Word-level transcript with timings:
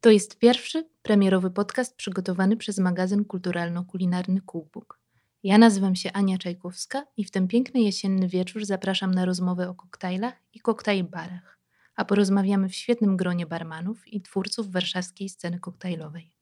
To 0.00 0.10
jest 0.10 0.38
pierwszy 0.38 0.88
premierowy 1.02 1.50
podcast 1.50 1.96
przygotowany 1.96 2.56
przez 2.56 2.78
magazyn 2.78 3.24
kulturalno-kulinarny 3.24 4.40
Cookbook. 4.46 5.00
Ja 5.42 5.58
nazywam 5.58 5.96
się 5.96 6.12
Ania 6.12 6.38
Czajkowska 6.38 7.06
i 7.16 7.24
w 7.24 7.30
ten 7.30 7.48
piękny 7.48 7.80
jesienny 7.80 8.28
wieczór 8.28 8.64
zapraszam 8.64 9.14
na 9.14 9.24
rozmowę 9.24 9.68
o 9.68 9.74
koktajlach 9.74 10.34
i 10.52 10.60
koktajl 10.60 11.04
barach, 11.04 11.58
a 11.96 12.04
porozmawiamy 12.04 12.68
w 12.68 12.74
świetnym 12.74 13.16
gronie 13.16 13.46
barmanów 13.46 14.08
i 14.08 14.20
twórców 14.20 14.72
warszawskiej 14.72 15.28
sceny 15.28 15.58
koktajlowej. 15.58 16.32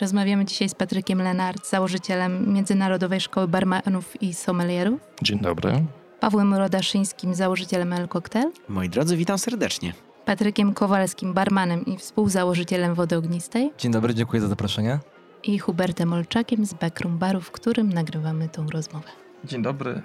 Rozmawiamy 0.00 0.44
dzisiaj 0.44 0.68
z 0.68 0.74
Patrykiem 0.74 1.22
Lenart, 1.22 1.68
założycielem 1.70 2.52
Międzynarodowej 2.54 3.20
Szkoły 3.20 3.48
Barmanów 3.48 4.22
i 4.22 4.34
Sommelierów. 4.34 5.00
Dzień 5.22 5.38
dobry. 5.40 5.84
Pawłem 6.20 6.54
Rodaszyńskim, 6.54 7.34
założycielem 7.34 7.92
El 7.92 8.08
Cocktail. 8.08 8.52
Moi 8.68 8.88
drodzy, 8.88 9.16
witam 9.16 9.38
serdecznie. 9.38 10.05
Patrykiem 10.26 10.74
Kowalskim, 10.74 11.34
barmanem 11.34 11.86
i 11.86 11.96
współzałożycielem 11.96 12.94
Wody 12.94 13.16
Ognistej. 13.16 13.72
Dzień 13.78 13.92
dobry, 13.92 14.14
dziękuję 14.14 14.42
za 14.42 14.48
zaproszenie. 14.48 14.98
I 15.42 15.58
Hubertem 15.58 16.12
Olczakiem 16.12 16.66
z 16.66 16.74
Backroom 16.74 17.18
Baru, 17.18 17.40
w 17.40 17.50
którym 17.50 17.92
nagrywamy 17.92 18.48
tą 18.48 18.66
rozmowę. 18.66 19.08
Dzień 19.44 19.62
dobry 19.62 20.02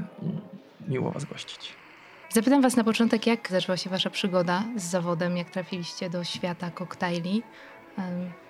i 0.88 0.92
miło 0.92 1.12
Was 1.12 1.26
gościć. 1.26 1.74
Zapytam 2.30 2.62
Was 2.62 2.76
na 2.76 2.84
początek, 2.84 3.28
jak 3.28 3.50
zaczęła 3.50 3.78
się 3.78 3.90
Wasza 3.90 4.10
przygoda 4.10 4.64
z 4.76 4.84
zawodem, 4.84 5.38
jak 5.38 5.50
trafiliście 5.50 6.10
do 6.10 6.24
świata 6.24 6.72
koktajli. 6.72 7.44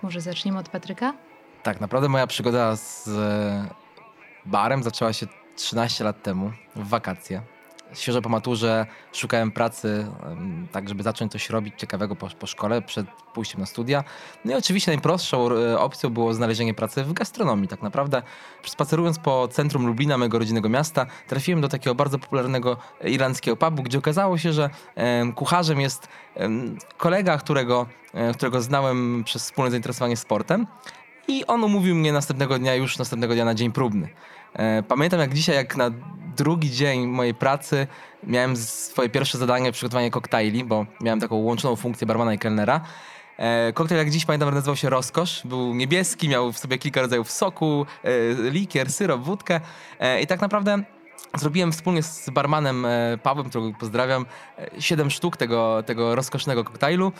Może 0.02 0.20
zaczniemy 0.20 0.58
od 0.58 0.68
Patryka? 0.68 1.14
Tak, 1.62 1.80
naprawdę 1.80 2.08
moja 2.08 2.26
przygoda 2.26 2.76
z 2.76 3.10
barem 4.46 4.82
zaczęła 4.82 5.12
się 5.12 5.26
13 5.56 6.04
lat 6.04 6.22
temu, 6.22 6.52
w 6.76 6.88
wakacje 6.88 7.42
świeżo 7.94 8.22
po 8.22 8.28
maturze 8.28 8.86
szukałem 9.12 9.50
pracy, 9.50 10.06
tak 10.72 10.88
żeby 10.88 11.02
zacząć 11.02 11.32
coś 11.32 11.50
robić 11.50 11.74
ciekawego 11.76 12.16
po, 12.16 12.28
po 12.28 12.46
szkole, 12.46 12.82
przed 12.82 13.06
pójściem 13.34 13.60
na 13.60 13.66
studia. 13.66 14.04
No 14.44 14.52
i 14.52 14.54
oczywiście 14.54 14.92
najprostszą 14.92 15.50
e, 15.50 15.78
opcją 15.78 16.10
było 16.10 16.34
znalezienie 16.34 16.74
pracy 16.74 17.04
w 17.04 17.12
gastronomii. 17.12 17.68
Tak 17.68 17.82
naprawdę 17.82 18.22
spacerując 18.66 19.18
po 19.18 19.48
centrum 19.48 19.86
Lublina, 19.86 20.18
mojego 20.18 20.38
rodzinnego 20.38 20.68
miasta, 20.68 21.06
trafiłem 21.28 21.60
do 21.60 21.68
takiego 21.68 21.94
bardzo 21.94 22.18
popularnego 22.18 22.76
irlandzkiego 23.04 23.56
pubu, 23.56 23.82
gdzie 23.82 23.98
okazało 23.98 24.38
się, 24.38 24.52
że 24.52 24.70
kucharzem 25.34 25.80
jest 25.80 26.08
kolega, 26.96 27.38
którego, 27.38 27.86
e, 28.14 28.34
którego 28.34 28.62
znałem 28.62 29.24
przez 29.24 29.42
wspólne 29.42 29.70
zainteresowanie 29.70 30.16
sportem. 30.16 30.66
I 31.28 31.46
on 31.46 31.64
umówił 31.64 31.94
mnie 31.94 32.12
następnego 32.12 32.58
dnia, 32.58 32.74
już 32.74 32.98
następnego 32.98 33.34
dnia 33.34 33.44
na 33.44 33.54
dzień 33.54 33.72
próbny. 33.72 34.08
E, 34.54 34.82
pamiętam 34.82 35.20
jak 35.20 35.34
dzisiaj, 35.34 35.56
jak 35.56 35.76
na 35.76 35.90
drugi 36.36 36.70
dzień 36.70 37.06
mojej 37.06 37.34
pracy 37.34 37.86
miałem 38.24 38.56
swoje 38.56 39.08
pierwsze 39.08 39.38
zadanie 39.38 39.72
przygotowanie 39.72 40.10
koktajli, 40.10 40.64
bo 40.64 40.86
miałem 41.00 41.20
taką 41.20 41.36
łączoną 41.36 41.76
funkcję 41.76 42.06
barmana 42.06 42.34
i 42.34 42.38
kelnera. 42.38 42.80
E, 43.36 43.72
koktajl 43.72 43.98
jak 43.98 44.10
dziś 44.10 44.24
pamiętam 44.24 44.54
nazywał 44.54 44.76
się 44.76 44.90
Rozkosz. 44.90 45.42
Był 45.44 45.74
niebieski, 45.74 46.28
miał 46.28 46.52
w 46.52 46.58
sobie 46.58 46.78
kilka 46.78 47.00
rodzajów 47.00 47.30
soku, 47.30 47.86
e, 48.04 48.10
likier, 48.50 48.92
syrop, 48.92 49.20
wódkę 49.20 49.60
i 50.20 50.26
tak 50.26 50.40
naprawdę 50.40 50.82
Zrobiłem 51.34 51.72
wspólnie 51.72 52.02
z 52.02 52.30
barmanem 52.30 52.86
Pawłem, 53.22 53.48
którego 53.48 53.78
pozdrawiam, 53.78 54.26
siedem 54.78 55.10
sztuk 55.10 55.36
tego, 55.36 55.82
tego 55.86 56.14
rozkosznego 56.14 56.64
koktajlu. 56.64 57.12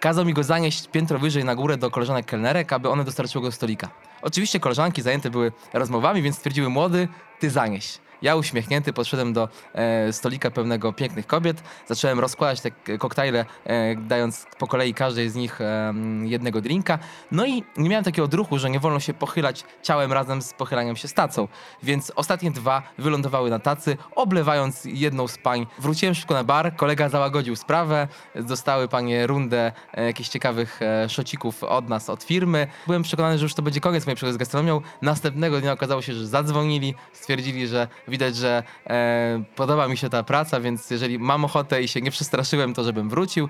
Kazał 0.00 0.24
mi 0.24 0.34
go 0.34 0.42
zanieść 0.42 0.88
piętro 0.88 1.18
wyżej 1.18 1.44
na 1.44 1.54
górę 1.54 1.76
do 1.76 1.90
koleżanek 1.90 2.26
kelnerek, 2.26 2.72
aby 2.72 2.88
one 2.88 3.04
dostarczyły 3.04 3.42
go 3.42 3.48
do 3.48 3.52
stolika. 3.52 3.88
Oczywiście 4.22 4.60
koleżanki 4.60 5.02
zajęte 5.02 5.30
były 5.30 5.52
rozmowami, 5.72 6.22
więc 6.22 6.36
stwierdziły 6.36 6.68
młody, 6.68 7.08
ty 7.38 7.50
zanieś. 7.50 7.98
Ja 8.22 8.36
uśmiechnięty 8.36 8.92
podszedłem 8.92 9.32
do 9.32 9.48
e, 9.74 10.12
stolika 10.12 10.50
pełnego 10.50 10.92
pięknych 10.92 11.26
kobiet. 11.26 11.62
Zacząłem 11.86 12.20
rozkładać 12.20 12.60
te 12.60 12.98
koktajle, 12.98 13.44
e, 13.64 13.96
dając 13.96 14.46
po 14.58 14.66
kolei 14.66 14.94
każdej 14.94 15.30
z 15.30 15.34
nich 15.34 15.60
e, 15.60 15.94
jednego 16.24 16.60
drinka. 16.60 16.98
No 17.30 17.46
i 17.46 17.64
nie 17.76 17.88
miałem 17.88 18.04
takiego 18.04 18.24
odruchu, 18.24 18.58
że 18.58 18.70
nie 18.70 18.80
wolno 18.80 19.00
się 19.00 19.14
pochylać 19.14 19.64
ciałem 19.82 20.12
razem 20.12 20.42
z 20.42 20.52
pochylaniem 20.52 20.96
się 20.96 21.08
z 21.08 21.14
tacą. 21.14 21.48
Więc 21.82 22.12
ostatnie 22.16 22.50
dwa 22.50 22.82
wylądowały 22.98 23.50
na 23.50 23.58
tacy, 23.58 23.96
oblewając 24.16 24.84
jedną 24.84 25.28
z 25.28 25.38
pań. 25.38 25.66
Wróciłem 25.78 26.14
szybko 26.14 26.34
na 26.34 26.44
bar, 26.44 26.76
kolega 26.76 27.08
załagodził 27.08 27.56
sprawę. 27.56 28.08
Dostały 28.34 28.88
panie 28.88 29.26
rundę 29.26 29.72
e, 29.92 30.04
jakichś 30.04 30.28
ciekawych 30.28 30.82
e, 30.82 31.08
szocików 31.08 31.64
od 31.64 31.88
nas, 31.88 32.10
od 32.10 32.22
firmy. 32.22 32.66
Byłem 32.86 33.02
przekonany, 33.02 33.38
że 33.38 33.44
już 33.44 33.54
to 33.54 33.62
będzie 33.62 33.80
koniec 33.80 34.06
mojej 34.06 34.16
przygody 34.16 34.34
z 34.34 34.36
gastronomią. 34.36 34.80
Następnego 35.02 35.60
dnia 35.60 35.72
okazało 35.72 36.02
się, 36.02 36.14
że 36.14 36.26
zadzwonili, 36.26 36.94
stwierdzili, 37.12 37.66
że 37.66 37.88
widać, 38.10 38.36
że 38.36 38.62
e, 38.86 39.42
podoba 39.56 39.88
mi 39.88 39.96
się 39.96 40.10
ta 40.10 40.22
praca, 40.22 40.60
więc 40.60 40.90
jeżeli 40.90 41.18
mam 41.18 41.44
ochotę 41.44 41.82
i 41.82 41.88
się 41.88 42.00
nie 42.00 42.10
przestraszyłem, 42.10 42.74
to 42.74 42.84
żebym 42.84 43.08
wrócił. 43.08 43.48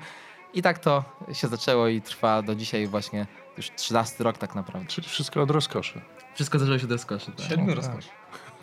I 0.54 0.62
tak 0.62 0.78
to 0.78 1.04
się 1.32 1.48
zaczęło 1.48 1.88
i 1.88 2.03
trwa 2.03 2.43
do 2.43 2.54
dzisiaj 2.54 2.87
właśnie 2.87 3.26
już 3.56 3.71
13 3.76 4.25
rok 4.25 4.38
tak 4.38 4.54
naprawdę. 4.54 4.88
Czyli 4.88 5.09
wszystko 5.09 5.43
od 5.43 5.50
rozkoszy. 5.50 6.00
Wszystko 6.34 6.59
zaczęło 6.59 6.78
się 6.78 6.84
od 6.84 6.93
rozkoszy. 6.93 7.32
Tak. 7.32 7.47
Siedmiu 7.47 7.75
rozkoszy. 7.75 8.09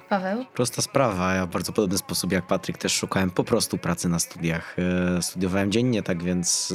Paweł? 0.10 0.46
Prosta 0.54 0.82
sprawa. 0.82 1.34
Ja 1.34 1.46
w 1.46 1.50
bardzo 1.50 1.74
podobny 1.74 1.98
sposób 1.98 2.32
jak 2.32 2.48
Patryk 2.48 2.78
też 2.78 2.94
szukałem 2.94 3.32
po 3.32 3.44
prostu 3.44 3.78
pracy 3.78 4.10
na 4.10 4.20
studiach. 4.20 4.76
E, 5.18 5.22
studiowałem 5.22 5.72
dziennie, 5.72 6.04
tak 6.04 6.24
więc 6.24 6.74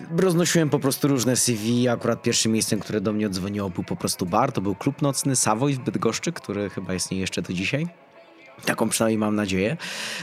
e, 0.00 0.22
roznosiłem 0.22 0.70
po 0.70 0.78
prostu 0.78 1.08
różne 1.08 1.36
CV. 1.36 1.88
Akurat 1.88 2.22
pierwszym 2.22 2.52
miejscem, 2.52 2.80
które 2.80 3.00
do 3.00 3.12
mnie 3.12 3.26
odzwoniło 3.26 3.70
był 3.70 3.84
po 3.84 3.96
prostu 3.96 4.26
bar. 4.26 4.52
To 4.52 4.60
był 4.60 4.74
klub 4.74 5.02
nocny 5.02 5.36
Savoy 5.36 5.74
w 5.74 5.78
Bydgoszczy, 5.78 6.32
który 6.32 6.70
chyba 6.70 6.94
istnieje 6.94 7.20
jeszcze 7.20 7.42
do 7.42 7.52
dzisiaj. 7.52 7.88
Taką 8.64 8.88
przynajmniej 8.88 9.18
mam 9.18 9.36
nadzieję. 9.36 9.76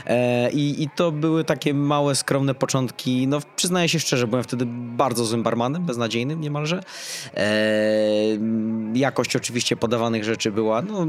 E, 0.05 0.51
i, 0.51 0.83
I 0.83 0.89
to 0.95 1.11
były 1.11 1.43
takie 1.43 1.73
małe, 1.73 2.15
skromne 2.15 2.55
początki. 2.55 3.27
No, 3.27 3.39
przyznaję 3.55 3.89
się 3.89 3.99
szczerze, 3.99 4.27
byłem 4.27 4.43
wtedy 4.43 4.65
bardzo 4.97 5.25
złym 5.25 5.43
barmanem, 5.43 5.85
beznadziejnym 5.85 6.41
niemalże. 6.41 6.83
E, 7.37 7.47
jakość 8.93 9.35
oczywiście 9.35 9.75
podawanych 9.75 10.23
rzeczy 10.23 10.51
była 10.51 10.81
no, 10.81 11.07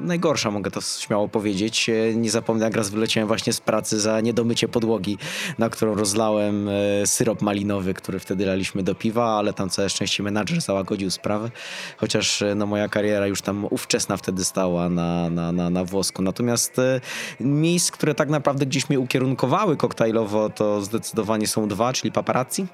najgorsza, 0.00 0.50
mogę 0.50 0.70
to 0.70 0.80
śmiało 0.80 1.28
powiedzieć. 1.28 1.88
E, 1.88 2.14
nie 2.14 2.30
zapomnę, 2.30 2.64
jak 2.64 2.76
raz 2.76 2.90
wyleciałem 2.90 3.28
właśnie 3.28 3.52
z 3.52 3.60
pracy 3.60 4.00
za 4.00 4.20
niedomycie 4.20 4.68
podłogi, 4.68 5.18
na 5.58 5.68
którą 5.68 5.94
rozlałem 5.94 6.70
syrop 7.04 7.42
malinowy, 7.42 7.94
który 7.94 8.18
wtedy 8.18 8.46
laliśmy 8.46 8.82
do 8.82 8.94
piwa, 8.94 9.38
ale 9.38 9.52
tam 9.52 9.70
całe 9.70 9.90
szczęście 9.90 10.22
menadżer 10.22 10.60
załagodził 10.60 11.10
sprawę. 11.10 11.50
Chociaż 11.96 12.44
no, 12.56 12.66
moja 12.66 12.88
kariera 12.88 13.26
już 13.26 13.42
tam 13.42 13.66
ówczesna 13.70 14.16
wtedy 14.16 14.44
stała 14.44 14.88
na, 14.88 15.30
na, 15.30 15.52
na, 15.52 15.70
na 15.70 15.84
włosku. 15.84 16.22
Natomiast 16.38 16.78
e, 16.78 17.00
miejsc, 17.40 17.90
które 17.90 18.14
tak 18.14 18.28
naprawdę 18.28 18.66
gdzieś 18.66 18.88
mnie 18.88 19.00
ukierunkowały 19.00 19.76
koktajlowo, 19.76 20.50
to 20.50 20.80
zdecydowanie 20.82 21.46
są 21.46 21.68
dwa, 21.68 21.92
czyli 21.92 22.12
paparazzi 22.12 22.66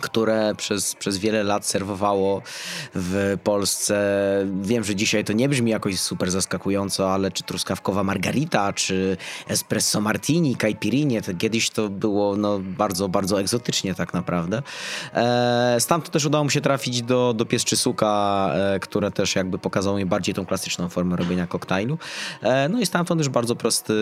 które 0.00 0.54
przez, 0.56 0.94
przez 0.94 1.18
wiele 1.18 1.42
lat 1.42 1.66
serwowało 1.66 2.42
w 2.94 3.38
Polsce. 3.44 3.94
Wiem, 4.62 4.84
że 4.84 4.94
dzisiaj 4.94 5.24
to 5.24 5.32
nie 5.32 5.48
brzmi 5.48 5.70
jakoś 5.70 6.00
super 6.00 6.30
zaskakująco, 6.30 7.12
ale 7.12 7.30
czy 7.30 7.42
truskawkowa 7.42 8.04
margarita, 8.04 8.72
czy 8.72 9.16
espresso 9.48 10.00
martini, 10.00 10.56
caipirinha, 10.56 11.20
to 11.20 11.34
kiedyś 11.34 11.70
to 11.70 11.88
było 11.88 12.36
no, 12.36 12.58
bardzo, 12.58 13.08
bardzo 13.08 13.40
egzotycznie 13.40 13.94
tak 13.94 14.14
naprawdę. 14.14 14.62
E, 15.14 15.76
stamtąd 15.80 16.12
też 16.12 16.24
udało 16.24 16.44
mi 16.44 16.50
się 16.50 16.60
trafić 16.60 17.02
do, 17.02 17.34
do 17.34 17.46
Pieszczysuka, 17.46 18.50
e, 18.54 18.80
które 18.80 19.10
też 19.10 19.36
jakby 19.36 19.58
pokazało 19.58 19.96
mi 19.96 20.06
bardziej 20.06 20.34
tą 20.34 20.46
klasyczną 20.46 20.88
formę 20.88 21.16
robienia 21.16 21.46
koktajlu. 21.46 21.98
E, 22.42 22.68
no 22.68 22.80
i 22.80 22.86
stamtąd 22.86 23.20
już 23.20 23.28
bardzo 23.28 23.56
prosty, 23.56 23.94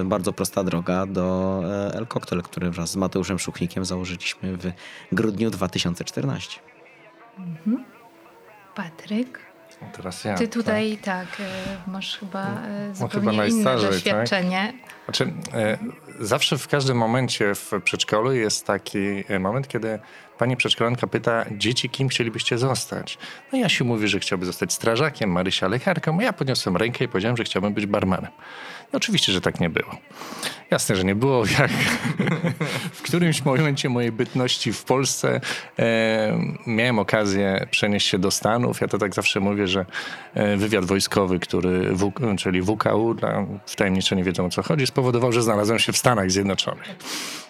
e, 0.00 0.04
bardzo 0.04 0.32
prosta 0.32 0.64
droga 0.64 1.06
do 1.06 1.60
e, 1.64 1.94
El 1.94 2.06
Cocktail, 2.06 2.42
który 2.42 2.70
wraz 2.70 2.90
z 2.90 2.96
Mateuszem 2.96 3.38
Szuchnikiem 3.38 3.84
założyliśmy 3.84 4.56
w 4.56 4.72
grudniu 5.24 5.50
2014. 5.50 6.60
Mhm. 7.38 7.84
Patryk? 8.74 9.40
Teraz 9.92 10.24
ja. 10.24 10.34
Ty 10.34 10.48
tutaj 10.48 10.98
tak, 11.02 11.36
tak 11.36 11.46
masz 11.86 12.18
chyba 12.18 12.44
no, 12.88 12.94
zupełnie 12.94 13.30
chyba 13.30 13.46
inne 13.46 13.64
tak? 13.64 13.80
doświadczenie. 13.80 14.72
Tak? 14.82 14.94
Znaczy, 15.04 15.32
e, 15.54 15.78
zawsze 16.20 16.58
w 16.58 16.68
każdym 16.68 16.96
momencie 16.96 17.54
w 17.54 17.72
przedszkolu 17.84 18.32
jest 18.32 18.66
taki 18.66 19.24
moment, 19.40 19.68
kiedy 19.68 19.98
pani 20.38 20.56
przedszkolanka 20.56 21.06
pyta 21.06 21.44
dzieci, 21.50 21.90
kim 21.90 22.08
chcielibyście 22.08 22.58
zostać. 22.58 23.18
No 23.52 23.58
Jasiu 23.58 23.84
mówi, 23.84 24.08
że 24.08 24.20
chciałby 24.20 24.46
zostać 24.46 24.72
strażakiem, 24.72 25.30
Marysia 25.30 25.68
lekarką, 25.68 26.20
ja 26.20 26.32
podniosłem 26.32 26.76
rękę 26.76 27.04
i 27.04 27.08
powiedziałem, 27.08 27.36
że 27.36 27.44
chciałbym 27.44 27.74
być 27.74 27.86
barmanem. 27.86 28.30
Oczywiście, 28.94 29.32
że 29.32 29.40
tak 29.40 29.60
nie 29.60 29.70
było. 29.70 29.96
Jasne, 30.70 30.96
że 30.96 31.04
nie 31.04 31.14
było. 31.14 31.44
Jak 31.58 31.70
w 32.92 33.02
którymś 33.02 33.44
momencie 33.44 33.88
mojej 33.88 34.12
bytności 34.12 34.72
w 34.72 34.84
Polsce 34.84 35.40
e, 35.78 36.38
miałem 36.66 36.98
okazję 36.98 37.66
przenieść 37.70 38.08
się 38.08 38.18
do 38.18 38.30
Stanów. 38.30 38.80
Ja 38.80 38.88
to 38.88 38.98
tak 38.98 39.14
zawsze 39.14 39.40
mówię, 39.40 39.68
że 39.68 39.86
e, 40.34 40.56
wywiad 40.56 40.84
wojskowy, 40.84 41.38
który, 41.38 41.94
w, 41.94 42.12
czyli 42.38 42.62
WKU, 42.62 43.14
dla 43.14 43.46
wtajemnicze 43.66 44.16
nie 44.16 44.24
wiedzą 44.24 44.46
o 44.46 44.50
co 44.50 44.62
chodzi, 44.62 44.86
spowodował, 44.86 45.32
że 45.32 45.42
znalazłem 45.42 45.78
się 45.78 45.92
w 45.92 45.96
Stanach 45.96 46.30
Zjednoczonych. 46.30 46.96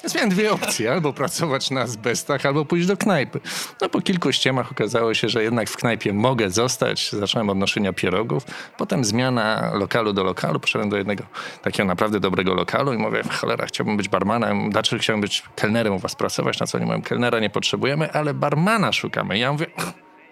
Więc 0.05 0.15
miałem 0.15 0.31
dwie 0.31 0.53
opcje, 0.53 0.93
albo 0.93 1.13
pracować 1.13 1.71
na 1.71 1.81
azbestach, 1.81 2.47
albo 2.47 2.65
pójść 2.65 2.87
do 2.87 2.97
knajpy. 2.97 3.41
No 3.81 3.89
po 3.89 4.01
kilku 4.01 4.33
ściemach 4.33 4.73
okazało 4.73 5.15
się, 5.15 5.29
że 5.29 5.43
jednak 5.43 5.71
w 5.71 5.77
knajpie 5.77 6.13
mogę 6.13 6.51
zostać. 6.51 7.13
Zacząłem 7.13 7.51
od 7.51 7.59
noszenia 7.59 7.93
pierogów. 7.93 8.45
Potem 8.77 9.05
zmiana 9.05 9.71
lokalu 9.75 10.13
do 10.13 10.25
lokalu. 10.25 10.61
Poszedłem 10.61 10.91
do 10.91 10.97
jednego 10.97 11.25
takiego 11.63 11.87
naprawdę 11.87 12.21
dobrego 12.21 12.55
lokalu 12.55 12.93
i 12.93 12.99
mówię, 12.99 13.23
cholera, 13.31 13.67
chciałbym 13.67 13.97
być 13.97 14.09
barmanem. 14.09 14.71
Dlaczego 14.71 15.03
chciałbym 15.03 15.21
być 15.21 15.43
kelnerem 15.57 15.93
u 15.93 15.99
was 15.99 16.15
pracować? 16.15 16.61
Na 16.61 16.67
co 16.67 16.79
oni 16.79 16.87
mówią, 16.87 17.03
kelnera 17.03 17.41
nie 17.41 17.51
potrzebujemy, 17.51 18.13
ale 18.13 18.35
barmana 18.35 18.93
szukamy. 18.93 19.39
Ja 19.39 19.53
mówię, 19.53 19.67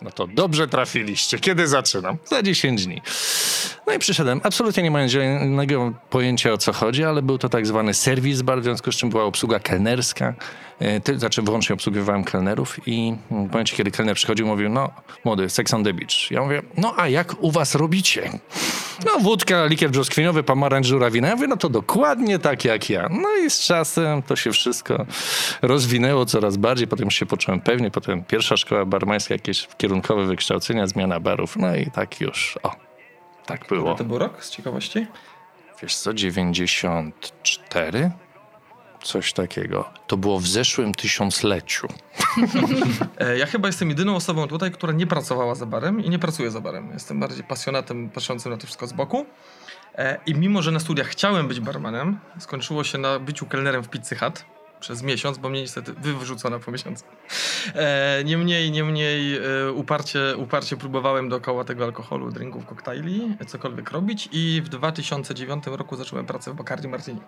no 0.03 0.11
to 0.11 0.27
dobrze 0.27 0.69
trafiliście. 0.69 1.39
Kiedy 1.39 1.69
zaczynam? 1.69 2.17
Za 2.25 2.43
10 2.43 2.87
dni. 2.87 3.03
No 3.87 3.93
i 3.93 3.99
przyszedłem, 3.99 4.41
absolutnie 4.45 4.83
nie 4.83 4.91
mając 4.91 5.13
zielonego 5.13 5.93
pojęcia 6.11 6.53
o 6.53 6.59
co 6.59 6.73
chodzi, 6.73 7.05
ale 7.05 7.23
był 7.23 7.39
to 7.39 7.49
tak 7.49 7.67
zwany 7.67 7.95
serwis 7.95 8.43
bar, 8.43 8.61
w 8.61 8.65
związku 8.65 8.93
z 8.93 8.97
czym 8.97 9.11
była 9.11 9.25
obsługa 9.25 9.59
kelnerska. 9.59 10.35
E, 10.79 11.01
ty, 11.01 11.19
znaczy 11.19 11.43
wyłącznie 11.43 11.75
obsługiwałem 11.75 12.25
kelnerów 12.25 12.89
i 12.89 13.17
w 13.31 13.53
momencie, 13.53 13.77
kiedy 13.77 13.91
kelner 13.91 14.17
przychodził, 14.17 14.47
mówił, 14.47 14.69
no 14.69 14.91
młody, 15.25 15.51
sex 15.51 15.75
on 15.75 15.85
the 15.85 15.95
beach. 15.95 16.31
Ja 16.31 16.43
mówię, 16.43 16.63
no 16.77 16.95
a 16.97 17.09
jak 17.09 17.43
u 17.43 17.51
was 17.51 17.75
robicie? 17.75 18.31
No 19.07 19.19
wódka, 19.21 19.67
likier 19.67 19.91
brzoskwiniowy, 19.91 20.43
pomarańcz, 20.43 20.87
żurawina. 20.87 21.29
Ja 21.29 21.35
mówię, 21.35 21.49
no 21.49 21.57
to 21.57 21.69
dokładnie 21.69 22.39
tak 22.39 22.65
jak 22.65 22.91
ja. 22.91 23.09
No 23.11 23.29
i 23.47 23.51
z 23.51 23.61
czasem 23.61 24.23
to 24.23 24.37
się 24.37 24.53
wszystko 24.53 25.07
rozwinęło 25.63 26.27
coraz 26.27 26.57
bardziej, 26.57 26.89
potem 26.89 27.11
się 27.11 27.27
poczułem 27.27 27.61
pewnie, 27.61 27.91
potem 27.91 28.25
pierwsza 28.25 28.57
szkoła 28.57 28.85
barmańska, 28.85 29.35
jakieś 29.35 29.69
kierunkowe 29.77 30.27
wykształcenia, 30.27 30.87
zmiana 30.87 31.21
barów, 31.21 31.57
no 31.57 31.77
i 31.77 31.91
tak 31.91 32.21
już, 32.21 32.59
o, 32.63 32.71
tak 33.47 33.67
było. 33.69 33.95
To 33.95 34.05
był 34.05 34.19
rok 34.19 34.45
z 34.45 34.51
ciekawości? 34.51 35.07
Wiesz 35.83 35.97
co, 35.97 36.15
94? 36.15 38.11
Coś 39.03 39.33
takiego. 39.33 39.91
To 40.07 40.17
było 40.17 40.39
w 40.39 40.47
zeszłym 40.47 40.95
tysiącleciu. 40.95 41.89
E, 43.19 43.39
ja 43.39 43.47
chyba 43.47 43.69
jestem 43.69 43.89
jedyną 43.89 44.17
osobą 44.17 44.49
tutaj, 44.49 44.71
która 44.71 44.93
nie 44.93 45.07
pracowała 45.07 45.55
za 45.55 45.67
barem 45.67 46.05
i 46.05 46.11
nie 46.11 46.19
pracuje 46.19 46.51
za 46.51 46.61
barem. 46.61 46.91
Jestem 46.93 47.21
bardziej 47.21 47.45
pasjonatem 47.45 48.11
patrzącym 48.11 48.53
na 48.53 48.59
to 48.59 48.67
wszystko 48.67 48.87
z 48.87 48.93
boku. 48.93 49.27
E, 49.95 50.19
I 50.27 50.35
mimo, 50.35 50.63
że 50.63 50.73
na 50.73 50.81
studiach 50.81 51.07
chciałem 51.07 51.49
być 51.49 51.61
barmanem, 51.61 52.19
skończyło 52.39 52.85
się 52.85 52.99
na 52.99 53.19
byciu 53.19 53.47
kelnerem 53.47 53.83
w 53.83 53.89
Pizzy 53.89 54.17
Hut 54.17 54.45
przez 54.81 55.03
miesiąc, 55.03 55.39
bo 55.39 55.49
mnie 55.49 55.61
niestety 55.61 55.93
wyrzucono 55.93 56.61
po 56.61 56.71
miesiącu. 56.71 57.05
E, 57.75 58.23
niemniej, 58.25 58.71
niemniej 58.71 59.41
uparcie, 59.75 60.37
uparcie 60.37 60.77
próbowałem 60.77 61.29
dookoła 61.29 61.65
tego 61.65 61.85
alkoholu, 61.85 62.31
drinków, 62.31 62.67
koktajli, 62.67 63.37
cokolwiek 63.47 63.91
robić 63.91 64.29
i 64.33 64.63
w 64.65 64.69
2009 64.69 65.65
roku 65.67 65.97
zacząłem 65.97 66.27
pracę 66.27 66.51
w 66.53 66.55
Bacardi 66.55 66.89
Martini. 66.89 67.21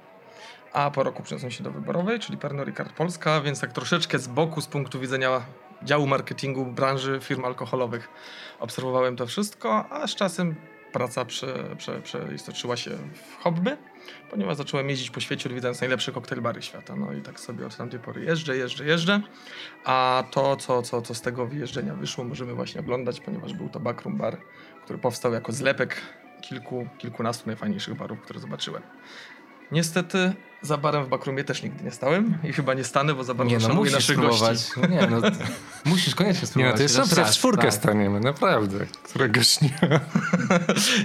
A 0.74 0.90
po 0.90 1.02
roku 1.02 1.22
przeniosłem 1.22 1.50
się 1.50 1.64
do 1.64 1.70
wyborowej, 1.70 2.20
czyli 2.20 2.38
Pernod 2.38 2.66
Ricard 2.66 2.92
Polska, 2.92 3.40
więc 3.40 3.60
tak 3.60 3.72
troszeczkę 3.72 4.18
z 4.18 4.28
boku, 4.28 4.60
z 4.60 4.66
punktu 4.66 5.00
widzenia 5.00 5.42
działu 5.82 6.06
marketingu 6.06 6.66
branży 6.66 7.18
firm 7.22 7.44
alkoholowych 7.44 8.08
obserwowałem 8.60 9.16
to 9.16 9.26
wszystko, 9.26 9.84
a 9.90 10.06
z 10.06 10.14
czasem 10.14 10.54
praca 10.92 11.24
prze, 11.24 11.76
prze, 11.78 12.00
przeistoczyła 12.00 12.76
się 12.76 12.90
w 12.90 13.42
hobby 13.42 13.76
ponieważ 14.30 14.56
zacząłem 14.56 14.90
jeździć 14.90 15.10
po 15.10 15.20
świecie, 15.20 15.48
odwiedzając 15.48 15.80
najlepsze 15.80 16.12
koktajlbary 16.12 16.62
świata. 16.62 16.96
No 16.96 17.12
i 17.12 17.22
tak 17.22 17.40
sobie 17.40 17.66
od 17.66 17.76
tamtej 17.76 18.00
pory 18.00 18.24
jeżdżę, 18.24 18.56
jeżdżę, 18.56 18.84
jeżdżę. 18.84 19.20
A 19.84 20.24
to, 20.30 20.56
co, 20.56 20.82
co, 20.82 21.02
co 21.02 21.14
z 21.14 21.20
tego 21.20 21.46
wyjeżdżenia 21.46 21.94
wyszło, 21.94 22.24
możemy 22.24 22.54
właśnie 22.54 22.80
oglądać, 22.80 23.20
ponieważ 23.20 23.54
był 23.54 23.68
to 23.68 23.80
Backroom 23.80 24.18
Bar, 24.18 24.38
który 24.84 24.98
powstał 24.98 25.32
jako 25.32 25.52
zlepek 25.52 26.00
kilku, 26.42 26.88
kilkunastu 26.98 27.46
najfajniejszych 27.46 27.94
barów, 27.94 28.20
które 28.20 28.40
zobaczyłem. 28.40 28.82
Niestety 29.74 30.32
za 30.62 30.76
barem 30.76 31.04
w 31.04 31.08
Bakrumie 31.08 31.44
też 31.44 31.62
nigdy 31.62 31.84
nie 31.84 31.90
stałem 31.90 32.38
i 32.44 32.52
chyba 32.52 32.74
nie 32.74 32.84
stanę, 32.84 33.14
bo 33.14 33.24
za 33.24 33.34
bardzo 33.34 33.50
nie, 33.50 33.58
no, 33.58 33.68
szanuję 33.68 33.92
naszych 33.92 34.16
spróbować. 34.16 34.52
gości. 34.58 34.72
No 34.80 34.86
nie, 34.86 35.06
no, 35.06 35.16
musisz 35.90 36.14
koniecznie 36.14 36.46
spróbować. 36.46 36.68
Nie, 36.68 36.72
no 36.72 36.76
to 36.76 36.82
jest 36.82 36.94
Chociaż 36.94 37.08
szansa, 37.08 37.22
w 37.22 37.26
raz, 37.26 37.36
czwórkę 37.36 37.62
tak. 37.62 37.74
staniemy, 37.74 38.20
naprawdę. 38.20 38.86
Któregoś 39.02 39.56
dnia. 39.58 39.70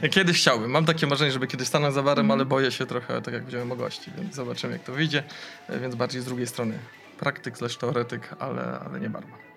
Ja 0.03 0.09
kiedyś 0.09 0.37
chciałbym. 0.37 0.71
Mam 0.71 0.85
takie 0.85 1.07
marzenie, 1.07 1.31
żeby 1.31 1.47
kiedyś 1.47 1.67
stanąć 1.67 1.93
za 1.93 2.03
barem, 2.03 2.31
ale 2.31 2.45
boję 2.45 2.71
się 2.71 2.85
trochę, 2.85 3.21
tak 3.21 3.33
jak 3.33 3.45
widziałem 3.45 3.71
o 3.71 3.75
gości, 3.75 4.11
więc 4.17 4.35
zobaczymy 4.35 4.73
jak 4.73 4.83
to 4.83 4.93
wyjdzie. 4.93 5.23
E, 5.69 5.79
Więc 5.79 5.95
bardziej 5.95 6.21
z 6.21 6.25
drugiej 6.25 6.47
strony 6.47 6.79
praktyk 7.19 7.57
slash 7.57 7.77
teoretyk, 7.77 8.35
ale, 8.39 8.79
ale 8.85 8.99
nie 8.99 9.09
barman. 9.09 9.48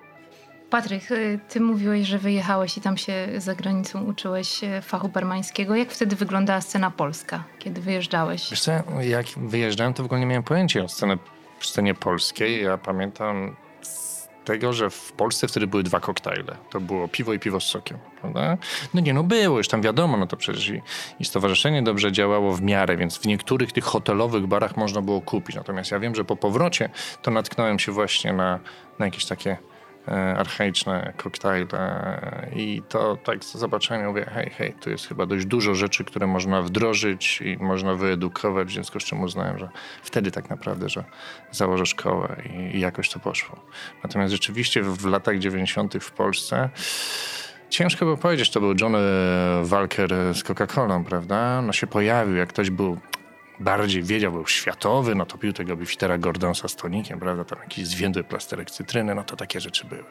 Patryk, 0.72 1.10
y, 1.10 1.38
ty 1.48 1.60
mówiłeś, 1.60 2.06
że 2.06 2.18
wyjechałeś 2.18 2.78
i 2.78 2.80
tam 2.80 2.96
się 2.96 3.28
za 3.36 3.54
granicą 3.54 4.04
uczyłeś 4.04 4.64
y, 4.64 4.82
fachu 4.82 5.08
barmańskiego. 5.08 5.76
Jak 5.76 5.90
wtedy 5.90 6.16
wyglądała 6.16 6.60
scena 6.60 6.90
polska, 6.90 7.44
kiedy 7.58 7.80
wyjeżdżałeś? 7.80 8.50
Wiesz 8.50 8.60
co, 8.60 8.72
jak 9.00 9.26
wyjeżdżałem, 9.36 9.94
to 9.94 10.02
w 10.02 10.06
ogóle 10.06 10.20
nie 10.20 10.26
miałem 10.26 10.42
pojęcia 10.42 10.80
o 10.80 10.88
scenie, 10.88 11.18
scenie 11.60 11.94
polskiej. 11.94 12.62
Ja 12.62 12.78
pamiętam 12.78 13.56
tego, 14.44 14.72
że 14.72 14.90
w 14.90 15.12
Polsce 15.12 15.48
wtedy 15.48 15.66
były 15.66 15.82
dwa 15.82 16.00
koktajle. 16.00 16.56
To 16.70 16.80
było 16.80 17.08
piwo 17.08 17.32
i 17.32 17.38
piwo 17.38 17.60
z 17.60 17.64
sokiem, 17.64 17.98
prawda? 18.20 18.56
No 18.94 19.00
nie, 19.00 19.14
no 19.14 19.22
było, 19.22 19.58
już 19.58 19.68
tam 19.68 19.82
wiadomo, 19.82 20.16
no 20.16 20.26
to 20.26 20.36
przecież 20.36 20.68
i, 20.68 20.82
i 21.20 21.24
stowarzyszenie 21.24 21.82
dobrze 21.82 22.12
działało 22.12 22.52
w 22.52 22.62
miarę, 22.62 22.96
więc 22.96 23.18
w 23.18 23.26
niektórych 23.26 23.72
tych 23.72 23.84
hotelowych 23.84 24.46
barach 24.46 24.76
można 24.76 25.02
było 25.02 25.20
kupić. 25.20 25.56
Natomiast 25.56 25.90
ja 25.90 25.98
wiem, 25.98 26.14
że 26.14 26.24
po 26.24 26.36
powrocie 26.36 26.90
to 27.22 27.30
natknąłem 27.30 27.78
się 27.78 27.92
właśnie 27.92 28.32
na, 28.32 28.60
na 28.98 29.04
jakieś 29.04 29.24
takie 29.24 29.56
archaiczne 30.36 31.12
koktajle 31.16 32.20
i 32.56 32.82
to 32.88 33.16
tak 33.16 33.44
z 33.44 33.54
zobaczenia 33.54 34.08
mówię, 34.08 34.30
hej, 34.34 34.50
hej, 34.50 34.74
tu 34.80 34.90
jest 34.90 35.08
chyba 35.08 35.26
dość 35.26 35.46
dużo 35.46 35.74
rzeczy, 35.74 36.04
które 36.04 36.26
można 36.26 36.62
wdrożyć 36.62 37.40
i 37.40 37.56
można 37.60 37.94
wyedukować, 37.94 38.68
w 38.68 38.72
związku 38.72 39.00
z 39.00 39.04
czym 39.04 39.22
uznałem, 39.22 39.58
że 39.58 39.68
wtedy 40.02 40.30
tak 40.30 40.50
naprawdę, 40.50 40.88
że 40.88 41.04
założę 41.50 41.86
szkołę 41.86 42.36
i, 42.54 42.76
i 42.76 42.80
jakoś 42.80 43.10
to 43.10 43.20
poszło. 43.20 43.60
Natomiast 44.02 44.32
rzeczywiście 44.32 44.82
w, 44.82 44.96
w 44.96 45.06
latach 45.06 45.38
90. 45.38 45.94
w 46.00 46.10
Polsce 46.10 46.70
Ciężko 47.70 48.04
było 48.04 48.16
powiedzieć, 48.16 48.50
to 48.50 48.60
był 48.60 48.74
Johnny 48.80 48.98
Walker 49.62 50.10
z 50.10 50.44
Coca-Colą, 50.44 51.04
prawda? 51.04 51.62
No 51.62 51.72
się 51.72 51.86
pojawił, 51.86 52.36
jak 52.36 52.48
ktoś 52.48 52.70
był 52.70 52.98
bardziej 53.60 54.02
wiedział, 54.02 54.32
był 54.32 54.46
światowy, 54.46 55.14
no 55.14 55.26
to 55.26 55.38
pił 55.38 55.52
tego 55.52 55.76
Biftera 55.76 56.18
Gordonsa 56.18 56.68
z 56.68 56.76
tonikiem, 56.76 57.20
prawda, 57.20 57.44
tam 57.44 57.58
jakiś 57.58 57.86
zwiędły 57.86 58.24
plasterek 58.24 58.70
cytryny, 58.70 59.14
no 59.14 59.24
to 59.24 59.36
takie 59.36 59.60
rzeczy 59.60 59.86
były. 59.86 60.04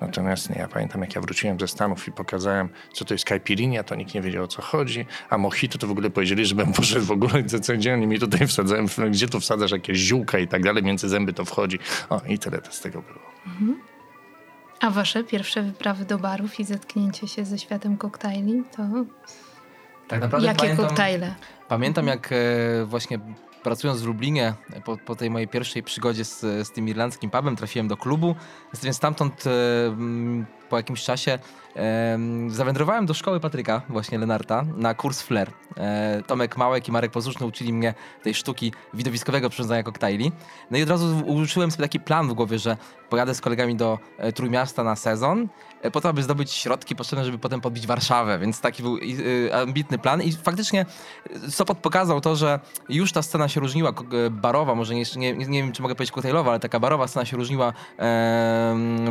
Natomiast 0.00 0.50
nie, 0.50 0.56
ja 0.58 0.68
pamiętam, 0.68 1.00
jak 1.00 1.14
ja 1.14 1.20
wróciłem 1.20 1.60
ze 1.60 1.68
Stanów 1.68 2.08
i 2.08 2.12
pokazałem, 2.12 2.68
co 2.92 3.04
to 3.04 3.14
jest 3.14 3.24
caipirinha, 3.24 3.82
to 3.82 3.94
nikt 3.94 4.14
nie 4.14 4.22
wiedział, 4.22 4.44
o 4.44 4.48
co 4.48 4.62
chodzi, 4.62 5.06
a 5.30 5.38
mojito 5.38 5.78
to 5.78 5.86
w 5.86 5.90
ogóle 5.90 6.10
powiedzieli, 6.10 6.46
żebym 6.46 6.72
poszedł 6.82 7.06
w 7.06 7.10
ogóle, 7.10 7.44
co, 7.44 7.60
co 7.60 7.72
gdzie 7.72 7.94
oni 7.94 8.06
mi 8.06 8.18
tutaj 8.18 8.46
wsadzają, 8.46 8.86
gdzie 9.10 9.28
tu 9.28 9.40
wsadzasz 9.40 9.70
jakieś 9.70 9.98
ziółka 9.98 10.38
i 10.38 10.48
tak 10.48 10.62
dalej, 10.62 10.82
między 10.82 11.08
zęby 11.08 11.32
to 11.32 11.44
wchodzi. 11.44 11.78
O, 12.10 12.20
i 12.28 12.38
tyle 12.38 12.58
to 12.58 12.72
z 12.72 12.80
tego 12.80 13.02
było. 13.02 13.18
A 14.80 14.90
wasze 14.90 15.24
pierwsze 15.24 15.62
wyprawy 15.62 16.04
do 16.04 16.18
barów 16.18 16.60
i 16.60 16.64
zetknięcie 16.64 17.28
się 17.28 17.44
ze 17.44 17.58
światem 17.58 17.96
koktajli, 17.96 18.62
to 18.76 18.82
Tak 20.08 20.20
naprawdę 20.20 20.46
jakie 20.46 20.60
pamiętam, 20.60 20.86
koktajle? 20.86 21.34
Pamiętam 21.68 22.06
jak 22.06 22.32
e, 22.32 22.84
właśnie 22.84 23.18
pracując 23.62 24.02
w 24.02 24.06
Lublinie, 24.06 24.54
e, 24.72 24.80
po, 24.80 24.96
po 24.96 25.16
tej 25.16 25.30
mojej 25.30 25.48
pierwszej 25.48 25.82
przygodzie 25.82 26.24
z, 26.24 26.40
z 26.40 26.70
tym 26.70 26.88
irlandzkim 26.88 27.30
pubem, 27.30 27.56
trafiłem 27.56 27.88
do 27.88 27.96
klubu, 27.96 28.34
więc 28.82 28.96
stamtąd 28.96 29.44
e, 29.46 29.50
po 30.68 30.76
jakimś 30.76 31.04
czasie 31.04 31.38
e, 31.76 32.18
zawędrowałem 32.48 33.06
do 33.06 33.14
szkoły 33.14 33.40
Patryka, 33.40 33.82
właśnie 33.88 34.18
Lenarta, 34.18 34.64
na 34.76 34.94
kurs 34.94 35.22
Flair. 35.22 35.50
E, 35.76 36.22
Tomek 36.26 36.56
Małek 36.56 36.88
i 36.88 36.92
Marek 36.92 37.12
Pozuszny 37.12 37.46
uczyli 37.46 37.72
mnie 37.72 37.94
tej 38.22 38.34
sztuki 38.34 38.72
widowiskowego 38.94 39.50
przyrządzania 39.50 39.82
koktajli. 39.82 40.32
No 40.70 40.78
i 40.78 40.82
od 40.82 40.88
razu 40.88 41.22
użyłem 41.26 41.70
sobie 41.70 41.84
taki 41.84 42.00
plan 42.00 42.28
w 42.28 42.32
głowie, 42.32 42.58
że 42.58 42.76
pojadę 43.08 43.34
z 43.34 43.40
kolegami 43.40 43.76
do 43.76 43.98
e, 44.18 44.32
Trójmiasta 44.32 44.84
na 44.84 44.96
sezon, 44.96 45.42
e, 45.42 45.48
po 45.92 46.00
to, 46.00 46.08
aby 46.08 46.22
zdobyć 46.22 46.52
środki 46.52 46.96
potrzebne, 46.96 47.24
żeby 47.24 47.38
potem 47.38 47.60
podbić 47.60 47.86
Warszawę, 47.86 48.38
więc 48.38 48.60
taki 48.60 48.82
był 48.82 48.96
y, 48.96 49.54
ambitny 49.54 49.98
plan 49.98 50.22
i 50.22 50.32
faktycznie 50.32 50.86
y, 51.46 51.50
Sopot 51.50 51.78
pokazał 51.78 52.20
to, 52.20 52.36
że 52.36 52.60
już 52.88 53.12
ta 53.12 53.22
scena 53.22 53.48
się 53.48 53.60
różniła, 53.60 53.90
e, 53.90 54.30
barowa, 54.30 54.74
może 54.74 54.94
nie, 54.94 55.04
nie, 55.16 55.34
nie 55.34 55.62
wiem, 55.62 55.72
czy 55.72 55.82
mogę 55.82 55.94
powiedzieć 55.94 56.12
koktajlowa, 56.12 56.50
ale 56.50 56.60
taka 56.60 56.80
barowa 56.80 57.08
scena 57.08 57.24
się 57.24 57.36
różniła 57.36 57.72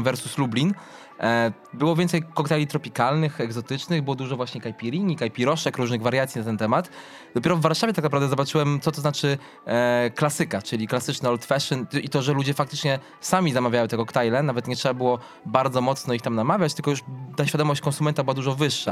versus 0.01 0.37
Lublin. 0.37 0.73
E, 1.19 1.51
Było 1.73 1.95
więcej 1.95 2.23
koktajli 2.33 2.67
tropikalnych, 2.67 3.41
egzotycznych, 3.41 4.01
było 4.01 4.15
dużo 4.15 4.35
właśnie 4.35 4.61
kajpirini, 4.61 5.15
kajpiroszek, 5.15 5.77
różnych 5.77 6.01
wariacji 6.01 6.39
na 6.39 6.45
ten 6.45 6.57
temat. 6.57 6.89
Dopiero 7.35 7.55
w 7.55 7.61
Warszawie 7.61 7.93
tak 7.93 8.03
naprawdę 8.03 8.27
zobaczyłem, 8.29 8.79
co 8.79 8.91
to 8.91 9.01
znaczy 9.01 9.37
e, 9.65 10.11
klasyka, 10.15 10.61
czyli 10.61 10.87
klasyczny 10.87 11.29
old 11.29 11.45
fashion 11.45 11.85
i 12.03 12.09
to, 12.09 12.21
że 12.21 12.33
ludzie 12.33 12.53
faktycznie 12.53 12.99
sami 13.21 13.51
zamawiają 13.53 13.87
te 13.87 13.97
koktajle, 13.97 14.43
nawet 14.43 14.67
nie 14.67 14.75
trzeba 14.75 14.93
było 14.93 15.19
bardzo 15.45 15.81
mocno 15.81 16.13
ich 16.13 16.21
tam 16.21 16.35
namawiać, 16.35 16.73
tylko 16.73 16.91
już 16.91 17.03
ta 17.35 17.45
świadomość 17.47 17.81
konsumenta 17.81 18.23
była 18.23 18.33
dużo 18.33 18.55
wyższa. 18.55 18.91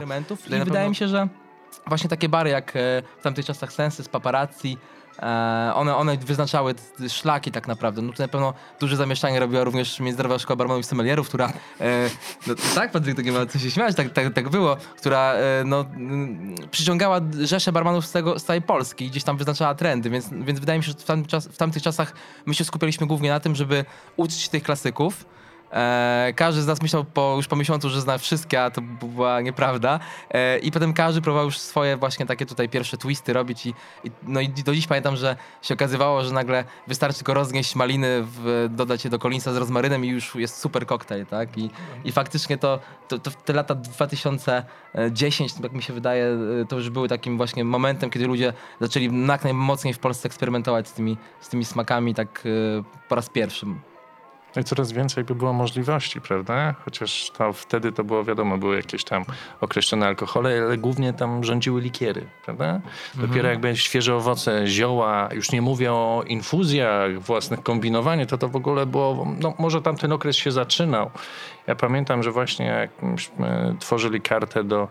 I 0.61 0.65
wydaje 0.65 0.89
mi 0.89 0.95
się, 0.95 1.07
że 1.07 1.27
właśnie 1.87 2.09
takie 2.09 2.29
bary 2.29 2.49
jak 2.49 2.75
e, 2.75 2.79
w 3.19 3.23
tamtych 3.23 3.45
czasach 3.45 3.73
Sensy, 3.73 4.03
Paparazzi, 4.03 4.77
e, 4.77 4.77
one, 5.73 5.95
one 5.95 6.17
wyznaczały 6.17 6.75
szlaki 7.09 7.51
tak 7.51 7.67
naprawdę. 7.67 8.01
No 8.01 8.13
to 8.13 8.23
na 8.23 8.27
pewno 8.27 8.53
duże 8.79 8.95
zamieszanie 8.95 9.39
robiła 9.39 9.63
również 9.63 9.99
Międzynarodowa 9.99 10.39
Szkoła 10.39 10.57
Barmanów 10.57 10.85
i 10.85 10.87
Sommelierów, 10.87 11.27
która, 11.27 11.53
e, 11.81 12.09
no, 12.47 12.53
tak 12.75 12.91
Patryk, 12.91 13.15
to 13.15 13.21
nie 13.21 13.31
ma 13.31 13.45
co 13.45 13.59
się 13.59 13.71
śmiać, 13.71 13.95
tak, 13.95 14.09
tak, 14.09 14.33
tak 14.33 14.49
było, 14.49 14.77
która 14.97 15.33
e, 15.33 15.63
no, 15.65 15.79
mm, 15.79 16.55
przyciągała 16.71 17.19
rzesze 17.41 17.71
barmanów 17.71 18.05
z, 18.05 18.11
tego, 18.11 18.39
z 18.39 18.43
całej 18.43 18.61
Polski 18.61 19.05
i 19.05 19.09
gdzieś 19.09 19.23
tam 19.23 19.37
wyznaczała 19.37 19.75
trendy, 19.75 20.09
więc, 20.09 20.29
więc 20.29 20.59
wydaje 20.59 20.79
mi 20.79 20.85
się, 20.85 20.91
że 20.91 21.23
w, 21.23 21.27
czas, 21.27 21.47
w 21.47 21.57
tamtych 21.57 21.83
czasach 21.83 22.13
my 22.45 22.53
się 22.53 22.65
skupialiśmy 22.65 23.07
głównie 23.07 23.29
na 23.29 23.39
tym, 23.39 23.55
żeby 23.55 23.85
uczyć 24.17 24.49
tych 24.49 24.63
klasyków, 24.63 25.25
E, 25.73 26.33
każdy 26.35 26.61
z 26.61 26.67
nas 26.67 26.81
myślał 26.81 27.03
po, 27.03 27.33
już 27.37 27.47
po 27.47 27.55
miesiącu, 27.55 27.89
że 27.89 28.01
zna 28.01 28.17
wszystkie, 28.17 28.63
a 28.63 28.71
to 28.71 28.81
była 28.81 29.41
nieprawda. 29.41 29.99
E, 30.31 30.59
I 30.59 30.71
potem 30.71 30.93
każdy 30.93 31.21
próbował 31.21 31.45
już 31.45 31.57
swoje 31.57 31.97
właśnie 31.97 32.25
takie 32.25 32.45
tutaj 32.45 32.69
pierwsze 32.69 32.97
twisty 32.97 33.33
robić 33.33 33.65
i, 33.65 33.73
i 34.03 34.11
no 34.23 34.41
i 34.41 34.49
do 34.49 34.75
dziś 34.75 34.87
pamiętam, 34.87 35.15
że 35.15 35.35
się 35.61 35.73
okazywało, 35.73 36.23
że 36.23 36.33
nagle 36.33 36.63
wystarczy 36.87 37.17
tylko 37.17 37.33
rozgnieść 37.33 37.75
maliny, 37.75 38.23
w, 38.23 38.67
dodać 38.69 39.03
je 39.03 39.09
do 39.09 39.19
kolinsa 39.19 39.53
z 39.53 39.57
rozmarynem 39.57 40.05
i 40.05 40.07
już 40.07 40.35
jest 40.35 40.57
super 40.57 40.85
koktajl, 40.85 41.25
tak? 41.25 41.57
I, 41.57 41.69
i 42.05 42.11
faktycznie 42.11 42.57
to, 42.57 42.79
to, 43.07 43.19
to 43.19 43.31
te 43.31 43.53
lata 43.53 43.75
2010, 43.75 45.53
jak 45.63 45.73
mi 45.73 45.83
się 45.83 45.93
wydaje, 45.93 46.25
e, 46.61 46.65
to 46.65 46.75
już 46.75 46.89
były 46.89 47.07
takim 47.07 47.37
właśnie 47.37 47.63
momentem, 47.63 48.09
kiedy 48.09 48.27
ludzie 48.27 48.53
zaczęli 48.81 49.27
jak 49.27 49.43
najmocniej 49.43 49.93
w 49.93 49.99
Polsce 49.99 50.25
eksperymentować 50.25 50.87
z 50.87 50.93
tymi, 50.93 51.17
z 51.41 51.49
tymi 51.49 51.65
smakami 51.65 52.15
tak 52.15 52.43
e, 52.45 52.83
po 53.09 53.15
raz 53.15 53.29
pierwszy. 53.29 53.65
No 54.55 54.61
i 54.61 54.65
coraz 54.65 54.91
więcej 54.91 55.23
by 55.23 55.35
było 55.35 55.53
możliwości, 55.53 56.21
prawda? 56.21 56.75
Chociaż 56.85 57.31
to 57.37 57.53
wtedy 57.53 57.91
to 57.91 58.03
było 58.03 58.23
wiadomo, 58.23 58.57
były 58.57 58.75
jakieś 58.75 59.03
tam 59.03 59.25
określone 59.61 60.07
alkohole, 60.07 60.61
ale 60.65 60.77
głównie 60.77 61.13
tam 61.13 61.43
rządziły 61.43 61.81
likiery, 61.81 62.25
prawda? 62.45 62.81
Dopiero 63.15 63.35
Mhm. 63.35 63.45
jakby 63.45 63.77
świeże 63.77 64.15
owoce, 64.15 64.67
zioła, 64.67 65.29
już 65.31 65.51
nie 65.51 65.61
mówię 65.61 65.93
o 65.93 66.23
infuzjach 66.27 67.19
własnych, 67.19 67.63
kombinowaniu, 67.63 68.25
to 68.25 68.37
to 68.37 68.47
w 68.49 68.55
ogóle 68.55 68.85
było, 68.85 69.27
no 69.39 69.53
może 69.59 69.81
tamten 69.81 70.11
okres 70.11 70.35
się 70.35 70.51
zaczynał. 70.51 71.09
Ja 71.67 71.75
pamiętam, 71.75 72.23
że 72.23 72.31
właśnie 72.31 72.65
jak 72.65 72.89
tworzyli 73.79 74.21
kartę 74.21 74.63
do 74.63 74.87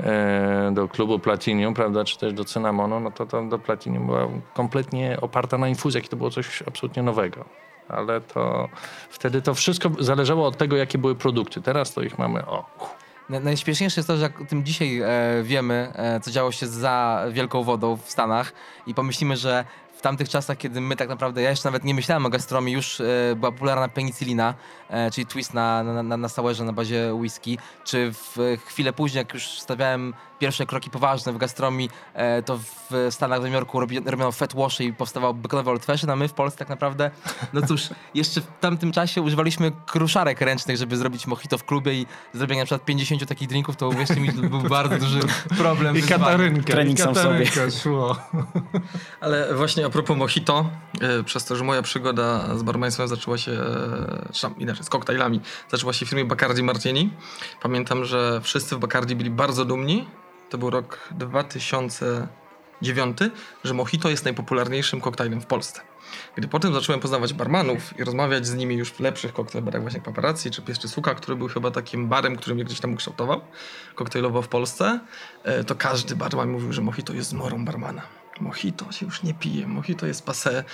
e, 0.00 0.70
do 0.74 0.88
klubu 0.88 1.18
Platinium, 1.18 1.74
prawda, 1.74 2.04
czy 2.04 2.18
też 2.18 2.32
do 2.32 2.44
Cynamonu, 2.44 3.00
no 3.00 3.10
to, 3.10 3.26
to 3.26 3.42
do 3.42 3.58
Platinium 3.58 4.06
była 4.06 4.28
kompletnie 4.54 5.18
oparta 5.20 5.58
na 5.58 5.68
infuzjach 5.68 6.04
i 6.04 6.08
to 6.08 6.16
było 6.16 6.30
coś 6.30 6.62
absolutnie 6.62 7.02
nowego. 7.02 7.44
Ale 7.92 8.20
to 8.20 8.68
wtedy 9.10 9.42
to 9.42 9.54
wszystko 9.54 9.90
zależało 9.98 10.46
od 10.46 10.56
tego, 10.56 10.76
jakie 10.76 10.98
były 10.98 11.14
produkty. 11.14 11.62
Teraz 11.62 11.92
to 11.94 12.02
ich 12.02 12.18
mamy, 12.18 12.46
o, 12.46 12.64
Na- 13.28 13.40
Najśmieszniejsze 13.40 14.00
jest 14.00 14.08
to, 14.08 14.16
że 14.16 14.22
jak 14.22 14.40
o 14.40 14.44
tym 14.44 14.64
dzisiaj 14.64 15.00
e, 15.00 15.08
wiemy, 15.42 15.92
e, 15.96 16.20
co 16.20 16.30
działo 16.30 16.52
się 16.52 16.66
za 16.66 17.24
Wielką 17.30 17.62
Wodą 17.62 17.96
w 17.96 18.10
Stanach 18.10 18.52
i 18.86 18.94
pomyślimy, 18.94 19.36
że 19.36 19.64
w 19.96 20.02
tamtych 20.02 20.28
czasach, 20.28 20.56
kiedy 20.58 20.80
my 20.80 20.96
tak 20.96 21.08
naprawdę, 21.08 21.42
ja 21.42 21.50
jeszcze 21.50 21.68
nawet 21.68 21.84
nie 21.84 21.94
myślałem 21.94 22.26
o 22.26 22.28
gastronomii, 22.30 22.74
już 22.74 23.00
e, 23.00 23.04
była 23.36 23.52
popularna 23.52 23.88
penicillina, 23.88 24.48
e, 24.50 24.54
czyli 25.12 25.26
twist 25.26 25.54
na, 25.54 25.82
na, 25.82 26.02
na, 26.02 26.16
na 26.16 26.28
sourze 26.28 26.64
na 26.64 26.72
bazie 26.72 27.14
whisky, 27.14 27.58
czy 27.84 28.12
w 28.12 28.38
e, 28.38 28.56
chwilę 28.56 28.92
później, 28.92 29.18
jak 29.18 29.34
już 29.34 29.60
stawiałem 29.60 30.14
pierwsze 30.38 30.66
kroki 30.66 30.90
poważne 30.90 31.32
w 31.32 31.38
gastronomii, 31.38 31.90
e, 32.14 32.42
to 32.42 32.58
w 32.58 33.06
Stanach, 33.10 33.38
w 33.38 33.40
Nowym 33.40 33.52
Jorku 33.52 33.80
robi, 33.80 34.00
robiono 34.00 34.32
fat 34.32 34.54
washy 34.54 34.84
i 34.84 34.92
powstawał 34.92 35.34
bekonowy 35.34 35.70
old 35.70 35.84
fashion, 35.84 36.10
a 36.10 36.16
my 36.16 36.28
w 36.28 36.32
Polsce 36.32 36.58
tak 36.58 36.68
naprawdę, 36.68 37.10
no 37.52 37.62
cóż, 37.66 37.88
jeszcze 38.14 38.40
w 38.40 38.46
tamtym 38.60 38.92
czasie 38.92 39.22
używaliśmy 39.22 39.72
kruszarek 39.86 40.40
ręcznych, 40.40 40.76
żeby 40.76 40.96
zrobić 40.96 41.26
mojito 41.26 41.58
w 41.58 41.64
klubie 41.64 41.94
i 41.94 42.06
zrobienie 42.32 42.60
na 42.60 42.66
przykład 42.66 42.84
50 42.84 43.26
takich 43.28 43.48
drinków, 43.48 43.76
to 43.76 43.88
uwierzcie 43.88 44.20
mi, 44.20 44.32
to 44.32 44.42
był 44.42 44.60
bardzo 44.78 44.98
duży 44.98 45.20
problem. 45.58 45.96
I. 45.96 46.02
Katarynka, 46.02 46.72
Trening 46.72 46.98
i 46.98 47.02
sam 47.02 47.14
w 47.14 47.18
sobie. 47.18 47.46
Szło. 47.82 48.16
Ale 49.20 49.54
właśnie 49.54 49.86
a 49.86 49.90
propos 49.90 50.16
mojito, 50.16 50.70
e, 51.00 51.22
przez 51.22 51.44
to, 51.44 51.56
że 51.56 51.64
moja 51.64 51.82
przygoda 51.82 52.56
z 52.56 52.62
barmaństwem 52.62 53.08
zaczęła 53.08 53.38
się, 53.38 53.52
e, 53.52 54.28
czy 54.32 54.42
tam 54.42 54.58
inaczej, 54.58 54.79
z 54.80 54.88
koktajlami, 54.88 55.40
zaczęła 55.68 55.92
się 55.92 56.06
w 56.06 56.08
firmie 56.08 56.24
Bacardi 56.24 56.62
Martini. 56.62 57.10
Pamiętam, 57.62 58.04
że 58.04 58.40
wszyscy 58.42 58.76
w 58.76 58.78
Bacardi 58.78 59.16
byli 59.16 59.30
bardzo 59.30 59.64
dumni. 59.64 60.08
To 60.50 60.58
był 60.58 60.70
rok 60.70 61.08
2009, 61.10 63.18
że 63.64 63.74
mojito 63.74 64.10
jest 64.10 64.24
najpopularniejszym 64.24 65.00
koktajlem 65.00 65.40
w 65.40 65.46
Polsce. 65.46 65.80
Gdy 66.36 66.48
potem 66.48 66.74
zacząłem 66.74 67.00
poznawać 67.00 67.32
barmanów 67.32 67.98
i 67.98 68.04
rozmawiać 68.04 68.46
z 68.46 68.54
nimi 68.54 68.74
już 68.74 68.90
w 68.90 69.00
lepszych 69.00 69.32
koktajlbarach, 69.32 69.82
właśnie 69.82 70.00
Paparazzi 70.00 70.50
czy 70.50 70.62
Pies 70.62 70.78
czy 70.78 70.88
Suka, 70.88 71.14
który 71.14 71.36
był 71.36 71.48
chyba 71.48 71.70
takim 71.70 72.08
barem, 72.08 72.36
który 72.36 72.54
mnie 72.54 72.64
gdzieś 72.64 72.80
tam 72.80 72.92
ukształtował 72.92 73.40
koktajlowo 73.94 74.42
w 74.42 74.48
Polsce, 74.48 75.00
e, 75.44 75.64
to 75.64 75.74
każdy 75.74 76.16
barman 76.16 76.50
mówił, 76.50 76.72
że 76.72 76.82
mojito 76.82 77.12
jest 77.12 77.28
zmorą 77.28 77.64
barmana. 77.64 78.19
Mojito 78.40 78.92
się 78.92 79.06
już 79.06 79.22
nie 79.22 79.34
pije, 79.34 79.66
mojito 79.66 80.06
jest 80.06 80.26
passé. 80.26 80.64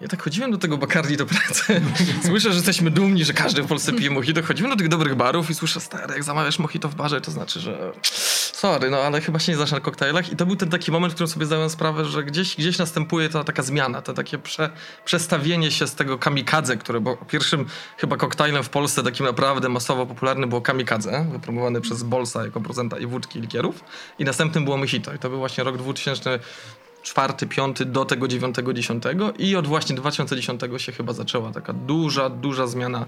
Ja 0.00 0.08
tak 0.08 0.22
chodziłem 0.22 0.50
do 0.50 0.58
tego 0.58 0.78
Bacardi 0.78 1.16
do 1.16 1.26
pracy. 1.26 1.80
Słyszę, 2.26 2.48
że 2.50 2.56
jesteśmy 2.56 2.90
dumni, 2.90 3.24
że 3.24 3.32
każdy 3.32 3.62
w 3.62 3.66
Polsce 3.66 3.92
pije 3.92 4.10
mojito. 4.10 4.42
Chodzimy 4.42 4.68
do 4.68 4.76
tych 4.76 4.88
dobrych 4.88 5.14
barów 5.14 5.50
i 5.50 5.54
słyszę, 5.54 5.80
stary, 5.80 6.14
jak 6.14 6.24
zamawiasz 6.24 6.58
mojito 6.58 6.88
w 6.88 6.94
barze, 6.94 7.20
to 7.20 7.30
znaczy, 7.30 7.60
że 7.60 7.92
sorry, 8.52 8.90
no 8.90 8.98
ale 8.98 9.20
chyba 9.20 9.38
się 9.38 9.52
nie 9.52 9.56
znasz 9.56 9.72
na 9.72 9.80
koktajlach. 9.80 10.32
I 10.32 10.36
to 10.36 10.46
był 10.46 10.56
ten 10.56 10.70
taki 10.70 10.92
moment, 10.92 11.12
w 11.12 11.14
którym 11.14 11.28
sobie 11.28 11.46
zdałem 11.46 11.70
sprawę, 11.70 12.04
że 12.04 12.24
gdzieś, 12.24 12.56
gdzieś 12.56 12.78
następuje 12.78 13.28
ta 13.28 13.44
taka 13.44 13.62
zmiana, 13.62 14.02
to 14.02 14.12
takie 14.12 14.38
prze, 14.38 14.70
przestawienie 15.04 15.70
się 15.70 15.86
z 15.86 15.94
tego 15.94 16.18
kamikadze, 16.18 16.76
które 16.76 17.00
było 17.00 17.16
pierwszym 17.16 17.66
chyba 17.98 18.16
koktajlem 18.16 18.62
w 18.62 18.68
Polsce 18.68 19.02
takim 19.02 19.26
naprawdę 19.26 19.68
masowo 19.68 20.06
popularnym 20.06 20.48
było 20.48 20.60
kamikadze, 20.60 21.26
wypromowany 21.32 21.80
przez 21.80 22.02
Bolsa 22.02 22.44
jako 22.44 22.60
producenta 22.60 22.98
i 22.98 23.06
wódki 23.06 23.38
i 23.38 23.42
likierów. 23.42 23.84
I 24.18 24.24
następnym 24.24 24.64
było 24.64 24.76
mojito. 24.76 25.14
I 25.14 25.18
to 25.18 25.30
był 25.30 25.38
właśnie 25.38 25.64
rok 25.64 25.78
2000 25.78 26.38
czwarty, 27.04 27.46
piąty 27.46 27.84
do 27.84 28.04
tego 28.04 28.28
dziewiątego, 28.28 28.72
dziesiątego 28.72 29.32
i 29.38 29.56
od 29.56 29.66
właśnie 29.66 29.96
2010 29.96 30.60
się 30.76 30.92
chyba 30.92 31.12
zaczęła 31.12 31.52
taka 31.52 31.72
duża, 31.72 32.30
duża 32.30 32.66
zmiana 32.66 33.06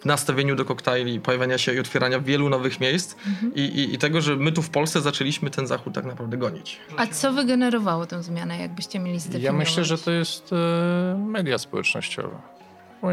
w 0.00 0.04
nastawieniu 0.04 0.56
do 0.56 0.64
koktajli, 0.64 1.20
pojawiania 1.20 1.58
się 1.58 1.74
i 1.74 1.78
otwierania 1.78 2.20
wielu 2.20 2.48
nowych 2.48 2.80
miejsc 2.80 3.16
I, 3.54 3.60
i, 3.60 3.94
i 3.94 3.98
tego, 3.98 4.20
że 4.20 4.36
my 4.36 4.52
tu 4.52 4.62
w 4.62 4.70
Polsce 4.70 5.00
zaczęliśmy 5.00 5.50
ten 5.50 5.66
zachód 5.66 5.94
tak 5.94 6.04
naprawdę 6.04 6.36
gonić. 6.36 6.80
A 6.96 7.06
co 7.06 7.32
wygenerowało 7.32 8.06
tę 8.06 8.22
zmianę, 8.22 8.58
jakbyście 8.58 8.98
mieli 8.98 9.20
zdefiniować? 9.20 9.44
Ja 9.44 9.52
myślę, 9.52 9.84
że 9.84 9.98
to 9.98 10.10
jest 10.10 10.52
e, 10.52 11.18
media 11.18 11.58
społecznościowe. 11.58 12.59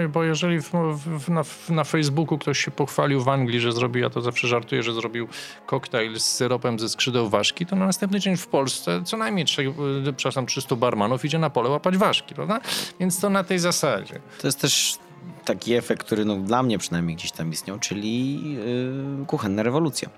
Bo 0.09 0.23
jeżeli 0.23 0.61
w, 0.61 0.71
w, 0.95 1.29
na, 1.29 1.43
na 1.69 1.83
Facebooku 1.83 2.37
ktoś 2.37 2.59
się 2.59 2.71
pochwalił 2.71 3.21
w 3.21 3.29
Anglii, 3.29 3.59
że 3.59 3.71
zrobił, 3.71 4.03
ja 4.03 4.09
to 4.09 4.21
zawsze 4.21 4.47
żartuję, 4.47 4.83
że 4.83 4.93
zrobił 4.93 5.27
koktajl 5.65 6.19
z 6.19 6.23
syropem 6.23 6.79
ze 6.79 6.89
skrzydeł 6.89 7.29
ważki, 7.29 7.65
to 7.65 7.75
na 7.75 7.85
następny 7.85 8.19
dzień 8.19 8.37
w 8.37 8.47
Polsce 8.47 9.01
co 9.05 9.17
najmniej 9.17 9.45
trzech, 9.45 9.67
e, 9.67 10.13
przepraszam, 10.13 10.45
300 10.45 10.75
barmanów 10.75 11.25
idzie 11.25 11.39
na 11.39 11.49
pole 11.49 11.69
łapać 11.69 11.97
ważki, 11.97 12.35
prawda? 12.35 12.59
Więc 12.99 13.19
to 13.19 13.29
na 13.29 13.43
tej 13.43 13.59
zasadzie. 13.59 14.19
To 14.41 14.47
jest 14.47 14.61
też 14.61 14.99
taki 15.45 15.73
efekt, 15.73 16.05
który 16.05 16.25
no, 16.25 16.35
dla 16.35 16.63
mnie 16.63 16.77
przynajmniej 16.77 17.15
gdzieś 17.15 17.31
tam 17.31 17.51
istniał, 17.51 17.79
czyli 17.79 18.43
yy, 18.53 19.25
kuchenna 19.27 19.63
rewolucja. 19.63 20.09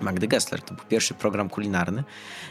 Magdy 0.00 0.28
Gessler. 0.28 0.62
To 0.62 0.74
był 0.74 0.84
pierwszy 0.88 1.14
program 1.14 1.48
kulinarny 1.48 2.04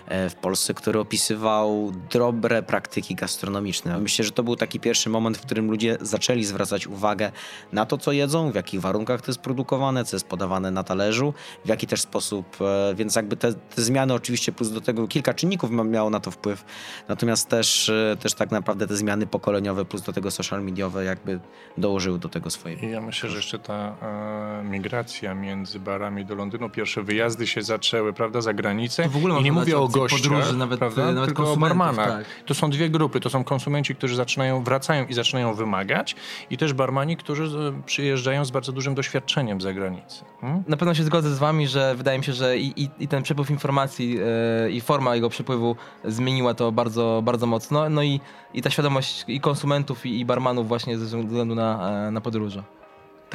e, 0.08 0.30
w 0.30 0.36
Polsce, 0.36 0.74
który 0.74 1.00
opisywał 1.00 1.92
dobre 2.12 2.64
praktyki 2.64 3.16
gastronomiczne. 3.16 4.00
Myślę, 4.00 4.26
że 4.26 4.32
to 4.32 4.44
był 4.44 4.56
taki 4.56 4.80
pierwszy 4.80 5.10
moment, 5.10 5.38
w 5.38 5.42
którym 5.42 5.72
ludzie 5.72 5.98
zaczęli 6.02 6.44
zwracać 6.44 6.88
uwagę 6.88 7.32
na 7.72 7.86
to, 7.86 7.98
co 7.98 8.12
jedzą, 8.12 8.52
w 8.52 8.56
jakich 8.56 8.82
warunkach 8.82 9.22
to 9.22 9.32
jest 9.32 9.40
produkowane, 9.42 10.06
co 10.06 10.16
jest 10.16 10.28
podawane 10.28 10.72
na 10.72 10.84
talerzu, 10.84 11.34
w 11.66 11.68
jaki 11.68 11.88
też 11.88 12.02
sposób. 12.02 12.58
e, 12.62 12.96
Więc 12.96 13.16
jakby 13.16 13.38
te, 13.38 13.54
te 13.54 13.82
zmiany 13.82 14.14
oczywiście 14.14 14.52
plus 14.52 14.72
do 14.72 14.82
tego 14.82 15.08
kilka 15.08 15.34
czynników 15.34 15.72
miało 15.72 16.10
na 16.10 16.20
to 16.20 16.32
wpływ. 16.32 16.66
Natomiast 17.08 17.50
też, 17.50 17.90
e, 17.90 18.18
też 18.20 18.34
tak 18.34 18.52
naprawdę 18.52 18.88
te 18.88 18.96
zmiany 18.96 19.28
pokoleniowe 19.28 19.86
plus 19.86 20.02
do 20.02 20.14
tego 20.14 20.32
social 20.32 20.64
mediowe 20.64 21.04
jakby 21.06 21.40
dołożyły 21.78 22.20
do 22.20 22.30
tego 22.30 22.50
swoje. 22.50 22.76
Ja 22.90 23.02
myślę, 23.02 23.30
że 23.30 23.36
jeszcze 23.38 23.60
ta 23.60 23.96
e, 24.02 24.64
migracja 24.64 25.34
między 25.34 25.80
barami 25.80 26.26
do 26.26 26.36
Londynu, 26.36 26.70
pierwsze 26.70 27.04
wyjazdy 27.04 27.35
się 27.44 27.62
zaczęły, 27.62 28.14
prawda, 28.14 28.42
za 28.42 28.54
granicę. 28.54 29.04
To 29.04 29.10
w 29.10 29.16
ogóle 29.18 29.40
I 29.40 29.44
nie 29.44 29.52
mówię 29.52 29.78
o 29.78 29.88
gościach, 29.88 30.22
podróży, 30.22 30.58
nawet- 30.58 30.80
prawda, 30.80 31.06
nawet 31.06 31.26
tylko 31.26 31.54
o 31.54 31.58
barmanach. 31.58 32.08
tak. 32.10 32.26
To 32.46 32.54
są 32.54 32.70
dwie 32.70 32.90
grupy. 32.90 33.20
To 33.20 33.30
są 33.30 33.44
konsumenci, 33.44 33.96
którzy 33.96 34.16
zaczynają, 34.16 34.64
wracają 34.64 35.06
i 35.06 35.14
zaczynają 35.14 35.54
wymagać 35.54 36.16
i 36.50 36.58
też 36.58 36.74
barmani, 36.74 37.18
którzy 37.18 37.44
e, 37.44 37.82
przyjeżdżają 37.86 38.46
z 38.46 38.52
bardzo 38.52 38.72
dużym 38.72 38.96
doświadczeniem 38.96 39.62
za 39.62 39.74
granicę. 39.74 40.26
Hmm? 40.42 40.64
Na 40.68 40.78
pewno 40.78 40.94
się 40.94 41.04
zgodzę 41.04 41.30
z 41.36 41.40
wami, 41.40 41.68
że 41.68 41.96
wydaje 41.96 42.18
mi 42.18 42.24
się, 42.24 42.34
że 42.34 42.58
i, 42.58 42.84
i, 42.84 42.90
i 43.00 43.08
ten 43.08 43.24
przepływ 43.24 43.50
informacji 43.52 44.18
e, 44.66 44.72
i 44.72 44.82
forma 44.82 45.16
jego 45.16 45.30
przepływu 45.30 45.76
zmieniła 46.04 46.54
to 46.54 46.72
bardzo, 46.72 47.22
bardzo 47.26 47.46
mocno. 47.48 47.90
No 47.90 48.04
i, 48.04 48.20
i 48.54 48.62
ta 48.62 48.70
świadomość 48.70 49.26
i 49.28 49.40
konsumentów, 49.40 50.06
i, 50.06 50.20
i 50.20 50.26
barmanów 50.26 50.68
właśnie 50.68 50.98
ze 50.98 51.06
względu 51.22 51.56
na, 51.56 51.92
e, 52.08 52.12
na 52.12 52.22
podróże. 52.22 52.64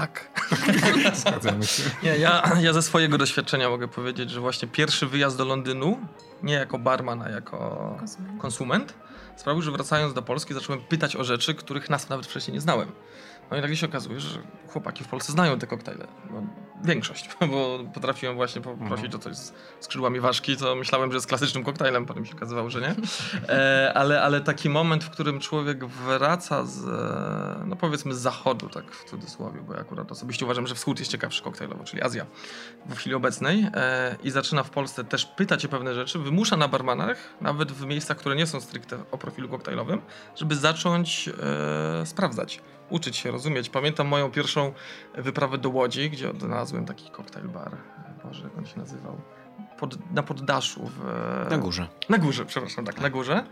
Tak. 0.00 0.30
Zgadzamy 1.14 1.66
się. 1.66 1.82
Nie, 2.02 2.16
ja, 2.16 2.42
ja 2.60 2.72
ze 2.72 2.82
swojego 2.82 3.18
doświadczenia 3.18 3.68
mogę 3.68 3.88
powiedzieć, 3.88 4.30
że 4.30 4.40
właśnie 4.40 4.68
pierwszy 4.68 5.06
wyjazd 5.06 5.38
do 5.38 5.44
Londynu, 5.44 5.98
nie 6.42 6.54
jako 6.54 6.78
barman, 6.78 7.22
a 7.22 7.28
jako 7.28 7.58
Konsument. 7.98 8.40
konsument, 8.40 8.94
sprawił, 9.36 9.62
że 9.62 9.70
wracając 9.70 10.14
do 10.14 10.22
Polski 10.22 10.54
zacząłem 10.54 10.80
pytać 10.80 11.16
o 11.16 11.24
rzeczy, 11.24 11.54
których 11.54 11.90
nas 11.90 12.08
nawet 12.08 12.26
wcześniej 12.26 12.54
nie 12.54 12.60
znałem. 12.60 12.92
No 13.50 13.56
i 13.56 13.60
nagle 13.60 13.76
się 13.76 13.86
okazuje, 13.86 14.20
że 14.20 14.38
chłopaki 14.68 15.04
w 15.04 15.08
Polsce 15.08 15.32
znają 15.32 15.58
te 15.58 15.66
koktajle. 15.66 16.06
No, 16.30 16.42
większość, 16.84 17.28
bo 17.50 17.78
potrafiłem 17.94 18.36
właśnie 18.36 18.60
poprosić 18.60 19.14
o 19.14 19.18
coś 19.18 19.36
z 19.36 19.52
skrzydłami 19.80 20.20
ważki, 20.20 20.56
to 20.56 20.76
myślałem, 20.76 21.10
że 21.10 21.16
jest 21.16 21.26
klasycznym 21.26 21.64
koktajlem, 21.64 22.06
potem 22.06 22.26
się 22.26 22.34
okazywało, 22.36 22.70
że 22.70 22.80
nie. 22.80 22.94
E, 23.48 23.92
ale, 23.94 24.22
ale 24.22 24.40
taki 24.40 24.68
moment, 24.68 25.04
w 25.04 25.10
którym 25.10 25.40
człowiek 25.40 25.86
wraca 25.86 26.64
z, 26.64 26.84
e, 26.84 27.64
no 27.66 27.76
powiedzmy 27.76 28.14
z 28.14 28.18
zachodu, 28.18 28.68
tak 28.68 28.92
w 28.92 29.04
cudzysłowie, 29.04 29.60
bo 29.60 29.74
ja 29.74 29.80
akurat 29.80 30.12
osobiście 30.12 30.44
uważam, 30.44 30.66
że 30.66 30.74
wschód 30.74 30.98
jest 30.98 31.10
ciekawszy 31.10 31.42
koktajlowo, 31.42 31.84
czyli 31.84 32.02
Azja 32.02 32.26
w 32.86 32.96
chwili 32.96 33.14
obecnej 33.14 33.66
e, 33.74 34.16
i 34.24 34.30
zaczyna 34.30 34.62
w 34.62 34.70
Polsce 34.70 35.04
też 35.04 35.26
pytać 35.26 35.64
o 35.64 35.68
pewne 35.68 35.94
rzeczy, 35.94 36.18
wymusza 36.18 36.56
na 36.56 36.68
barmanach, 36.68 37.18
nawet 37.40 37.72
w 37.72 37.86
miejscach, 37.86 38.16
które 38.16 38.36
nie 38.36 38.46
są 38.46 38.60
stricte 38.60 38.98
o 39.10 39.18
profilu 39.18 39.48
koktajlowym, 39.48 40.00
żeby 40.36 40.56
zacząć 40.56 41.28
e, 42.02 42.06
sprawdzać 42.06 42.60
uczyć 42.90 43.16
się, 43.16 43.30
rozumieć. 43.30 43.68
Pamiętam 43.68 44.06
moją 44.06 44.30
pierwszą 44.30 44.72
wyprawę 45.14 45.58
do 45.58 45.70
Łodzi, 45.70 46.10
gdzie 46.10 46.30
odnalazłem 46.30 46.86
taki 46.86 47.10
koktajl 47.10 47.48
bar. 47.48 47.76
Boże, 48.24 48.44
jak 48.44 48.58
on 48.58 48.66
się 48.66 48.78
nazywał? 48.78 49.20
Pod, 49.80 50.12
na 50.14 50.22
poddaszu. 50.22 50.90
W, 50.96 51.50
na 51.50 51.58
górze. 51.58 51.88
Na 52.08 52.18
górze, 52.18 52.46
przepraszam, 52.46 52.84
tak, 52.84 53.00
na 53.00 53.10
górze. 53.10 53.44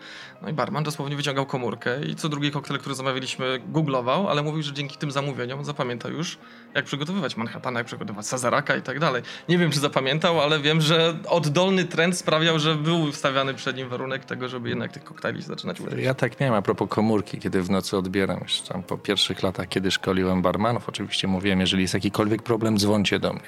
No 0.42 0.48
i 0.48 0.52
barman 0.52 0.84
dosłownie 0.84 1.16
wyciągał 1.16 1.46
komórkę 1.46 2.04
i 2.04 2.14
co 2.14 2.28
drugi 2.28 2.50
koktajl, 2.50 2.80
który 2.80 2.94
zamawialiśmy, 2.94 3.60
googlował, 3.68 4.28
ale 4.28 4.42
mówił, 4.42 4.62
że 4.62 4.72
dzięki 4.72 4.96
tym 4.96 5.10
zamówieniom 5.10 5.64
zapamięta 5.64 6.08
już, 6.08 6.38
jak 6.74 6.84
przygotowywać 6.84 7.36
Manhattana, 7.36 7.80
jak 7.80 7.86
przygotowywać 7.86 8.26
Sazaraka 8.26 8.76
i 8.76 8.82
tak 8.82 9.00
dalej. 9.00 9.22
Nie 9.48 9.58
wiem, 9.58 9.70
czy 9.70 9.80
zapamiętał, 9.80 10.40
ale 10.40 10.60
wiem, 10.60 10.80
że 10.80 11.18
oddolny 11.28 11.84
trend 11.84 12.16
sprawiał, 12.16 12.58
że 12.58 12.74
był 12.74 13.12
stawiany 13.12 13.54
przed 13.54 13.76
nim 13.76 13.88
warunek 13.88 14.24
tego, 14.24 14.48
żeby 14.48 14.68
jednak 14.68 14.92
tych 14.92 15.04
koktajli 15.04 15.42
zaczynać 15.42 15.80
używać. 15.80 16.04
Ja 16.04 16.14
tak 16.14 16.40
nie 16.40 16.50
mam, 16.50 16.58
a 16.58 16.62
propos 16.62 16.88
komórki, 16.88 17.38
kiedy 17.38 17.62
w 17.62 17.70
nocy 17.70 17.96
odbieram, 17.96 18.40
już 18.42 18.60
tam 18.60 18.82
po 18.82 18.98
pierwszych 18.98 19.42
latach, 19.42 19.68
kiedy 19.68 19.90
szkoliłem 19.90 20.42
barmanów, 20.42 20.88
oczywiście 20.88 21.28
mówiłem, 21.28 21.60
jeżeli 21.60 21.82
jest 21.82 21.94
jakikolwiek 21.94 22.42
problem, 22.42 22.78
dzwońcie 22.78 23.18
do 23.18 23.32
mnie. 23.32 23.42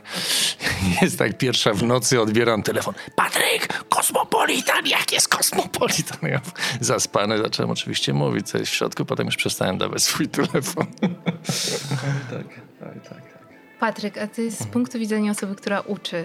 Jest 1.03 1.19
tak, 1.19 1.39
pierwsza 1.39 1.73
w 1.73 1.83
nocy 1.83 2.21
odbieram 2.21 2.63
telefon. 2.73 2.95
Patryk, 3.17 3.85
kosmopolitan, 3.89 4.87
jak 4.87 5.12
jest 5.12 5.29
kosmopolitan? 5.29 6.19
Ja 6.23 6.41
zaspany 6.81 7.39
zacząłem 7.39 7.71
oczywiście 7.71 8.12
mówić, 8.12 8.49
co 8.49 8.59
jest 8.59 8.71
w 8.73 8.75
środku, 8.75 9.05
potem 9.05 9.27
już 9.27 9.37
przestałem 9.37 9.79
dawać 9.79 10.03
swój 10.03 10.29
telefon. 10.29 10.87
tak, 12.31 12.47
tak, 12.81 13.09
tak. 13.09 13.41
Patryk, 13.81 14.19
a 14.19 14.27
ty 14.27 14.50
z 14.50 14.67
punktu 14.67 14.99
widzenia 14.99 15.31
osoby, 15.31 15.55
która 15.55 15.81
uczy 15.81 16.17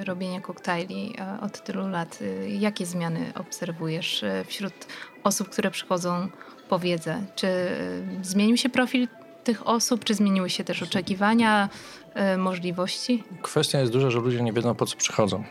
y, 0.00 0.04
robienia 0.04 0.40
koktajli 0.40 1.14
y, 1.40 1.44
od 1.44 1.64
tylu 1.64 1.88
lat, 1.88 2.18
y, 2.22 2.48
jakie 2.48 2.86
zmiany 2.86 3.32
obserwujesz 3.34 4.22
y, 4.22 4.44
wśród 4.46 4.72
osób, 5.24 5.48
które 5.48 5.70
przychodzą 5.70 6.28
po 6.68 6.78
wiedzę? 6.78 7.22
Czy 7.34 7.46
y, 7.46 8.24
zmienił 8.24 8.56
się 8.56 8.68
profil 8.68 9.08
tych 9.44 9.66
osób, 9.66 10.04
czy 10.04 10.14
zmieniły 10.14 10.50
się 10.50 10.64
też 10.64 10.82
oczekiwania, 10.82 11.68
y, 12.34 12.38
możliwości? 12.38 13.24
Kwestia 13.42 13.80
jest 13.80 13.92
duża, 13.92 14.10
że 14.10 14.18
ludzie 14.18 14.42
nie 14.42 14.52
wiedzą 14.52 14.74
po 14.74 14.86
co 14.86 14.96
przychodzą. 14.96 15.44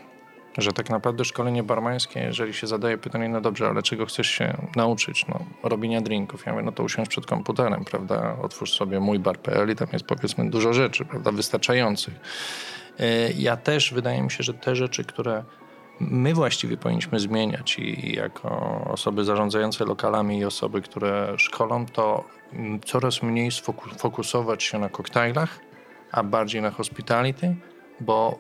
Że 0.57 0.71
tak 0.71 0.89
naprawdę 0.89 1.25
szkolenie 1.25 1.63
barmańskie, 1.63 2.19
jeżeli 2.19 2.53
się 2.53 2.67
zadaje 2.67 2.97
pytanie, 2.97 3.29
no 3.29 3.41
dobrze, 3.41 3.67
ale 3.67 3.83
czego 3.83 4.05
chcesz 4.05 4.27
się 4.27 4.57
nauczyć? 4.75 5.25
No, 5.27 5.39
robienia 5.63 6.01
drinków. 6.01 6.45
Ja 6.45 6.51
mówię, 6.51 6.63
no 6.63 6.71
to 6.71 6.83
usiądź 6.83 7.09
przed 7.09 7.25
komputerem, 7.25 7.85
prawda? 7.85 8.37
Otwórz 8.41 8.73
sobie 8.73 8.99
mój 8.99 9.19
bar.pl 9.19 9.71
i 9.71 9.75
tam 9.75 9.87
jest 9.93 10.05
powiedzmy 10.05 10.49
dużo 10.49 10.73
rzeczy, 10.73 11.05
prawda? 11.05 11.31
Wystarczających. 11.31 12.13
Ja 13.37 13.57
też, 13.57 13.93
wydaje 13.93 14.21
mi 14.21 14.31
się, 14.31 14.43
że 14.43 14.53
te 14.53 14.75
rzeczy, 14.75 15.03
które 15.03 15.43
my 15.99 16.33
właściwie 16.33 16.77
powinniśmy 16.77 17.19
zmieniać 17.19 17.79
i 17.79 18.15
jako 18.15 18.81
osoby 18.91 19.23
zarządzające 19.23 19.85
lokalami 19.85 20.37
i 20.39 20.45
osoby, 20.45 20.81
które 20.81 21.33
szkolą, 21.37 21.85
to 21.85 22.23
coraz 22.85 23.23
mniej 23.23 23.49
fokusować 23.97 24.63
się 24.63 24.79
na 24.79 24.89
koktajlach, 24.89 25.59
a 26.11 26.23
bardziej 26.23 26.61
na 26.61 26.71
hospitality, 26.71 27.55
bo 27.99 28.39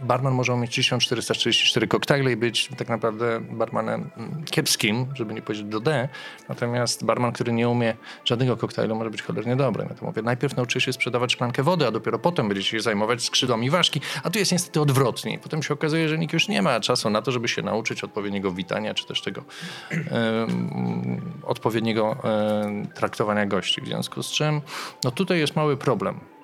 barman 0.00 0.34
może 0.34 0.56
mieć 0.56 0.74
1444 0.74 1.88
koktajle 1.88 2.32
i 2.32 2.36
być 2.36 2.68
tak 2.76 2.88
naprawdę 2.88 3.40
barmanem 3.40 4.10
kiepskim, 4.50 5.06
żeby 5.14 5.34
nie 5.34 5.42
powiedzieć 5.42 5.66
do 5.66 5.80
D. 5.80 6.08
Natomiast 6.48 7.04
barman, 7.04 7.32
który 7.32 7.52
nie 7.52 7.68
umie 7.68 7.94
żadnego 8.24 8.56
koktajlu, 8.56 8.96
może 8.96 9.10
być 9.10 9.22
cholernie 9.22 9.56
dobry. 9.56 9.86
Ja 9.88 9.94
to 9.94 10.06
mówię, 10.06 10.22
najpierw 10.22 10.56
nauczy 10.56 10.80
się 10.80 10.92
sprzedawać 10.92 11.32
szklankę 11.32 11.62
wody, 11.62 11.86
a 11.86 11.90
dopiero 11.90 12.18
potem 12.18 12.48
będzie 12.48 12.62
się 12.62 12.80
zajmować 12.80 13.22
skrzydłami 13.24 13.70
ważki. 13.70 14.00
A 14.22 14.30
tu 14.30 14.38
jest 14.38 14.52
niestety 14.52 14.80
odwrotnie. 14.80 15.38
Potem 15.38 15.62
się 15.62 15.74
okazuje, 15.74 16.08
że 16.08 16.18
nikt 16.18 16.32
już 16.32 16.48
nie 16.48 16.62
ma 16.62 16.80
czasu 16.80 17.10
na 17.10 17.22
to, 17.22 17.32
żeby 17.32 17.48
się 17.48 17.62
nauczyć 17.62 18.04
odpowiedniego 18.04 18.52
witania, 18.52 18.94
czy 18.94 19.06
też 19.06 19.22
tego 19.22 19.44
um, 19.90 21.20
odpowiedniego 21.42 22.16
um, 22.22 22.86
traktowania 22.86 23.46
gości. 23.46 23.80
W 23.80 23.86
związku 23.86 24.22
z 24.22 24.30
czym, 24.30 24.60
no 25.04 25.10
tutaj 25.10 25.38
jest 25.38 25.56
mały 25.56 25.76
problem 25.76 26.37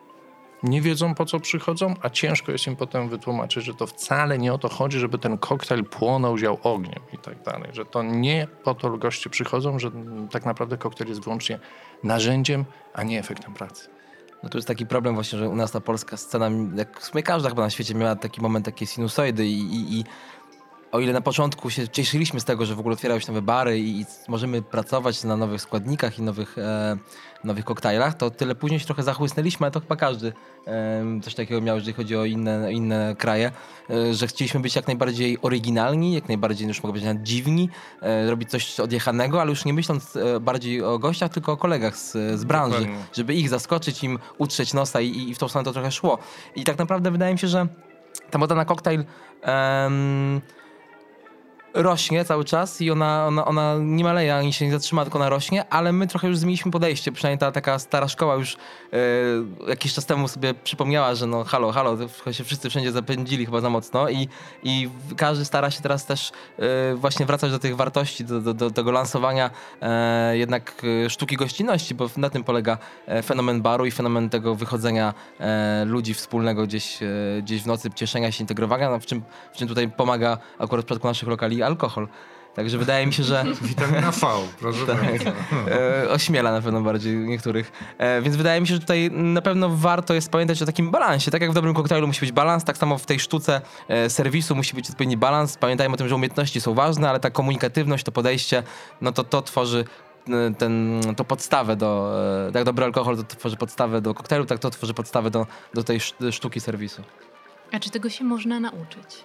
nie 0.65 0.81
wiedzą 0.81 1.15
po 1.15 1.27
co 1.27 1.41
przychodzą, 1.41 1.95
a 2.03 2.11
ciężko 2.11 2.53
jest 2.53 2.67
im 2.67 2.77
potem 2.77 3.09
wytłumaczyć, 3.09 3.65
że 3.65 3.75
to 3.75 3.87
wcale 3.87 4.39
nie 4.39 4.53
o 4.53 4.59
to 4.59 4.69
chodzi, 4.69 4.99
żeby 4.99 5.19
ten 5.19 5.39
koktajl 5.39 5.85
płonął, 5.85 6.39
ział 6.39 6.59
ogniem 6.63 7.01
i 7.13 7.19
tak 7.19 7.43
dalej. 7.43 7.71
Że 7.73 7.85
to 7.85 8.03
nie 8.03 8.47
po 8.65 8.75
to 8.75 8.91
goście 8.99 9.31
przychodzą, 9.31 9.79
że 9.79 9.91
tak 10.31 10.45
naprawdę 10.45 10.79
koktajl 10.79 11.09
jest 11.09 11.25
wyłącznie 11.25 11.59
narzędziem, 12.03 12.65
a 12.95 13.03
nie 13.03 13.19
efektem 13.19 13.55
pracy. 13.55 13.89
No 14.43 14.49
to 14.51 14.59
jest 14.59 14.69
taki 14.69 14.87
problem 14.87 15.15
właśnie, 15.15 15.39
że 15.39 15.49
u 15.49 15.57
nas 15.57 15.73
ta 15.73 15.81
polska 15.81 16.17
scena, 16.17 16.51
jak 16.77 17.01
w 17.01 17.05
sumie 17.05 17.23
każda 17.23 17.49
chyba 17.49 17.63
na 17.63 17.71
świecie 17.71 17.95
miała 17.95 18.17
taki 18.17 18.41
moment, 18.41 18.65
takie 18.65 18.87
sinusoidy 18.87 19.47
i, 19.47 19.61
i, 19.61 20.01
i 20.01 20.05
o 20.95 21.01
ile 21.01 21.13
na 21.13 21.21
początku 21.21 21.71
się 21.71 21.89
cieszyliśmy 21.89 22.41
z 22.41 22.45
tego, 22.45 22.67
że 22.67 22.75
w 22.75 22.81
ogóle 22.81 22.93
otwierały 22.93 23.21
się 23.21 23.27
nowe 23.29 23.43
bary 23.43 23.79
i, 23.79 24.01
i 24.01 24.07
możemy 24.29 24.63
pracować 24.63 25.25
na 25.25 25.37
nowych 25.37 25.61
składnikach 25.61 26.19
i 26.19 26.23
nowych, 26.23 26.59
e, 26.59 26.97
nowych 27.45 27.65
koktajlach, 27.65 28.15
to 28.15 28.31
tyle 28.31 28.55
później 28.55 28.81
się 28.81 28.87
trochę 28.87 29.03
zachłysnęliśmy, 29.03 29.67
ale 29.67 29.71
to 29.71 29.81
chyba 29.81 29.97
każdy 29.97 30.33
e, 30.67 31.21
coś 31.23 31.35
takiego 31.35 31.61
miał, 31.61 31.77
jeżeli 31.77 31.93
chodzi 31.93 32.17
o 32.17 32.25
inne, 32.25 32.73
inne 32.73 33.17
kraje, 33.19 33.53
e, 33.91 34.15
że 34.15 34.27
chcieliśmy 34.27 34.61
być 34.61 34.77
jak 34.77 34.87
najbardziej 34.87 35.39
oryginalni, 35.43 36.15
jak 36.15 36.29
najbardziej 36.29 36.69
już 36.69 36.83
mogę 36.83 37.01
powiedzieć 37.01 37.19
dziwni, 37.23 37.69
e, 38.03 38.31
robić 38.31 38.51
coś 38.51 38.81
odjechanego, 38.81 39.41
ale 39.41 39.51
już 39.51 39.65
nie 39.65 39.73
myśląc 39.73 40.17
e, 40.17 40.41
bardziej 40.41 40.83
o 40.83 40.99
gościach, 40.99 41.33
tylko 41.33 41.53
o 41.53 41.57
kolegach 41.57 41.97
z, 41.97 42.13
z 42.41 42.45
branży, 42.45 42.79
Dokładnie. 42.79 43.05
żeby 43.13 43.35
ich 43.35 43.49
zaskoczyć, 43.49 44.05
im 44.05 44.19
utrzeć 44.39 44.75
nosa 44.75 45.01
i, 45.01 45.29
i 45.31 45.35
w 45.35 45.39
tą 45.39 45.49
stronę 45.49 45.65
to 45.65 45.73
trochę 45.73 45.91
szło. 45.91 46.19
I 46.57 46.65
tak 46.65 46.79
naprawdę 46.79 47.11
wydaje 47.11 47.33
mi 47.33 47.39
się, 47.39 47.49
że 47.49 47.67
ta 48.31 48.39
moda 48.39 48.55
na 48.55 48.65
koktajl 48.65 49.05
rośnie 51.75 52.25
cały 52.25 52.45
czas 52.45 52.81
i 52.81 52.91
ona, 52.91 53.27
ona, 53.27 53.45
ona 53.45 53.75
nie 53.81 54.05
maleje 54.05 54.37
ani 54.37 54.53
się 54.53 54.67
nie 54.67 54.73
zatrzyma, 54.73 55.03
tylko 55.05 55.19
ona 55.19 55.29
rośnie, 55.29 55.65
ale 55.71 55.93
my 55.93 56.07
trochę 56.07 56.29
już 56.29 56.39
zmieniliśmy 56.39 56.71
podejście. 56.71 57.13
Przynajmniej 57.13 57.39
ta 57.39 57.53
taka 57.53 57.79
stara 57.79 58.09
szkoła 58.09 58.35
już 58.35 58.57
e, 58.93 58.99
jakiś 59.69 59.95
czas 59.95 60.07
temu 60.07 60.29
sobie 60.29 60.55
przypomniała, 60.55 61.15
że 61.15 61.27
no 61.27 61.45
halo, 61.45 61.73
halo, 61.73 61.97
się 62.33 62.45
wszyscy 62.45 62.71
wszędzie 62.71 62.93
zapędzili 62.93 63.47
chyba 63.47 63.61
za 63.61 63.71
mocno 63.71 64.09
i, 64.09 64.29
i 64.63 64.91
każdy 65.17 65.45
stara 65.45 65.71
się 65.71 65.83
teraz 65.83 66.07
też 66.07 66.33
e, 66.59 66.95
właśnie 66.95 67.27
wracać 67.27 67.51
do 67.51 67.59
tych 67.59 67.77
wartości, 67.77 68.25
do, 68.25 68.41
do, 68.41 68.55
do 68.55 68.71
tego 68.71 68.93
lansowania 68.93 69.51
e, 69.83 70.39
jednak 70.39 70.83
sztuki 71.09 71.37
gościnności, 71.37 71.95
bo 71.95 72.11
na 72.17 72.31
tym 72.31 72.45
polega 72.45 72.79
fenomen 73.25 73.63
baru 73.63 73.87
i 73.87 73.91
fenomen 73.91 74.31
tego 74.31 74.55
wychodzenia 74.55 75.15
ludzi 75.87 76.15
wspólnego 76.15 76.63
gdzieś, 76.63 76.99
gdzieś 77.43 77.63
w 77.63 77.67
nocy, 77.67 77.91
cieszenia 77.95 78.33
się, 78.33 78.43
integrowania, 78.43 78.91
no, 78.91 79.01
w, 79.01 79.07
czym, 79.07 79.23
w 79.53 79.57
czym 79.57 79.69
tutaj 79.69 79.91
pomaga 79.91 80.39
akurat 80.59 80.85
w 80.85 80.87
przypadku 80.87 81.09
naszych 81.09 81.29
lokali 81.29 81.64
alkohol. 81.67 82.09
Także 82.55 82.79
wydaje 82.79 83.07
mi 83.07 83.13
się, 83.13 83.23
że. 83.23 83.45
Witamina 83.63 84.11
V, 84.11 84.27
proszę 84.61 84.87
tak, 84.87 84.99
e, 85.69 86.11
Ośmiela 86.11 86.53
na 86.53 86.61
pewno 86.61 86.81
bardziej 86.81 87.17
niektórych. 87.17 87.73
E, 87.99 88.23
więc 88.23 88.37
wydaje 88.37 88.61
mi 88.61 88.67
się, 88.67 88.75
że 88.75 88.81
tutaj 88.81 89.11
na 89.11 89.43
pewno 89.43 89.69
warto 89.69 90.15
jest 90.15 90.31
pamiętać 90.31 90.63
o 90.63 90.67
takim 90.67 90.91
balansie. 90.91 91.31
Tak 91.31 91.43
jak 91.43 91.51
w 91.51 91.55
dobrym 91.55 91.75
koktajlu 91.75 92.07
musi 92.07 92.21
być 92.21 92.33
balans, 92.33 92.65
tak 92.65 92.77
samo 92.77 92.99
w 92.99 93.07
tej 93.07 93.21
sztuce 93.21 93.61
e, 93.89 94.11
serwisu 94.11 94.55
musi 94.55 94.75
być 94.75 94.91
odpowiedni 94.91 95.17
balans. 95.17 95.57
Pamiętajmy 95.57 95.95
o 95.95 95.97
tym, 95.97 96.09
że 96.09 96.15
umiejętności 96.15 96.61
są 96.61 96.75
ważne, 96.75 97.11
ale 97.11 97.21
ta 97.21 97.31
komunikatywność, 97.31 98.05
to 98.05 98.13
podejście, 98.13 98.63
no 99.01 99.13
to 99.13 99.25
to 99.25 99.43
tworzy 99.43 99.85
ten, 100.59 101.01
to 101.17 101.25
podstawę 101.25 101.77
do, 101.77 102.13
tak 102.53 102.65
dobry 102.65 102.85
alkohol 102.85 103.17
to 103.17 103.23
tworzy 103.23 103.57
podstawę 103.57 104.01
do 104.01 104.15
koktajlu, 104.15 104.47
tak 104.47 104.59
to 104.59 104.71
tworzy 104.71 104.95
podstawę 104.95 105.31
do, 105.31 105.47
do 105.75 105.85
tej 105.85 106.01
sztuki 106.31 106.61
serwisu. 106.61 107.03
A 107.73 107.81
czy 107.81 107.91
tego 107.91 108.11
się 108.11 108.25
można 108.25 108.61
nauczyć? 108.61 109.25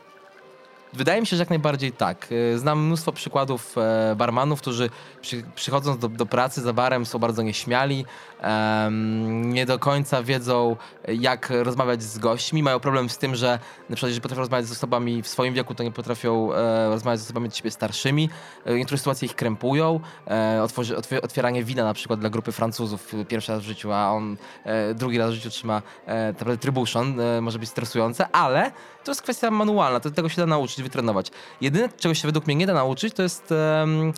Wydaje 0.93 1.21
mi 1.21 1.27
się, 1.27 1.37
że 1.37 1.41
jak 1.41 1.49
najbardziej 1.49 1.91
tak. 1.91 2.27
E, 2.53 2.57
znam 2.57 2.85
mnóstwo 2.85 3.11
przykładów 3.11 3.75
e, 3.77 4.15
barmanów, 4.15 4.61
którzy 4.61 4.89
przy, 5.21 5.43
przychodząc 5.55 5.99
do, 5.99 6.09
do, 6.09 6.25
pracy 6.25 6.61
za 6.61 6.73
barem 6.73 7.05
są 7.05 7.19
bardzo 7.19 7.41
nieśmiali, 7.41 8.05
um, 8.43 9.53
nie 9.53 9.65
do 9.65 9.79
końca 9.79 10.23
wiedzą, 10.23 10.75
jak 11.07 11.49
rozmawiać 11.49 12.03
z 12.03 12.17
gośćmi. 12.17 12.63
Mają 12.63 12.79
problem 12.79 13.09
z 13.09 13.17
tym, 13.17 13.35
że 13.35 13.59
na 13.89 13.95
przykład 13.95 14.09
jeżeli 14.09 14.21
potrafią 14.21 14.39
rozmawiać 14.39 14.67
z 14.67 14.71
osobami 14.71 15.23
w 15.23 15.27
swoim 15.27 15.53
wieku, 15.53 15.75
to 15.75 15.83
nie 15.83 15.91
potrafią 15.91 16.53
e, 16.53 16.89
rozmawiać 16.89 17.19
z 17.19 17.23
osobami 17.23 17.47
od 17.47 17.55
siebie 17.55 17.71
starszymi. 17.71 18.29
E, 18.65 18.75
niektóre 18.75 18.97
sytuacje 18.97 19.25
ich 19.25 19.35
krępują. 19.35 19.99
E, 20.27 20.63
otworzy, 20.63 20.97
otwieranie 21.21 21.63
wina 21.63 21.83
na 21.83 21.93
przykład 21.93 22.19
dla 22.19 22.29
grupy 22.29 22.51
Francuzów 22.51 23.15
pierwszy 23.27 23.51
raz 23.51 23.61
w 23.61 23.65
życiu, 23.65 23.91
a 23.91 24.11
on 24.11 24.37
e, 24.63 24.93
drugi 24.93 25.17
raz 25.17 25.31
w 25.31 25.33
życiu 25.33 25.49
trzyma 25.49 25.81
e, 26.05 26.57
trybuszon, 26.57 27.15
może 27.41 27.59
być 27.59 27.69
stresujące, 27.69 28.27
ale 28.31 28.71
to 29.03 29.11
jest 29.11 29.21
kwestia 29.21 29.51
manualna, 29.51 29.99
to 29.99 30.11
tego 30.11 30.29
się 30.29 30.41
da 30.41 30.45
nauczyć, 30.45 30.78
wytrenować. 30.83 31.31
Jedyne, 31.61 31.89
czego 31.97 32.15
się 32.15 32.27
według 32.27 32.47
mnie 32.47 32.55
nie 32.55 32.67
da 32.67 32.73
nauczyć, 32.73 33.13
to 33.13 33.23
jest 33.23 33.51
um, 33.51 34.13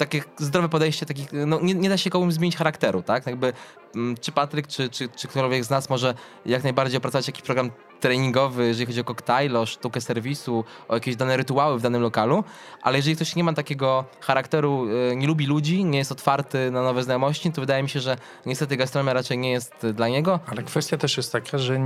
takie 0.00 0.22
zdrowe 0.36 0.68
podejście, 0.68 1.06
takich, 1.06 1.28
no, 1.32 1.60
nie, 1.62 1.74
nie 1.74 1.88
da 1.88 1.96
się 1.96 2.10
komuś 2.10 2.34
zmienić 2.34 2.56
charakteru, 2.56 3.02
tak? 3.02 3.26
Jakby, 3.26 3.52
mm, 3.94 4.16
czy 4.20 4.32
Patryk, 4.32 4.66
czy, 4.66 4.88
czy, 4.88 5.08
czy 5.08 5.28
z 5.62 5.70
nas 5.70 5.90
może 5.90 6.14
jak 6.46 6.62
najbardziej 6.62 6.98
opracować 6.98 7.26
jakiś 7.26 7.42
program 7.42 7.70
treningowy, 8.00 8.66
jeżeli 8.66 8.86
chodzi 8.86 9.00
o 9.00 9.04
koktajl, 9.04 9.56
o 9.56 9.66
sztukę 9.66 10.00
serwisu, 10.00 10.64
o 10.88 10.94
jakieś 10.94 11.16
dane 11.16 11.36
rytuały 11.36 11.78
w 11.78 11.82
danym 11.82 12.02
lokalu, 12.02 12.44
ale 12.82 12.98
jeżeli 12.98 13.16
ktoś 13.16 13.36
nie 13.36 13.44
ma 13.44 13.52
takiego 13.52 14.04
charakteru, 14.20 14.86
y, 15.12 15.16
nie 15.16 15.26
lubi 15.26 15.46
ludzi, 15.46 15.84
nie 15.84 15.98
jest 15.98 16.12
otwarty 16.12 16.70
na 16.70 16.82
nowe 16.82 17.02
znajomości, 17.02 17.52
to 17.52 17.60
wydaje 17.60 17.82
mi 17.82 17.88
się, 17.88 18.00
że 18.00 18.16
niestety 18.46 18.76
gastronomia 18.76 19.12
raczej 19.12 19.38
nie 19.38 19.50
jest 19.50 19.86
dla 19.94 20.08
niego. 20.08 20.40
Ale 20.46 20.62
kwestia 20.62 20.96
też 20.96 21.16
jest 21.16 21.32
taka, 21.32 21.58
że 21.58 21.80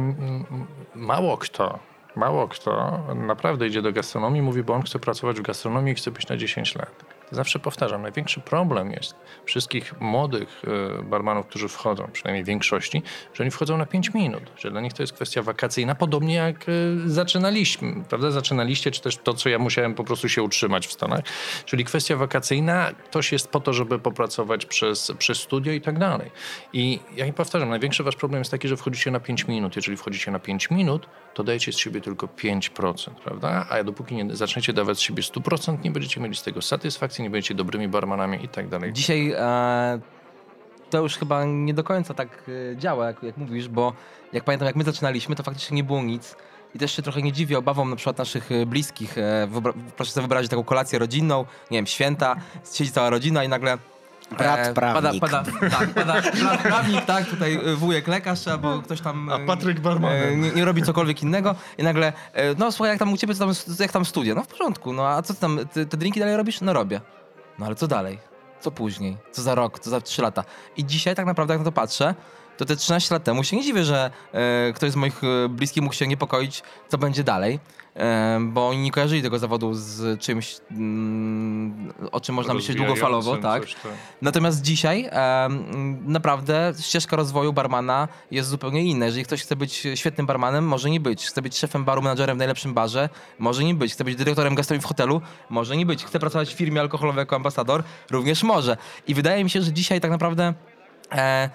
mało 0.95 1.39
kto, 1.39 1.79
mało 2.17 2.49
kto 2.49 3.01
naprawdę 3.15 3.67
idzie 3.67 3.83
do 3.83 3.93
gastronomii, 3.93 4.43
mówi, 4.43 4.63
bo 4.63 4.75
on 4.75 4.83
chce 4.83 4.99
pracować 4.99 5.39
w 5.39 5.43
gastronomii 5.43 5.93
i 5.93 5.97
chce 5.97 6.11
być 6.11 6.29
na 6.29 6.37
10 6.37 6.75
lat. 6.75 7.14
Zawsze 7.31 7.59
powtarzam, 7.59 8.03
największy 8.03 8.41
problem 8.41 8.91
jest 8.91 9.15
wszystkich 9.45 10.01
młodych 10.01 10.63
e, 10.99 11.03
barmanów, 11.03 11.47
którzy 11.47 11.69
wchodzą, 11.69 12.09
przynajmniej 12.13 12.45
większości, 12.45 13.03
że 13.35 13.45
oni 13.45 13.51
wchodzą 13.51 13.79
na 13.79 13.87
5 13.87 14.15
minut, 14.15 14.43
że 14.57 14.71
dla 14.71 14.81
nich 14.81 14.93
to 14.93 15.03
jest 15.03 15.13
kwestia 15.13 15.43
wakacyjna, 15.43 15.95
podobnie 15.95 16.35
jak 16.35 16.67
e, 16.69 16.73
zaczynaliśmy, 17.07 18.05
prawda? 18.09 18.31
Zaczynaliście, 18.31 18.91
czy 18.91 19.01
też 19.01 19.17
to, 19.17 19.35
co 19.35 19.49
ja 19.49 19.59
musiałem 19.59 19.95
po 19.95 20.05
prostu 20.05 20.29
się 20.29 20.43
utrzymać 20.43 20.87
w 20.87 20.93
Stanach, 20.93 21.21
czyli 21.65 21.85
kwestia 21.85 22.17
wakacyjna, 22.17 22.91
ktoś 23.05 23.33
jest 23.33 23.49
po 23.49 23.61
to, 23.61 23.73
żeby 23.73 23.99
popracować 23.99 24.67
przez, 24.67 25.13
przez 25.19 25.39
studio 25.39 25.73
i 25.73 25.81
tak 25.81 25.99
dalej. 25.99 26.31
I 26.73 27.01
ja 27.17 27.33
powtarzam, 27.33 27.69
największy 27.69 28.03
wasz 28.03 28.17
problem 28.17 28.41
jest 28.41 28.51
taki, 28.51 28.69
że 28.69 28.77
wchodzicie 28.77 29.11
na 29.11 29.21
5 29.21 29.49
minut. 29.49 29.77
Jeżeli 29.77 29.97
wchodzicie 29.97 30.31
na 30.31 30.39
5 30.39 30.71
minut, 30.71 31.07
to 31.35 31.45
dajecie 31.45 31.73
z 31.73 31.79
siebie 31.79 32.01
tylko 32.01 32.27
5%, 32.27 33.11
prawda? 33.25 33.67
A 33.71 33.85
dopóki 33.85 34.15
nie 34.15 34.37
zaczniecie 34.37 34.73
dawać 34.73 34.99
z 34.99 35.01
siebie 35.01 35.23
100%, 35.23 35.85
nie 35.85 35.91
będziecie 35.91 36.21
mieli 36.21 36.35
z 36.35 36.43
tego 36.43 36.63
satysfakcji, 36.63 37.24
nie 37.25 37.31
będziecie 37.31 37.55
dobrymi 37.55 37.89
barmanami 37.89 38.45
i 38.45 38.49
tak 38.49 38.69
dalej. 38.69 38.93
Dzisiaj 38.93 39.33
e, 39.37 40.01
to 40.91 40.99
już 41.03 41.17
chyba 41.17 41.45
nie 41.45 41.75
do 41.75 41.85
końca 41.85 42.15
tak 42.15 42.29
e, 42.73 42.77
działa, 42.77 43.07
jak, 43.07 43.23
jak 43.23 43.37
mówisz, 43.37 43.69
bo 43.69 43.93
jak 44.33 44.45
pamiętam, 44.45 44.67
jak 44.67 44.77
my 44.77 44.85
zaczynaliśmy, 44.85 45.37
to 45.37 45.43
faktycznie 45.43 45.77
nie 45.77 45.85
było 45.85 46.03
nic. 46.03 46.37
I 46.75 46.79
też 46.79 46.97
się 46.97 47.03
trochę 47.03 47.23
nie 47.23 47.33
dziwię 47.33 47.59
obawom 47.59 47.91
na 47.91 47.97
przykład 47.97 48.19
naszych 48.19 48.53
e, 48.53 48.67
bliskich. 48.67 49.19
E, 49.19 49.49
proszę 49.97 50.13
sobie 50.13 50.23
wyobrazić 50.23 50.51
taką 50.51 50.65
kolację 50.65 50.99
rodzinną, 50.99 51.45
nie 51.71 51.79
wiem, 51.79 51.87
święta, 51.87 52.37
siedzi 52.75 52.91
cała 52.91 53.11
rodzina 53.11 53.45
i 53.45 53.49
nagle 53.49 53.79
Brat 54.39 54.59
E, 54.69 54.75
prawnik. 54.75 55.21
Pada, 55.21 55.43
pada, 55.45 55.69
tak, 55.71 55.89
pada 55.95 56.15
brat 56.23 56.63
prawnik, 56.63 57.05
tak, 57.05 57.27
tutaj 57.27 57.55
e, 57.55 57.77
wujek 57.77 58.09
lekarz, 58.09 58.49
albo 58.49 58.83
ktoś 58.83 59.01
tam 59.01 59.29
A 59.29 59.39
e, 59.39 59.47
Patryk 59.47 59.81
barmanem. 59.81 60.23
e, 60.33 60.37
nie, 60.37 60.51
nie 60.51 60.65
robi 60.65 60.83
cokolwiek 60.83 61.23
innego 61.23 61.55
i 61.79 61.83
nagle, 61.83 62.13
e, 62.33 62.55
no 62.59 62.73
słuchaj, 62.73 62.91
jak 62.91 62.99
tam 62.99 63.13
u 63.13 63.17
ciebie, 63.17 63.35
co 63.35 63.45
tam, 63.47 63.55
jak 63.81 63.93
tam 63.93 64.05
studia? 64.05 64.35
No 64.35 64.43
w 64.43 64.47
porządku, 64.47 64.93
no 64.93 65.07
a 65.09 65.23
co 65.23 65.35
ty 65.35 65.41
tam, 65.41 65.59
ty, 65.73 65.87
te 65.87 65.97
drinki 65.97 66.21
dalej 66.21 66.37
robisz? 66.37 66.61
No 66.61 66.73
robię. 66.73 67.01
No 67.59 67.67
ale 67.67 67.75
co 67.75 67.87
dalej? 67.87 68.19
Co 68.61 68.71
później? 68.71 69.17
Co 69.33 69.43
za 69.43 69.55
rok? 69.55 69.79
Co 69.79 69.91
za 69.91 70.01
trzy 70.01 70.23
lata? 70.23 70.45
I 70.77 70.85
dzisiaj 70.85 71.15
tak 71.15 71.27
naprawdę, 71.27 71.55
jak 71.55 71.61
na 71.61 71.65
to 71.65 71.73
patrzę, 71.73 72.15
to 72.57 72.65
te 72.65 72.77
13 72.77 73.15
lat 73.15 73.25
temu 73.25 73.45
się 73.45 73.57
nie 73.57 73.63
dziwię, 73.63 73.85
że 73.85 74.11
e, 74.33 74.73
ktoś 74.73 74.91
z 74.91 74.97
moich 74.97 75.25
e, 75.25 75.49
bliskich 75.49 75.83
mógł 75.83 75.95
się 75.95 76.07
niepokoić, 76.07 76.63
co 76.89 76.99
będzie 76.99 77.25
dalej, 77.25 77.61
e, 77.97 78.41
bo 78.43 78.69
oni 78.69 78.79
nie 78.79 78.91
kojarzyli 78.91 79.23
tego 79.23 79.39
zawodu 79.39 79.75
z 79.75 80.21
czymś, 80.21 80.57
mm, 80.71 81.93
o 82.13 82.21
czym 82.21 82.35
można 82.35 82.55
myśleć 82.55 82.77
długofalowo, 82.77 83.37
tak? 83.37 83.63
tak. 83.63 83.93
Natomiast 84.23 84.63
dzisiaj 84.63 85.11
naprawdę 86.07 86.73
ścieżka 86.81 87.17
rozwoju 87.17 87.53
barmana 87.53 88.09
jest 88.31 88.49
zupełnie 88.49 88.85
inna. 88.85 89.07
Jeżeli 89.07 89.25
ktoś 89.25 89.43
chce 89.43 89.57
być 89.57 89.87
świetnym 89.95 90.27
barmanem, 90.27 90.65
może 90.65 90.91
nie 90.91 91.01
być. 91.01 91.27
Chce 91.27 91.43
być 91.43 91.59
szefem 91.59 91.85
baru, 91.85 92.03
menadżerem 92.03 92.37
w 92.37 92.39
najlepszym 92.39 92.75
barze, 92.75 93.09
może 93.39 93.65
nie 93.65 93.75
być. 93.75 93.93
Chce 93.93 94.05
być 94.05 94.17
dyrektorem 94.17 94.55
gastronomii 94.55 94.83
w 94.83 94.87
hotelu, 94.87 95.21
może 95.51 95.77
nie 95.77 95.87
być. 95.87 96.05
Chce 96.05 96.21
pracować 96.21 96.55
w 96.55 96.57
firmie 96.57 96.81
alkoholowej 96.81 97.23
jako 97.23 97.37
ambasador, 97.37 97.83
również 98.11 98.43
może. 98.43 98.77
I 99.07 99.15
wydaje 99.15 99.45
mi 99.45 99.51
się, 99.51 99.63
że 99.63 99.73
dzisiaj 99.73 100.01
tak 100.01 100.11
naprawdę 100.11 100.55
e, 101.13 101.51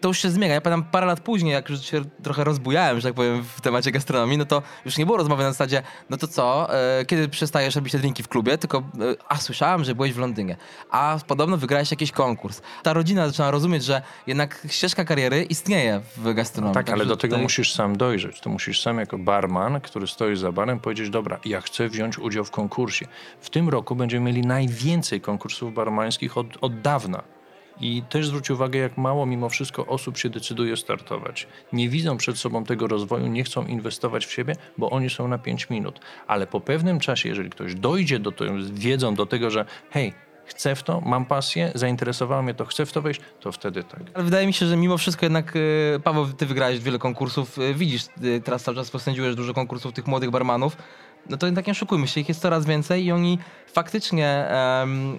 to 0.00 0.08
już 0.08 0.18
się 0.18 0.30
zmienia. 0.30 0.54
Ja 0.54 0.60
pamiętam 0.60 0.90
parę 0.90 1.06
lat 1.06 1.20
później, 1.20 1.52
jak 1.52 1.70
już 1.70 1.80
się 1.80 2.02
trochę 2.22 2.44
rozbujałem, 2.44 3.00
że 3.00 3.08
tak 3.08 3.14
powiem, 3.14 3.44
w 3.56 3.60
temacie 3.60 3.90
gastronomii, 3.90 4.38
no 4.38 4.44
to 4.44 4.62
już 4.84 4.98
nie 4.98 5.06
było 5.06 5.18
rozmowy 5.18 5.42
na 5.42 5.50
zasadzie, 5.52 5.82
no 6.10 6.16
to 6.16 6.28
co, 6.28 6.74
e, 6.74 7.04
kiedy 7.04 7.28
przestajesz 7.28 7.76
robić 7.76 7.92
te 7.92 7.98
drinki 7.98 8.22
w 8.22 8.28
klubie, 8.28 8.58
tylko, 8.58 8.78
e, 8.78 8.82
a 9.28 9.36
słyszałem, 9.36 9.84
że 9.84 9.94
byłeś 9.94 10.12
w 10.12 10.18
Londynie, 10.18 10.56
a 10.90 11.18
podobno 11.26 11.56
wygrałeś 11.56 11.90
jakiś 11.90 12.12
konkurs. 12.12 12.62
Ta 12.82 12.92
rodzina 12.92 13.26
zaczyna 13.26 13.50
rozumieć, 13.50 13.84
że 13.84 14.02
jednak 14.26 14.66
ścieżka 14.68 15.04
kariery 15.04 15.42
istnieje 15.42 16.00
w 16.16 16.34
gastronomii. 16.34 16.74
Tak, 16.74 16.88
ale 16.88 16.98
Także 16.98 17.08
do 17.08 17.16
tego 17.16 17.32
tutaj- 17.32 17.42
musisz 17.42 17.72
sam 17.72 17.96
dojrzeć. 17.96 18.40
To 18.40 18.50
musisz 18.50 18.80
sam 18.80 18.98
jako 18.98 19.18
barman, 19.18 19.80
który 19.80 20.06
stoi 20.06 20.36
za 20.36 20.52
barem, 20.52 20.80
powiedzieć, 20.80 21.10
dobra, 21.10 21.38
ja 21.44 21.60
chcę 21.60 21.88
wziąć 21.88 22.18
udział 22.18 22.44
w 22.44 22.50
konkursie. 22.50 23.06
W 23.40 23.50
tym 23.50 23.68
roku 23.68 23.96
będziemy 23.96 24.26
mieli 24.26 24.42
najwięcej 24.42 25.20
konkursów 25.20 25.74
barmańskich 25.74 26.38
od, 26.38 26.46
od 26.60 26.80
dawna. 26.80 27.22
I 27.80 28.02
też 28.02 28.26
zwróć 28.26 28.50
uwagę, 28.50 28.78
jak 28.78 28.98
mało 28.98 29.26
mimo 29.26 29.48
wszystko 29.48 29.86
osób 29.86 30.18
się 30.18 30.30
decyduje 30.30 30.76
startować. 30.76 31.46
Nie 31.72 31.88
widzą 31.88 32.16
przed 32.16 32.38
sobą 32.38 32.64
tego 32.64 32.86
rozwoju, 32.86 33.26
nie 33.26 33.44
chcą 33.44 33.66
inwestować 33.66 34.26
w 34.26 34.32
siebie, 34.32 34.54
bo 34.78 34.90
oni 34.90 35.10
są 35.10 35.28
na 35.28 35.38
5 35.38 35.70
minut. 35.70 36.00
Ale 36.26 36.46
po 36.46 36.60
pewnym 36.60 37.00
czasie, 37.00 37.28
jeżeli 37.28 37.50
ktoś 37.50 37.74
dojdzie 37.74 38.18
do 38.18 38.32
tego, 38.32 38.52
wiedzą 38.72 39.14
do 39.14 39.26
tego, 39.26 39.50
że 39.50 39.64
hej, 39.90 40.12
chcę 40.48 40.74
w 40.74 40.82
to, 40.82 41.00
mam 41.00 41.24
pasję, 41.24 41.72
zainteresowało 41.74 42.42
mnie 42.42 42.54
to, 42.54 42.64
chcę 42.64 42.86
w 42.86 42.92
to 42.92 43.02
wejść, 43.02 43.20
to 43.40 43.52
wtedy 43.52 43.84
tak. 43.84 44.00
Ale 44.14 44.24
wydaje 44.24 44.46
mi 44.46 44.52
się, 44.52 44.66
że 44.66 44.76
mimo 44.76 44.98
wszystko 44.98 45.26
jednak, 45.26 45.54
e, 45.96 46.00
Paweł, 46.00 46.26
ty 46.26 46.46
wygrałeś 46.46 46.80
wiele 46.80 46.98
konkursów, 46.98 47.58
e, 47.58 47.74
widzisz, 47.74 48.02
e, 48.04 48.40
teraz 48.40 48.62
cały 48.62 48.76
czas 48.76 48.86
spędziłeś 48.86 49.34
dużo 49.34 49.54
konkursów 49.54 49.92
tych 49.92 50.06
młodych 50.06 50.30
barmanów, 50.30 50.76
no 51.28 51.36
to 51.36 51.46
jednak 51.46 51.66
nie 51.66 51.70
oszukujmy 51.70 52.08
się, 52.08 52.20
ich 52.20 52.28
jest 52.28 52.40
coraz 52.40 52.66
więcej 52.66 53.04
i 53.04 53.12
oni 53.12 53.38
faktycznie 53.72 54.48
em, 54.48 55.18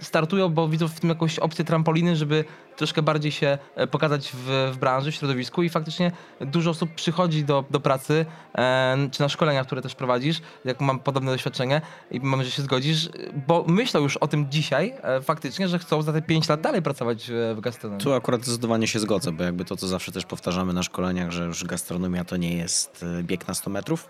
startują, 0.00 0.48
bo 0.48 0.68
widzą 0.68 0.88
w 0.88 1.00
tym 1.00 1.10
jakąś 1.10 1.38
opcję 1.38 1.64
trampoliny, 1.64 2.16
żeby 2.16 2.44
troszkę 2.76 3.02
bardziej 3.02 3.32
się 3.32 3.58
e, 3.74 3.86
pokazać 3.86 4.32
w, 4.34 4.70
w 4.74 4.78
branży, 4.78 5.12
w 5.12 5.14
środowisku 5.14 5.62
i 5.62 5.68
faktycznie 5.68 6.12
dużo 6.40 6.70
osób 6.70 6.94
przychodzi 6.94 7.44
do, 7.44 7.64
do 7.70 7.80
pracy, 7.80 8.26
em, 8.54 9.10
czy 9.10 9.20
na 9.20 9.28
szkolenia, 9.28 9.64
które 9.64 9.82
też 9.82 9.94
prowadzisz, 9.94 10.40
jak 10.64 10.80
mam 10.80 10.98
podobne 10.98 11.32
doświadczenie 11.32 11.80
i 12.10 12.20
mam 12.20 12.44
że 12.44 12.50
się 12.50 12.62
zgodzisz, 12.62 13.08
bo 13.46 13.64
myślą 13.68 14.00
już 14.00 14.16
o 14.16 14.28
tym 14.28 14.50
dzisiaj 14.50 14.94
e, 15.02 15.22
faktycznie, 15.22 15.68
że 15.68 15.78
chcą 15.78 16.02
za 16.02 16.12
te 16.12 16.22
5 16.22 16.48
lat 16.48 16.60
dalej 16.60 16.82
pracować 16.82 17.30
w 17.54 17.60
gastronomii. 17.60 18.04
Tu 18.04 18.12
akurat 18.12 18.44
zdecydowanie 18.44 18.86
się 18.86 18.98
zgodzę, 18.98 19.32
bo 19.32 19.44
jakby 19.44 19.64
to, 19.64 19.76
co 19.76 19.88
zawsze 19.88 20.12
też 20.12 20.26
powtarzamy 20.26 20.72
na 20.72 20.82
szkoleniach, 20.82 21.30
że 21.30 21.44
już 21.44 21.64
gastronomia 21.64 22.24
to 22.24 22.36
nie 22.36 22.56
jest 22.56 23.04
e, 23.18 23.22
bieg 23.22 23.48
na 23.48 23.54
100 23.54 23.70
metrów. 23.70 24.08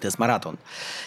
To 0.00 0.06
jest 0.06 0.18
maraton 0.18 0.56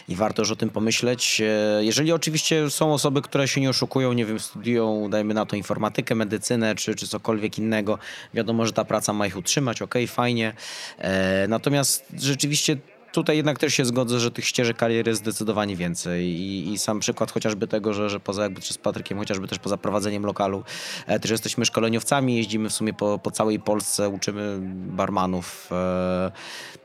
i 0.08 0.16
warto 0.16 0.42
już 0.42 0.52
o 0.52 0.56
tym 0.56 0.70
pomyśleć. 0.70 1.42
E, 1.42 1.84
Jeżeli 1.84 2.12
oczywiście 2.12 2.70
są 2.70 2.94
osoby, 2.94 3.22
które 3.22 3.48
się 3.48 3.62
nie 3.62 3.70
oszukują, 3.70 4.14
nie 4.14 4.26
wiem, 4.26 4.40
studiują, 4.40 5.10
dajmy 5.10 5.34
na 5.34 5.46
to 5.46 5.56
informatykę, 5.56 6.16
medycynę 6.16 6.76
czy, 6.76 6.96
czy 6.96 7.08
cokolwiek 7.08 7.58
innego, 7.58 8.00
wiadomo, 8.34 8.66
że 8.66 8.74
ta 8.74 8.86
praca 8.86 9.14
ma 9.14 9.28
ich 9.28 9.38
utrzymać, 9.38 9.82
okej, 9.82 10.08
fajnie. 10.08 10.54
E, 10.98 11.48
Natomiast 11.48 12.06
rzeczywiście 12.20 12.78
tutaj 13.14 13.38
jednak 13.38 13.60
też 13.60 13.74
się 13.74 13.86
zgodzę, 13.86 14.20
że 14.20 14.32
tych 14.32 14.46
ścieżek 14.46 14.78
kariery 14.78 15.10
jest 15.10 15.22
zdecydowanie 15.22 15.76
więcej 15.76 16.26
I, 16.26 16.74
i 16.74 16.78
sam 16.80 17.00
przykład 17.00 17.32
chociażby 17.32 17.68
tego, 17.68 17.94
że, 17.94 18.10
że 18.10 18.20
poza 18.20 18.44
jakby 18.44 18.62
z 18.62 18.78
Patrykiem, 18.78 19.18
chociażby 19.18 19.48
też 19.48 19.60
poza 19.60 19.78
prowadzeniem 19.78 20.26
lokalu, 20.26 20.64
e, 21.08 21.20
też 21.20 21.32
jesteśmy 21.32 21.66
szkoleniowcami, 21.66 22.38
jeździmy 22.38 22.70
w 22.70 22.74
sumie 22.74 22.94
po, 22.94 23.20
po 23.20 23.32
całej 23.32 23.60
Polsce, 23.60 24.10
uczymy 24.10 24.58
barmanów 24.88 25.70
e, 25.72 26.32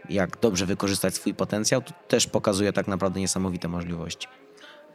jak 0.08 0.40
dobrze 0.40 0.66
wykorzystać 0.66 1.14
swój 1.14 1.34
potencjał, 1.34 1.82
to 1.82 1.92
też 2.08 2.26
pokazuje 2.26 2.72
tak 2.72 2.88
naprawdę 2.88 3.20
niesamowite 3.20 3.68
możliwości. 3.68 4.28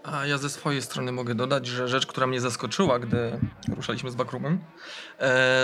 A 0.04 0.26
ja 0.26 0.38
ze 0.38 0.49
swojej 0.49 0.82
strony 0.82 1.12
mogę 1.12 1.36
dodać, 1.36 1.67
że 1.67 1.88
rzecz, 1.88 2.06
która 2.06 2.28
mnie 2.28 2.41
zaskoczyła, 2.41 2.99
gdy 2.99 3.39
ruszaliśmy 3.76 4.12
z 4.12 4.15
Backroomem, 4.15 4.60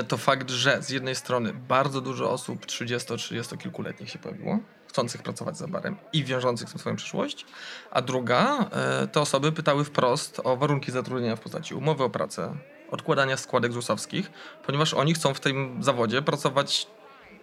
to 0.07 0.17
fakt, 0.17 0.49
że 0.49 0.83
z 0.83 0.89
jednej 0.89 1.15
strony 1.15 1.53
bardzo 1.53 2.01
dużo 2.01 2.31
osób 2.31 2.65
30-30 2.65 3.57
kilkuletnich 3.57 4.09
się 4.09 4.19
pojawiło, 4.19 4.59
chcących 4.87 5.23
pracować 5.23 5.57
za 5.57 5.67
barem 5.67 5.97
i 6.13 6.23
wiążących 6.23 6.69
z 6.69 6.71
tym 6.71 6.79
swoją 6.79 6.95
przyszłość, 6.95 7.45
a 7.91 8.01
druga, 8.01 8.69
e, 8.71 9.07
te 9.07 9.21
osoby 9.21 9.51
pytały 9.51 9.83
wprost 9.83 10.41
o 10.43 10.57
warunki 10.57 10.91
zatrudnienia 10.91 11.35
w 11.35 11.39
postaci 11.39 11.73
umowy 11.73 12.03
o 12.03 12.09
pracę, 12.09 12.55
odkładania 12.91 13.37
składek 13.37 13.73
ZUS-owskich, 13.73 14.31
ponieważ 14.65 14.93
oni 14.93 15.13
chcą 15.13 15.33
w 15.33 15.39
tym 15.39 15.83
zawodzie 15.83 16.21
pracować 16.21 16.87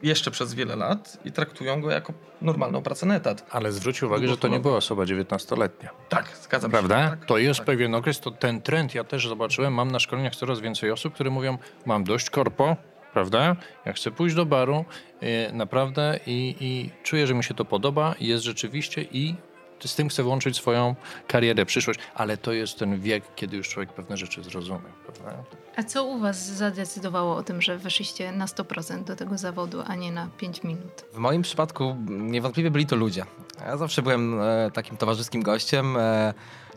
jeszcze 0.03 0.31
przez 0.31 0.55
wiele 0.55 0.77
lat 0.77 1.19
i 1.25 1.33
traktują 1.33 1.81
go 1.81 1.91
jako 1.91 2.13
normalną 2.43 2.83
pracę 2.83 3.07
na 3.07 3.17
etat. 3.17 3.47
Ale 3.51 3.73
zwróć 3.73 4.03
uwagę, 4.03 4.29
że 4.29 4.37
to 4.37 4.49
nie 4.49 4.61
była 4.61 4.77
osoba 4.77 5.03
19-letnia. 5.03 5.91
Tak, 6.09 6.37
zgadzam 6.43 6.71
Prawda? 6.71 7.05
się. 7.05 7.11
Tak, 7.11 7.25
to 7.25 7.39
jest 7.39 7.61
tak. 7.61 7.67
pewien 7.67 7.95
okres, 7.95 8.21
to 8.21 8.31
ten 8.31 8.63
trend 8.63 8.95
ja 8.95 9.05
też 9.05 9.29
zobaczyłem. 9.29 9.75
Mam 9.75 9.91
na 9.91 9.99
szkoleniach 9.99 10.37
coraz 10.37 10.61
więcej 10.61 10.91
osób, 10.91 11.15
które 11.15 11.31
mówią, 11.31 11.59
mam 11.87 12.05
dość 12.05 12.31
korpo, 12.31 12.77
prawda? 13.13 13.57
Ja 13.85 13.93
chcę 13.93 14.11
pójść 14.11 14.37
do 14.37 14.47
baru, 14.47 14.85
e, 15.21 15.53
naprawdę 15.53 16.21
i, 16.27 16.57
i 16.61 16.91
czuję, 17.03 17.27
że 17.27 17.35
mi 17.35 17.45
się 17.45 17.55
to 17.55 17.65
podoba, 17.65 18.15
jest 18.21 18.45
rzeczywiście 18.45 19.03
i 19.03 19.35
z 19.85 19.95
tym 19.95 20.09
chcę 20.09 20.23
włączyć 20.23 20.57
swoją 20.57 20.95
karierę, 21.27 21.67
przyszłość, 21.67 22.01
ale 22.15 22.37
to 22.37 22.53
jest 22.53 22.79
ten 22.79 23.01
wiek, 23.01 23.25
kiedy 23.37 23.57
już 23.57 23.69
człowiek 23.69 23.93
pewne 23.93 24.17
rzeczy 24.17 24.43
zrozumie, 24.43 24.89
prawda? 25.07 25.43
A 25.77 25.83
co 25.83 26.05
u 26.05 26.19
Was 26.19 26.47
zadecydowało 26.47 27.37
o 27.37 27.43
tym, 27.43 27.63
że 27.63 27.79
weszliście 27.79 28.33
na 28.33 28.47
100% 28.47 29.05
do 29.05 29.17
tego 29.17 29.39
zawodu, 29.39 29.83
a 29.87 29.95
nie 29.95 30.13
na 30.13 30.29
5 30.39 30.63
minut? 30.63 31.05
W 31.13 31.19
moim 31.19 31.43
przypadku 31.43 31.97
niewątpliwie 32.09 32.71
byli 32.71 32.87
to 32.87 32.97
ludzie. 32.97 33.25
Ja 33.61 33.77
zawsze 33.77 34.03
byłem 34.03 34.41
e, 34.41 34.71
takim 34.71 34.97
towarzyskim 34.97 35.43
gościem. 35.43 35.97
E, 35.97 36.35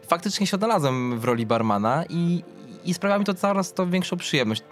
faktycznie 0.08 0.48
się 0.48 0.56
odnalazłem 0.56 1.20
w 1.20 1.24
roli 1.24 1.46
barmana 1.46 2.04
i, 2.10 2.44
i 2.86 2.94
sprawia 2.94 3.20
mi 3.20 3.26
to 3.26 3.34
coraz 3.34 3.74
to 3.74 3.88
większą 3.88 4.18
przyjemność. 4.18 4.64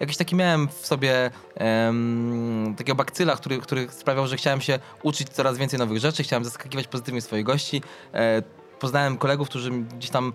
Jakiś 0.00 0.16
taki 0.16 0.36
miałem 0.36 0.68
w 0.68 0.86
sobie 0.86 1.30
em, 1.54 2.74
takiego 2.78 2.94
bakcyla, 2.96 3.36
który, 3.36 3.58
który 3.58 3.88
sprawiał, 3.90 4.26
że 4.26 4.36
chciałem 4.36 4.60
się 4.60 4.78
uczyć 5.02 5.28
coraz 5.28 5.58
więcej 5.58 5.78
nowych 5.78 5.98
rzeczy, 5.98 6.22
chciałem 6.22 6.44
zaskakiwać 6.44 6.86
pozytywnie 6.86 7.20
swoich 7.20 7.44
gości. 7.44 7.82
E, 8.14 8.42
poznałem 8.78 9.18
kolegów, 9.18 9.48
którzy 9.48 9.70
gdzieś 9.70 10.10
tam 10.10 10.32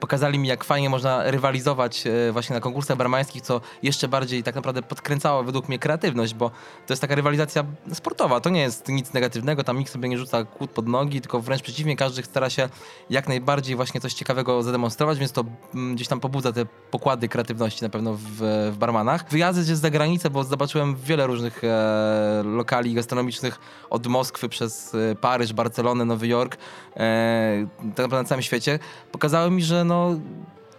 pokazali 0.00 0.38
mi, 0.38 0.48
jak 0.48 0.64
fajnie 0.64 0.90
można 0.90 1.30
rywalizować 1.30 2.06
e, 2.06 2.32
właśnie 2.32 2.54
na 2.54 2.60
konkursach 2.60 2.96
barmańskich, 2.96 3.42
co 3.42 3.60
jeszcze 3.82 4.08
bardziej 4.08 4.42
tak 4.42 4.54
naprawdę 4.54 4.82
podkręcało 4.82 5.44
według 5.44 5.68
mnie 5.68 5.78
kreatywność, 5.78 6.34
bo 6.34 6.50
to 6.86 6.92
jest 6.92 7.00
taka 7.00 7.14
rywalizacja 7.14 7.64
sportowa. 7.92 8.40
To 8.40 8.50
nie 8.50 8.60
jest 8.60 8.88
nic 8.88 9.12
negatywnego, 9.12 9.64
tam 9.64 9.78
nikt 9.78 9.92
sobie 9.92 10.08
nie 10.08 10.18
rzuca 10.18 10.44
kłód 10.44 10.70
pod 10.70 10.88
nogi, 10.88 11.20
tylko 11.20 11.40
wręcz 11.40 11.62
przeciwnie, 11.62 11.96
każdy 11.96 12.22
stara 12.22 12.50
się 12.50 12.68
jak 13.10 13.28
najbardziej 13.28 13.76
właśnie 13.76 14.00
coś 14.00 14.14
ciekawego 14.14 14.62
zademonstrować, 14.62 15.18
więc 15.18 15.32
to 15.32 15.44
mm, 15.74 15.94
gdzieś 15.94 16.08
tam 16.08 16.20
pobudza 16.20 16.52
te 16.52 16.66
pokłady 16.90 17.28
kreatywności 17.28 17.84
na 17.84 17.88
pewno 17.88 18.14
w, 18.14 18.70
w 18.72 18.76
barmanach. 18.78 19.24
Wyjazdy 19.30 19.62
gdzieś 19.62 19.76
za 19.76 19.90
granicę, 19.90 20.30
bo 20.30 20.44
zobaczyłem 20.44 20.96
wiele 20.96 21.26
różnych 21.26 21.64
e, 21.64 22.42
lokali 22.44 22.94
gastronomicznych 22.94 23.60
od 23.90 24.06
Moskwy 24.06 24.48
przez 24.48 24.94
e, 24.94 25.14
Paryż, 25.14 25.52
Barcelonę, 25.52 26.04
Nowy 26.04 26.28
Jork, 26.28 26.56
e, 26.96 27.66
tak 27.78 27.98
naprawdę 27.98 28.16
na 28.16 28.24
całym 28.24 28.42
świecie. 28.42 28.78
Pokazały 29.12 29.50
mi, 29.50 29.62
że 29.62 29.71
no 29.84 30.20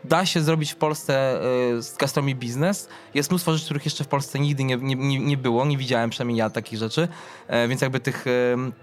da 0.03 0.25
się 0.25 0.41
zrobić 0.41 0.71
w 0.71 0.75
Polsce 0.75 1.41
e, 1.75 1.82
z 1.82 1.97
gastronomii 1.97 2.36
biznes. 2.36 2.89
Jest 3.13 3.29
mnóstwo 3.29 3.53
rzeczy, 3.53 3.65
których 3.65 3.86
jeszcze 3.86 4.03
w 4.03 4.08
Polsce 4.08 4.39
nigdy 4.39 4.63
nie, 4.63 4.77
nie, 4.77 5.19
nie, 5.19 5.38
było, 5.38 5.65
nie 5.65 5.77
widziałem 5.77 6.10
przynajmniej 6.10 6.38
ja 6.38 6.49
takich 6.49 6.79
rzeczy, 6.79 7.08
e, 7.47 7.67
więc 7.67 7.82
jakby 7.82 7.99
tych 7.99 8.25
em, 8.53 8.73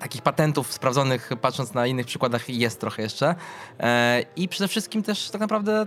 takich 0.00 0.22
patentów 0.22 0.72
sprawdzonych, 0.72 1.30
patrząc 1.40 1.74
na 1.74 1.86
innych 1.86 2.06
przykładach, 2.06 2.48
jest 2.48 2.80
trochę 2.80 3.02
jeszcze. 3.02 3.34
E, 3.80 4.24
I 4.36 4.48
przede 4.48 4.68
wszystkim 4.68 5.02
też 5.02 5.30
tak 5.30 5.40
naprawdę 5.40 5.86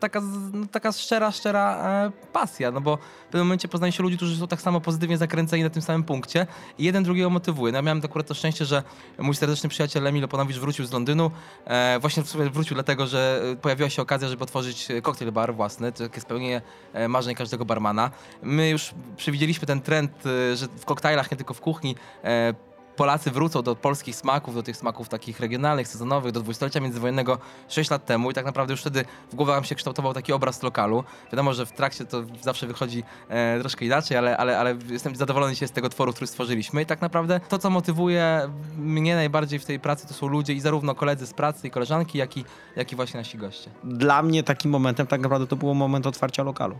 taka, 0.00 0.20
no, 0.52 0.66
taka 0.72 0.92
szczera, 0.92 1.32
szczera 1.32 1.76
e, 1.76 2.10
pasja, 2.32 2.70
no 2.70 2.80
bo 2.80 2.96
w 2.96 3.24
pewnym 3.24 3.46
momencie 3.46 3.68
poznaje 3.68 3.92
się 3.92 4.02
ludzi, 4.02 4.16
którzy 4.16 4.36
są 4.36 4.48
tak 4.48 4.60
samo 4.60 4.80
pozytywnie 4.80 5.18
zakręceni 5.18 5.62
na 5.62 5.70
tym 5.70 5.82
samym 5.82 6.04
punkcie 6.04 6.46
i 6.78 6.84
jeden 6.84 7.04
drugiego 7.04 7.30
motywuje. 7.30 7.72
No 7.72 7.78
ja 7.78 7.82
miałem 7.82 8.00
akurat 8.04 8.26
to 8.26 8.34
szczęście, 8.34 8.64
że 8.64 8.82
mój 9.18 9.34
serdeczny 9.34 9.68
przyjaciel 9.68 10.06
Emil 10.06 10.24
Oponowicz 10.24 10.58
wrócił 10.58 10.86
z 10.86 10.92
Londynu. 10.92 11.30
E, 11.64 11.98
właśnie 12.00 12.22
w 12.22 12.28
sumie 12.28 12.50
wrócił 12.50 12.74
dlatego, 12.74 13.06
że 13.06 13.42
e, 13.52 13.56
pojawiła 13.56 13.90
się 13.90 14.02
okazja, 14.02 14.28
żeby 14.28 14.44
otworzyć 14.44 14.90
e, 14.90 15.02
koktajl 15.02 15.32
bar 15.32 15.54
własny, 15.54 15.92
takie 15.92 16.20
spełnienie 16.20 16.62
e, 16.92 17.08
marzeń 17.08 17.34
każdego 17.34 17.64
barmana. 17.64 18.10
My 18.42 18.70
już 18.70 18.94
przewidzieliśmy 19.16 19.66
ten 19.66 19.80
trend, 19.80 20.12
że 20.54 20.68
w 20.76 20.84
koktajlach, 20.84 21.30
nie 21.30 21.36
tylko 21.36 21.54
w 21.54 21.60
kuchni, 21.60 21.96
e, 22.24 22.54
Polacy 23.00 23.30
wrócą 23.30 23.62
do 23.62 23.76
polskich 23.76 24.16
smaków, 24.16 24.54
do 24.54 24.62
tych 24.62 24.76
smaków 24.76 25.08
takich 25.08 25.40
regionalnych, 25.40 25.88
sezonowych, 25.88 26.32
do 26.32 26.40
dwudziestolecia 26.40 26.80
międzywojennego 26.80 27.38
6 27.68 27.90
lat 27.90 28.06
temu 28.06 28.30
i 28.30 28.34
tak 28.34 28.44
naprawdę 28.44 28.72
już 28.72 28.80
wtedy 28.80 29.04
w 29.32 29.34
głowie 29.34 29.52
nam 29.52 29.64
się 29.64 29.74
kształtował 29.74 30.14
taki 30.14 30.32
obraz 30.32 30.62
lokalu. 30.62 31.04
Wiadomo, 31.32 31.54
że 31.54 31.66
w 31.66 31.72
trakcie 31.72 32.04
to 32.04 32.22
zawsze 32.40 32.66
wychodzi 32.66 33.04
e, 33.28 33.60
troszkę 33.60 33.84
inaczej, 33.84 34.16
ale, 34.16 34.36
ale, 34.36 34.58
ale 34.58 34.76
jestem 34.88 35.16
zadowolony 35.16 35.52
dzisiaj 35.52 35.68
z 35.68 35.72
tego 35.72 35.88
tworu, 35.88 36.12
który 36.12 36.26
stworzyliśmy 36.26 36.82
i 36.82 36.86
tak 36.86 37.00
naprawdę 37.00 37.40
to, 37.48 37.58
co 37.58 37.70
motywuje 37.70 38.50
mnie 38.78 39.14
najbardziej 39.14 39.58
w 39.58 39.64
tej 39.64 39.80
pracy, 39.80 40.08
to 40.08 40.14
są 40.14 40.26
ludzie 40.26 40.52
i 40.52 40.60
zarówno 40.60 40.94
koledzy 40.94 41.26
z 41.26 41.32
pracy 41.32 41.66
i 41.66 41.70
koleżanki, 41.70 42.18
jak 42.18 42.36
i, 42.36 42.44
jak 42.76 42.92
i 42.92 42.96
właśnie 42.96 43.20
nasi 43.20 43.38
goście. 43.38 43.70
Dla 43.84 44.22
mnie 44.22 44.42
takim 44.42 44.70
momentem 44.70 45.06
tak 45.06 45.20
naprawdę 45.20 45.46
to 45.46 45.56
było 45.56 45.74
moment 45.74 46.06
otwarcia 46.06 46.42
lokalu. 46.42 46.78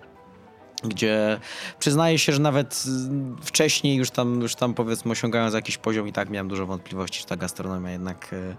Gdzie 0.84 1.40
przyznaję 1.78 2.18
się, 2.18 2.32
że 2.32 2.38
nawet 2.38 2.84
wcześniej 3.42 3.96
już 3.96 4.10
tam, 4.10 4.40
już 4.40 4.54
tam 4.54 4.74
powiedzmy 4.74 5.12
osiągając 5.12 5.54
jakiś 5.54 5.78
poziom 5.78 6.08
i 6.08 6.12
tak 6.12 6.30
miałem 6.30 6.48
dużo 6.48 6.66
wątpliwości, 6.66 7.20
czy 7.20 7.26
ta 7.26 7.36
gastronomia 7.36 7.90
jednak 7.90 8.32
y, 8.32 8.56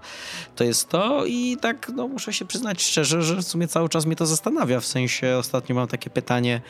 to 0.55 0.63
jest 0.63 0.89
to. 0.89 1.25
I 1.25 1.57
tak 1.61 1.91
no, 1.95 2.07
muszę 2.07 2.33
się 2.33 2.45
przyznać 2.45 2.83
szczerze, 2.83 3.21
że 3.21 3.35
w 3.35 3.43
sumie 3.43 3.67
cały 3.67 3.89
czas 3.89 4.05
mnie 4.05 4.15
to 4.15 4.25
zastanawia, 4.25 4.79
w 4.79 4.85
sensie 4.85 5.37
ostatnio 5.37 5.75
mam 5.75 5.87
takie 5.87 6.09
pytanie, 6.09 6.61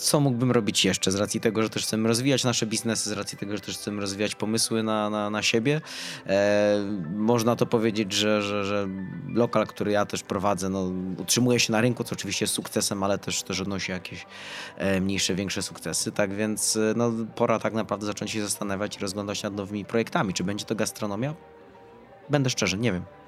co 0.00 0.20
mógłbym 0.20 0.50
robić 0.50 0.84
jeszcze 0.84 1.10
z 1.10 1.14
racji 1.14 1.40
tego, 1.40 1.62
że 1.62 1.70
też 1.70 1.82
chcemy 1.82 2.08
rozwijać 2.08 2.44
nasze 2.44 2.66
biznesy, 2.66 3.10
z 3.10 3.12
racji 3.12 3.38
tego, 3.38 3.56
że 3.56 3.60
też 3.60 3.76
chcemy 3.76 4.00
rozwijać 4.00 4.34
pomysły 4.34 4.82
na, 4.82 5.10
na, 5.10 5.30
na 5.30 5.42
siebie. 5.42 5.80
E, 6.26 6.78
można 7.14 7.56
to 7.56 7.66
powiedzieć, 7.66 8.12
że, 8.12 8.42
że, 8.42 8.64
że 8.64 8.88
lokal, 9.34 9.66
który 9.66 9.92
ja 9.92 10.06
też 10.06 10.22
prowadzę, 10.22 10.68
no, 10.68 10.92
utrzymuje 11.18 11.60
się 11.60 11.72
na 11.72 11.80
rynku, 11.80 12.04
co 12.04 12.12
oczywiście 12.12 12.44
jest 12.44 12.54
sukcesem, 12.54 13.02
ale 13.02 13.18
też, 13.18 13.42
też 13.42 13.60
odnosi 13.60 13.92
jakieś 13.92 14.26
e, 14.76 15.00
mniejsze, 15.00 15.34
większe 15.34 15.62
sukcesy. 15.62 16.12
Tak 16.12 16.34
więc 16.34 16.76
e, 16.76 16.94
no, 16.96 17.12
pora 17.34 17.58
tak 17.58 17.72
naprawdę 17.72 18.06
zacząć 18.06 18.30
się 18.30 18.42
zastanawiać 18.42 18.96
i 18.96 19.00
rozglądać 19.00 19.42
nad 19.42 19.54
nowymi 19.54 19.84
projektami. 19.84 20.34
Czy 20.34 20.44
będzie 20.44 20.64
to 20.64 20.74
gastronomia? 20.74 21.34
Będę 22.30 22.50
szczerzy, 22.50 22.78
nie 22.78 22.92
wiem. 22.92 23.19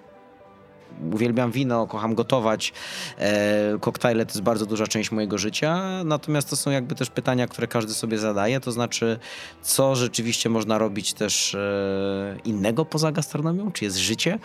Uwielbiam 1.13 1.53
wino, 1.53 1.87
kocham 1.87 2.15
gotować. 2.15 2.73
E, 3.19 3.79
koktajle 3.81 4.27
to 4.27 4.31
jest 4.31 4.43
bardzo 4.43 4.67
duża 4.67 4.87
część 4.87 5.11
mojego 5.11 5.39
życia. 5.39 5.83
Natomiast 6.05 6.51
to 6.51 6.57
są 6.57 6.71
jakby 6.71 6.95
też 6.95 7.11
pytania, 7.11 7.47
które 7.47 7.67
każdy 7.67 7.95
sobie 7.95 8.19
zadaje. 8.19 8.61
To 8.61 8.73
znaczy, 8.73 9.19
co 9.63 9.97
rzeczywiście 9.97 10.49
można 10.49 10.79
robić 10.79 11.13
też 11.13 11.55
e, 11.55 12.37
innego 12.45 12.85
poza 12.85 13.13
gastronomią? 13.13 13.73
Czy 13.73 13.85
jest 13.85 13.97
życie? 13.97 14.39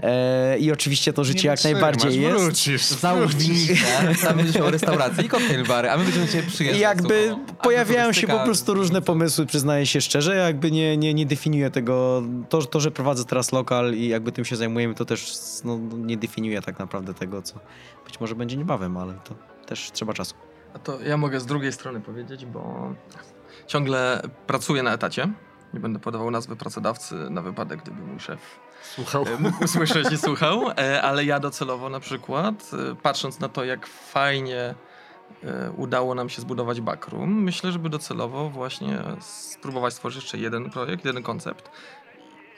E, 0.00 0.58
I 0.58 0.72
oczywiście 0.72 1.12
to 1.12 1.24
życie 1.24 1.48
jak 1.48 1.64
najbardziej 1.64 2.20
jest. 2.20 2.44
Wrócisz, 2.44 2.86
Załóż 2.86 3.34
wrócisz. 3.34 3.48
winnicę, 3.48 4.14
tam 4.22 4.36
będziesz 4.36 4.54
miał 4.54 4.70
restaurację 4.70 5.24
i 5.24 5.28
koktajl 5.28 5.66
bary, 5.66 5.90
a 5.90 5.96
my 5.96 6.04
będziemy 6.04 6.28
cię 6.28 6.42
przyjeżdżać. 6.42 6.78
I 6.78 6.82
jakby 6.82 7.36
pojawiają 7.62 8.12
się 8.12 8.26
po 8.26 8.38
prostu 8.38 8.74
różne 8.74 9.02
pomysły, 9.02 9.46
przyznaję 9.46 9.86
się 9.86 10.00
szczerze. 10.00 10.36
Ja 10.36 10.44
jakby 10.44 10.70
nie, 10.70 10.96
nie, 10.96 11.14
nie 11.14 11.26
definiuję 11.26 11.70
tego. 11.70 12.22
To, 12.48 12.62
to, 12.62 12.80
że 12.80 12.90
prowadzę 12.90 13.24
teraz 13.24 13.52
lokal 13.52 13.94
i 13.94 14.08
jakby 14.08 14.32
tym 14.32 14.44
się 14.44 14.56
zajmujemy, 14.56 14.94
to 14.94 15.04
też 15.04 15.32
no, 15.64 15.78
nie 15.96 16.16
definiuje 16.16 16.62
tak 16.62 16.78
naprawdę 16.78 17.14
tego, 17.14 17.42
co 17.42 17.58
być 18.04 18.20
może 18.20 18.34
będzie 18.34 18.56
niebawem, 18.56 18.96
ale 18.96 19.14
to 19.14 19.34
też 19.66 19.92
trzeba 19.92 20.12
czasu. 20.12 20.34
A 20.74 20.78
to 20.78 21.00
ja 21.00 21.16
mogę 21.16 21.40
z 21.40 21.46
drugiej 21.46 21.72
strony 21.72 22.00
powiedzieć, 22.00 22.46
bo 22.46 22.94
ciągle 23.66 24.22
pracuję 24.46 24.82
na 24.82 24.92
etacie. 24.92 25.28
Nie 25.74 25.80
będę 25.80 25.98
podawał 25.98 26.30
nazwy 26.30 26.56
pracodawcy 26.56 27.14
na 27.14 27.42
wypadek, 27.42 27.82
gdyby 27.82 28.02
mój 28.02 28.20
szef 28.20 28.60
Słuchał. 28.82 29.24
e, 29.26 29.38
mógł 29.38 29.64
usłyszeć 29.64 30.12
i 30.12 30.18
słuchał, 30.18 30.70
e, 30.70 31.02
ale 31.02 31.24
ja 31.24 31.40
docelowo 31.40 31.88
na 31.88 32.00
przykład, 32.00 32.70
e, 32.92 32.94
patrząc 32.94 33.40
na 33.40 33.48
to, 33.48 33.64
jak 33.64 33.86
fajnie 33.86 34.74
udało 35.76 36.14
nam 36.14 36.28
się 36.28 36.42
zbudować 36.42 36.80
backroom, 36.80 37.42
myślę, 37.42 37.72
żeby 37.72 37.88
docelowo 37.88 38.50
właśnie 38.50 39.02
spróbować 39.20 39.94
stworzyć 39.94 40.22
jeszcze 40.22 40.38
jeden 40.38 40.70
projekt, 40.70 41.04
jeden 41.04 41.22
koncept 41.22 41.70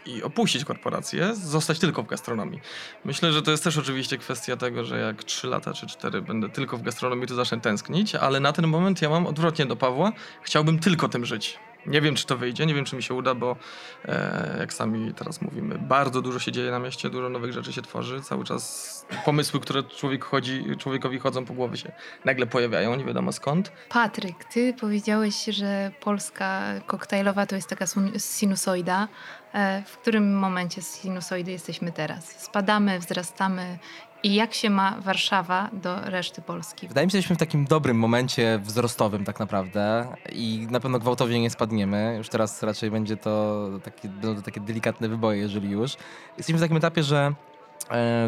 i 0.07 0.23
opuścić 0.23 0.65
korporację, 0.65 1.35
zostać 1.35 1.79
tylko 1.79 2.03
w 2.03 2.07
gastronomii. 2.07 2.61
Myślę, 3.05 3.33
że 3.33 3.43
to 3.43 3.51
jest 3.51 3.65
też 3.65 3.79
oczywiście 3.79 4.19
kwestia 4.19 4.57
tego, 4.57 4.85
że 4.85 4.99
jak 5.01 5.25
3 5.25 5.47
lata 5.47 5.73
czy 5.73 5.87
4 5.87 6.23
będę 6.23 6.49
tylko 6.49 6.77
w 6.77 6.83
gastronomii, 6.83 7.27
to 7.27 7.35
zacznę 7.35 7.61
tęsknić, 7.61 8.15
ale 8.15 8.41
na 8.41 8.53
ten 8.53 8.67
moment 8.67 9.03
ja 9.03 9.11
mam 9.11 9.27
odwrotnie 9.27 9.67
do 9.67 9.77
Pawła. 9.77 10.13
Chciałbym 10.43 10.79
tylko 10.79 11.09
tym 11.09 11.25
żyć. 11.25 11.59
Nie 11.87 12.01
wiem, 12.01 12.15
czy 12.15 12.27
to 12.27 12.37
wyjdzie, 12.37 12.67
nie 12.67 12.75
wiem, 12.75 12.85
czy 12.85 12.97
mi 12.97 13.03
się 13.03 13.15
uda, 13.15 13.35
bo 13.35 13.57
e, 14.05 14.57
jak 14.59 14.73
sami 14.73 15.15
teraz 15.15 15.43
mówimy, 15.43 15.79
bardzo 15.79 16.23
dużo 16.23 16.39
się 16.39 16.53
dzieje 16.53 16.71
na 16.71 16.79
mieście, 16.79 17.11
dużo 17.11 17.29
nowych 17.29 17.53
rzeczy 17.53 17.73
się 17.73 17.83
tworzy, 17.83 18.21
cały 18.21 18.45
czas 18.45 19.07
pomysły, 19.25 19.61
które 19.61 19.83
człowiek 19.83 20.25
chodzi, 20.25 20.65
człowiekowi 20.79 21.19
chodzą 21.19 21.45
po 21.45 21.55
głowie 21.55 21.77
się 21.77 21.93
nagle 22.25 22.47
pojawiają, 22.47 22.97
nie 22.97 23.05
wiadomo 23.05 23.33
skąd. 23.33 23.73
Patryk, 23.89 24.45
ty 24.45 24.75
powiedziałeś, 24.81 25.45
że 25.45 25.91
Polska 26.01 26.63
koktajlowa 26.87 27.47
to 27.47 27.57
jest 27.57 27.69
taka 27.69 27.85
sinusoida. 28.19 29.09
E, 29.57 29.83
W 29.87 29.99
którym 29.99 30.39
momencie 30.39 30.83
sinusoidy 30.83 31.51
jesteśmy 31.51 31.93
teraz? 31.93 32.25
Spadamy, 32.43 32.99
wzrastamy 32.99 33.79
i 34.23 34.35
jak 34.35 34.55
się 34.55 34.71
ma 34.71 35.01
Warszawa 35.01 35.71
do 35.73 36.01
reszty 36.01 36.43
Polski? 36.43 36.89
Wydaje 36.89 37.07
mi 37.07 37.11
się, 37.11 37.13
że 37.13 37.19
jesteśmy 37.19 37.37
w 37.37 37.39
takim 37.39 37.65
dobrym 37.65 37.99
momencie 37.99 38.59
wzrostowym 38.63 39.25
tak 39.25 39.41
naprawdę 39.41 40.07
i 40.33 40.67
na 40.71 40.81
pewno 40.81 40.99
gwałtownie 40.99 41.41
nie 41.41 41.51
spadniemy. 41.51 42.15
Już 42.19 42.29
teraz 42.29 42.63
raczej 42.63 42.91
będzie 42.91 43.17
to 43.17 43.67
takie, 43.85 44.09
będą 44.09 44.37
to 44.37 44.43
takie 44.43 44.61
delikatne 44.61 45.09
wyboje, 45.09 45.39
jeżeli 45.41 45.71
już. 45.71 45.97
Jesteśmy 46.39 46.59
w 46.59 46.63
takim 46.63 46.77
etapie, 46.77 47.03
że 47.03 47.33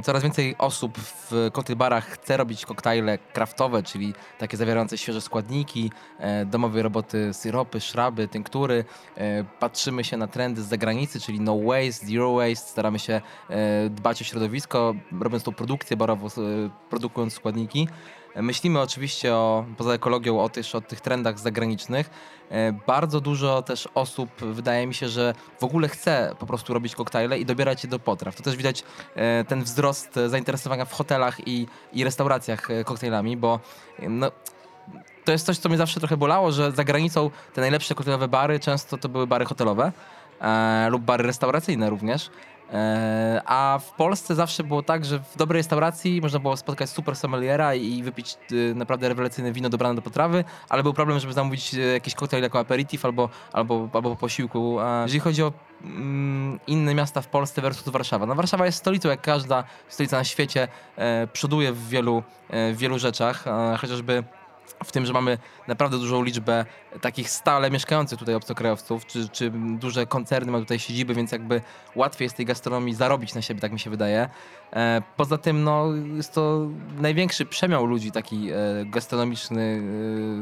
coraz 0.03 0.23
więcej 0.23 0.55
osób 0.59 0.99
w 0.99 1.51
koktajlbarach 1.53 2.07
chce 2.07 2.37
robić 2.37 2.67
koktajle 2.67 3.19
kraftowe, 3.19 3.83
czyli 3.83 4.15
takie 4.39 4.57
zawierające 4.57 4.99
świeże 4.99 5.21
składniki, 5.21 5.91
e, 6.19 6.47
domowej 6.47 6.83
roboty 6.83 7.35
syropy, 7.35 7.81
szraby, 7.81 8.29
tynktury. 8.29 8.85
E, 9.17 9.45
patrzymy 9.45 10.05
się 10.05 10.17
na 10.17 10.27
trendy 10.27 10.63
z 10.63 10.67
zagranicy, 10.67 11.21
czyli 11.21 11.41
no 11.41 11.59
waste, 11.59 12.07
zero 12.07 12.35
waste. 12.35 12.71
Staramy 12.71 12.99
się 12.99 13.21
e, 13.51 13.91
dbać 13.91 14.23
o 14.23 14.25
środowisko, 14.25 14.95
robiąc 15.21 15.43
tą 15.43 15.53
produkcję 15.53 15.97
barową, 15.97 16.27
e, 16.27 16.31
produkując 16.91 17.33
składniki. 17.33 17.89
Myślimy 18.42 18.81
oczywiście 18.81 19.35
o, 19.35 19.64
poza 19.77 19.92
ekologią 19.92 20.40
o, 20.40 20.48
też 20.48 20.74
o 20.74 20.81
tych 20.81 21.01
trendach 21.01 21.38
zagranicznych. 21.38 22.11
E, 22.51 22.72
Bardzo 22.87 23.20
dużo 23.20 23.62
też 23.62 23.88
osób, 23.94 24.31
wydaje 24.40 24.87
mi 24.87 24.94
się, 24.94 25.09
że 25.09 25.35
w 25.61 25.64
ogóle 25.64 25.88
chce 25.88 26.35
po 26.38 26.46
prostu 26.46 26.74
robić 26.74 26.94
koktajle 26.94 27.38
i 27.38 27.46
dobierać 27.46 27.85
je 27.85 27.90
do 27.90 27.98
potraw. 27.98 28.37
To 28.37 28.42
też 28.42 28.57
widać 28.57 28.85
e, 29.14 29.44
ten 29.44 29.62
wzrost 29.62 30.18
zainteresowania 30.27 30.85
w 30.85 30.92
hotelach 30.92 31.48
i, 31.48 31.66
i 31.92 32.05
restauracjach 32.05 32.70
e, 32.70 32.85
koktajlami, 32.85 33.37
bo 33.37 33.61
no, 34.09 34.31
to 35.24 35.33
jest 35.33 35.46
coś, 35.46 35.59
co 35.59 35.68
mnie 35.68 35.79
zawsze 35.79 36.01
trochę 36.01 36.16
bolało, 36.16 36.53
że 36.53 36.72
za 36.72 36.85
granicą 36.85 37.31
te 37.55 37.61
najlepsze 37.61 37.94
koktajlowe 37.94 38.29
bary 38.29 38.61
często 38.61 38.98
to 38.98 39.09
były 39.09 39.27
bary 39.27 39.44
hotelowe 39.44 39.92
e, 40.40 40.88
lub 40.90 41.03
bary 41.03 41.24
restauracyjne 41.24 41.90
również. 41.90 42.31
E, 42.72 43.42
a 43.46 43.78
w 43.83 43.92
Polsce 43.92 44.35
zawsze 44.35 44.64
było 44.64 44.83
tak, 44.83 45.04
że 45.04 45.18
w 45.18 45.37
dobrej 45.37 45.59
restauracji 45.59 46.20
można 46.20 46.38
było 46.38 46.57
spotkać 46.57 46.90
super 46.90 47.16
sommeliera 47.16 47.74
i 47.74 48.02
wypić 48.02 48.37
e, 48.72 48.74
naprawdę 48.74 49.09
rewelacyjne 49.09 49.52
wino 49.52 49.68
dobrane 49.68 49.94
do 49.94 50.02
potrawy, 50.02 50.44
ale 50.68 50.83
był 50.83 50.94
problem, 50.94 51.18
żeby 51.18 51.33
zamówić 51.33 51.74
e, 51.74 51.78
jakiś 51.78 52.14
koktajl 52.14 52.42
jako 52.42 52.59
aperitif 52.59 53.04
albo, 53.04 53.28
albo, 53.52 53.88
albo 53.92 54.11
po 54.11 54.16
posiłku. 54.16 54.81
A 54.81 55.02
jeżeli 55.02 55.20
chodzi 55.20 55.42
o 55.42 55.52
mm, 55.85 56.61
inne 56.66 56.94
miasta 56.94 57.20
w 57.20 57.26
Polsce 57.28 57.62
versus 57.62 57.88
Warszawa. 57.88 58.26
No 58.26 58.35
Warszawa 58.35 58.66
jest 58.66 58.78
stolicą, 58.78 59.09
jak 59.09 59.20
każda 59.20 59.64
stolica 59.88 60.16
na 60.18 60.24
świecie, 60.24 60.68
przoduje 61.33 61.72
w 61.72 61.88
wielu, 61.88 62.22
w 62.50 62.76
wielu 62.76 62.98
rzeczach, 62.98 63.44
chociażby 63.81 64.24
w 64.85 64.93
tym, 64.93 65.07
że 65.07 65.12
mamy 65.12 65.38
naprawdę 65.69 65.99
dużą 65.99 66.23
liczbę 66.23 66.64
takich 67.01 67.31
stale 67.31 67.71
mieszkających 67.71 68.19
tutaj 68.19 68.35
obcokrajowców, 68.35 69.07
czy, 69.07 69.29
czy 69.29 69.51
duże 69.55 70.07
koncerny 70.07 70.53
mają 70.53 70.64
tutaj 70.64 70.79
siedziby, 70.79 71.14
więc 71.14 71.33
jakby 71.33 71.61
łatwiej 71.95 72.27
jest 72.27 72.37
tej 72.37 72.47
gastronomii 72.47 72.95
zarobić 72.95 73.35
na 73.35 73.43
siebie, 73.43 73.61
tak 73.61 73.73
mi 73.73 73.81
się 73.81 73.91
wydaje. 73.91 74.29
E, 74.72 75.02
poza 75.16 75.38
tym 75.38 75.64
no, 75.64 75.87
jest 76.16 76.35
to 76.35 76.66
największy 77.00 77.46
przemiał 77.46 77.87
ludzi 77.87 78.12
taki 78.12 78.50
e, 78.50 78.57
gastronomiczny 78.85 79.83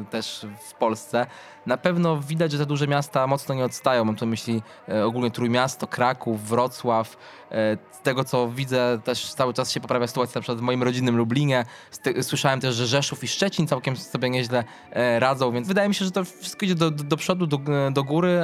e, 0.03 0.11
też 0.11 0.47
w 0.69 0.75
Polsce. 0.75 1.27
Na 1.67 1.77
pewno 1.77 2.21
widać, 2.21 2.53
że 2.53 2.59
te 2.59 2.67
duże 2.67 2.89
miasta 2.89 3.27
mocno 3.27 3.55
nie 3.55 3.65
odstają. 3.65 4.05
Mam 4.05 4.17
tu 4.17 4.27
myśli 4.27 4.63
ogólnie 5.05 5.31
Trójmiasto, 5.31 5.87
Kraków, 5.87 6.49
Wrocław. 6.49 7.17
Z 7.91 8.01
tego 8.03 8.25
co 8.25 8.49
widzę 8.49 8.99
też 9.05 9.35
cały 9.35 9.55
czas 9.55 9.73
się 9.73 9.81
poprawia 9.81 10.07
sytuacja 10.07 10.39
na 10.39 10.43
przykład 10.43 10.59
w 10.59 10.63
moim 10.63 10.83
rodzinnym 10.83 11.17
Lublinie. 11.17 11.65
Słyszałem 12.23 12.61
też, 12.61 12.75
że 12.75 12.87
Rzeszów 12.87 13.25
i 13.25 13.29
Szczecin 13.29 13.67
całkiem 13.67 13.97
sobie 13.97 14.31
nieźle 14.31 14.65
radzą, 15.19 15.53
więc 15.53 15.69
wydaje 15.69 15.89
mi 15.89 15.95
się, 15.95 16.05
że 16.05 16.11
to 16.11 16.25
wszystko 16.25 16.65
idzie 16.65 16.75
do, 16.75 16.91
do, 16.91 17.17
przodu, 17.17 17.47
do, 17.47 17.61
do 17.93 18.05
góry. 18.05 18.41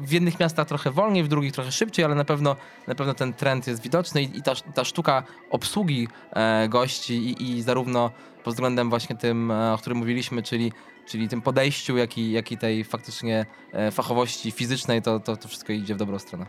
W 0.00 0.12
jednych 0.12 0.40
miastach 0.40 0.68
trochę 0.68 0.90
wolniej, 0.90 1.24
w 1.24 1.28
drugich 1.28 1.52
trochę 1.52 1.72
szybciej, 1.72 2.04
ale 2.04 2.14
na 2.14 2.24
pewno, 2.24 2.56
na 2.86 2.94
pewno 2.94 3.14
ten 3.14 3.32
trend 3.32 3.66
jest 3.66 3.82
widoczny 3.82 4.22
i 4.22 4.42
ta, 4.48 4.72
ta 4.74 4.84
sztuka 4.84 5.22
obsługi 5.50 6.08
e, 6.32 6.68
gości 6.68 7.14
i, 7.14 7.42
i 7.42 7.62
zarówno 7.62 8.10
pod 8.44 8.54
względem 8.54 8.90
właśnie 8.90 9.16
tym, 9.16 9.50
e, 9.50 9.72
o 9.72 9.78
którym 9.78 9.98
mówiliśmy, 9.98 10.42
czyli, 10.42 10.72
czyli 11.06 11.28
tym 11.28 11.42
podejściu, 11.42 11.96
jak 11.96 12.18
i, 12.18 12.32
jak 12.32 12.52
i 12.52 12.58
tej 12.58 12.84
faktycznie 12.84 13.46
e, 13.72 13.90
fachowości 13.90 14.50
fizycznej, 14.50 15.02
to, 15.02 15.20
to, 15.20 15.36
to 15.36 15.48
wszystko 15.48 15.72
idzie 15.72 15.94
w 15.94 15.98
dobrą 15.98 16.18
stronę. 16.18 16.46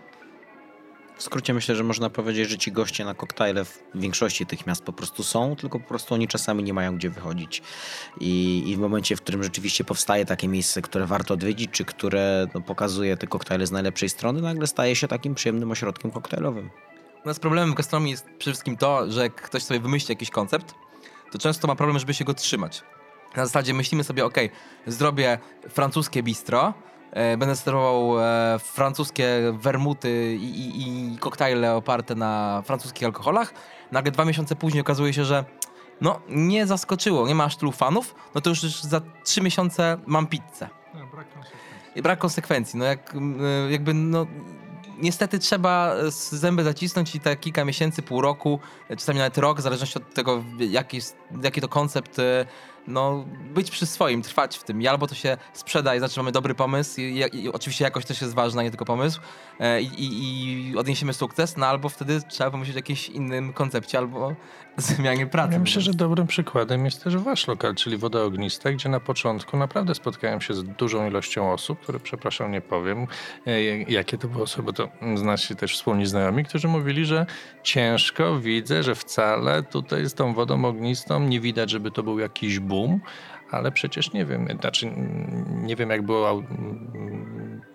W 1.17 1.23
skrócie 1.23 1.53
myślę, 1.53 1.75
że 1.75 1.83
można 1.83 2.09
powiedzieć, 2.09 2.49
że 2.49 2.57
ci 2.57 2.71
goście 2.71 3.05
na 3.05 3.13
koktajle 3.13 3.65
w 3.65 3.81
większości 3.95 4.45
tych 4.45 4.67
miast 4.67 4.83
po 4.83 4.93
prostu 4.93 5.23
są, 5.23 5.55
tylko 5.55 5.79
po 5.79 5.88
prostu 5.88 6.13
oni 6.13 6.27
czasami 6.27 6.63
nie 6.63 6.73
mają 6.73 6.95
gdzie 6.95 7.09
wychodzić. 7.09 7.62
I, 8.19 8.63
i 8.67 8.75
w 8.75 8.79
momencie, 8.79 9.15
w 9.15 9.21
którym 9.21 9.43
rzeczywiście 9.43 9.83
powstaje 9.83 10.25
takie 10.25 10.47
miejsce, 10.47 10.81
które 10.81 11.05
warto 11.05 11.33
odwiedzić, 11.33 11.71
czy 11.71 11.85
które 11.85 12.47
no, 12.53 12.62
pokazuje 12.62 13.17
te 13.17 13.27
koktajle 13.27 13.67
z 13.67 13.71
najlepszej 13.71 14.09
strony, 14.09 14.41
nagle 14.41 14.67
staje 14.67 14.95
się 14.95 15.07
takim 15.07 15.35
przyjemnym 15.35 15.71
ośrodkiem 15.71 16.12
koktajlowym. 16.12 16.69
U 17.25 17.27
nas 17.27 17.39
problemem 17.39 17.71
w 17.71 17.75
gastronomii 17.75 18.12
jest 18.12 18.25
przede 18.25 18.53
wszystkim 18.53 18.77
to, 18.77 19.12
że 19.12 19.23
jak 19.23 19.36
ktoś 19.36 19.63
sobie 19.63 19.79
wymyśli 19.79 20.12
jakiś 20.12 20.29
koncept, 20.29 20.75
to 21.32 21.38
często 21.38 21.67
ma 21.67 21.75
problem, 21.75 21.99
żeby 21.99 22.13
się 22.13 22.25
go 22.25 22.34
trzymać. 22.34 22.84
Na 23.36 23.45
zasadzie 23.45 23.73
myślimy 23.73 24.03
sobie, 24.03 24.25
ok, 24.25 24.38
zrobię 24.88 25.38
francuskie 25.69 26.23
bistro, 26.23 26.73
e, 27.12 27.38
będę 27.38 27.55
serwował 27.55 28.19
e, 28.19 28.60
francuskie 28.60 29.53
wermuty 29.53 30.38
i, 30.39 30.60
i, 30.60 31.13
i 31.13 31.17
koktajle 31.17 31.75
oparte 31.75 32.15
na 32.15 32.62
francuskich 32.65 33.03
alkoholach. 33.03 33.53
Nagle 33.91 34.12
dwa 34.12 34.25
miesiące 34.25 34.55
później 34.55 34.82
okazuje 34.82 35.13
się, 35.13 35.25
że 35.25 35.45
no 36.01 36.21
nie 36.29 36.67
zaskoczyło, 36.67 37.27
nie 37.27 37.36
ma 37.36 37.43
aż 37.43 37.55
tylu 37.55 37.71
fanów, 37.71 38.15
no 38.36 38.41
to 38.41 38.49
już 38.49 38.62
za 38.82 39.01
trzy 39.23 39.41
miesiące 39.41 39.97
mam 40.05 40.27
pizzę. 40.27 40.69
I 41.95 42.01
brak 42.01 42.19
konsekwencji. 42.19 42.79
No 42.79 42.86
jak, 42.86 43.15
y, 43.15 43.71
jakby 43.71 43.93
no 43.93 44.25
niestety 45.01 45.39
trzeba 45.39 45.95
z 46.12 46.31
zęby 46.31 46.63
zacisnąć 46.63 47.15
i 47.15 47.19
te 47.19 47.35
kilka 47.35 47.65
miesięcy, 47.65 48.01
pół 48.01 48.21
roku, 48.21 48.59
czasami 48.89 49.19
nawet 49.19 49.38
rok, 49.38 49.59
w 49.59 49.62
zależności 49.62 49.97
od 49.97 50.13
tego, 50.13 50.43
jaki, 50.59 50.99
jaki 51.43 51.62
to 51.62 51.67
koncept, 51.67 52.19
y, 52.19 52.45
no, 52.88 53.25
być 53.53 53.71
przy 53.71 53.85
swoim, 53.85 54.21
trwać 54.21 54.57
w 54.57 54.63
tym. 54.63 54.81
I 54.81 54.88
albo 54.88 55.07
to 55.07 55.15
się 55.15 55.38
sprzeda 55.53 55.95
i 55.95 55.99
znaczy 55.99 56.19
mamy 56.19 56.31
dobry 56.31 56.55
pomysł 56.55 57.01
i, 57.01 57.23
i 57.33 57.49
oczywiście 57.49 57.83
jakość 57.83 58.07
też 58.07 58.21
jest 58.21 58.33
ważna, 58.33 58.63
nie 58.63 58.69
tylko 58.69 58.85
pomysł 58.85 59.21
e, 59.59 59.81
i, 59.81 60.03
i, 60.03 60.69
i 60.71 60.77
odniesiemy 60.77 61.13
sukces, 61.13 61.57
no 61.57 61.65
albo 61.65 61.89
wtedy 61.89 62.21
trzeba 62.29 62.51
pomyśleć 62.51 62.75
o 62.75 62.79
jakimś 62.79 63.09
innym 63.09 63.53
koncepcie 63.53 63.97
albo 63.97 64.35
zmianie 64.95 65.27
pracy. 65.27 65.53
Ja 65.53 65.59
myślę, 65.59 65.81
że 65.81 65.93
dobrym 65.93 66.27
przykładem 66.27 66.85
jest 66.85 67.03
też 67.03 67.17
wasz 67.17 67.47
lokal, 67.47 67.75
czyli 67.75 67.97
Woda 67.97 68.23
Ognista, 68.23 68.71
gdzie 68.71 68.89
na 68.89 68.99
początku 68.99 69.57
naprawdę 69.57 69.95
spotkałem 69.95 70.41
się 70.41 70.53
z 70.53 70.63
dużą 70.63 71.07
ilością 71.07 71.53
osób, 71.53 71.79
które, 71.79 71.99
przepraszam, 71.99 72.51
nie 72.51 72.61
powiem, 72.61 73.07
e, 73.47 73.61
jakie 73.77 74.17
to 74.17 74.27
były 74.27 74.43
osoby, 74.43 74.63
bo 74.63 74.73
to 74.73 74.89
znacie 75.15 75.55
też 75.55 75.73
wspólni 75.73 76.05
znajomi, 76.05 76.45
którzy 76.45 76.67
mówili, 76.67 77.05
że 77.05 77.25
ciężko 77.63 78.39
widzę, 78.39 78.83
że 78.83 78.95
wcale 78.95 79.63
tutaj 79.63 80.05
z 80.05 80.13
tą 80.13 80.33
wodą 80.33 80.65
ognistą 80.65 81.19
nie 81.19 81.39
widać, 81.39 81.69
żeby 81.69 81.91
to 81.91 82.03
był 82.03 82.19
jakiś 82.19 82.59
boom, 82.59 82.99
ale 83.51 83.71
przecież 83.71 84.13
nie 84.13 84.25
wiem, 84.25 84.47
znaczy 84.59 84.91
nie 85.63 85.75
wiem 85.75 85.89
jak 85.89 86.01
było 86.01 86.43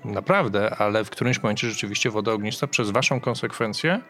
naprawdę, 0.05 0.77
ale 0.77 1.05
w 1.05 1.11
którymś 1.11 1.43
momencie 1.43 1.71
rzeczywiście 1.71 2.11
woda 2.11 2.33
ognista 2.33 2.67
przez 2.67 2.91
waszą 2.91 3.21
konsekwencję 3.21 4.01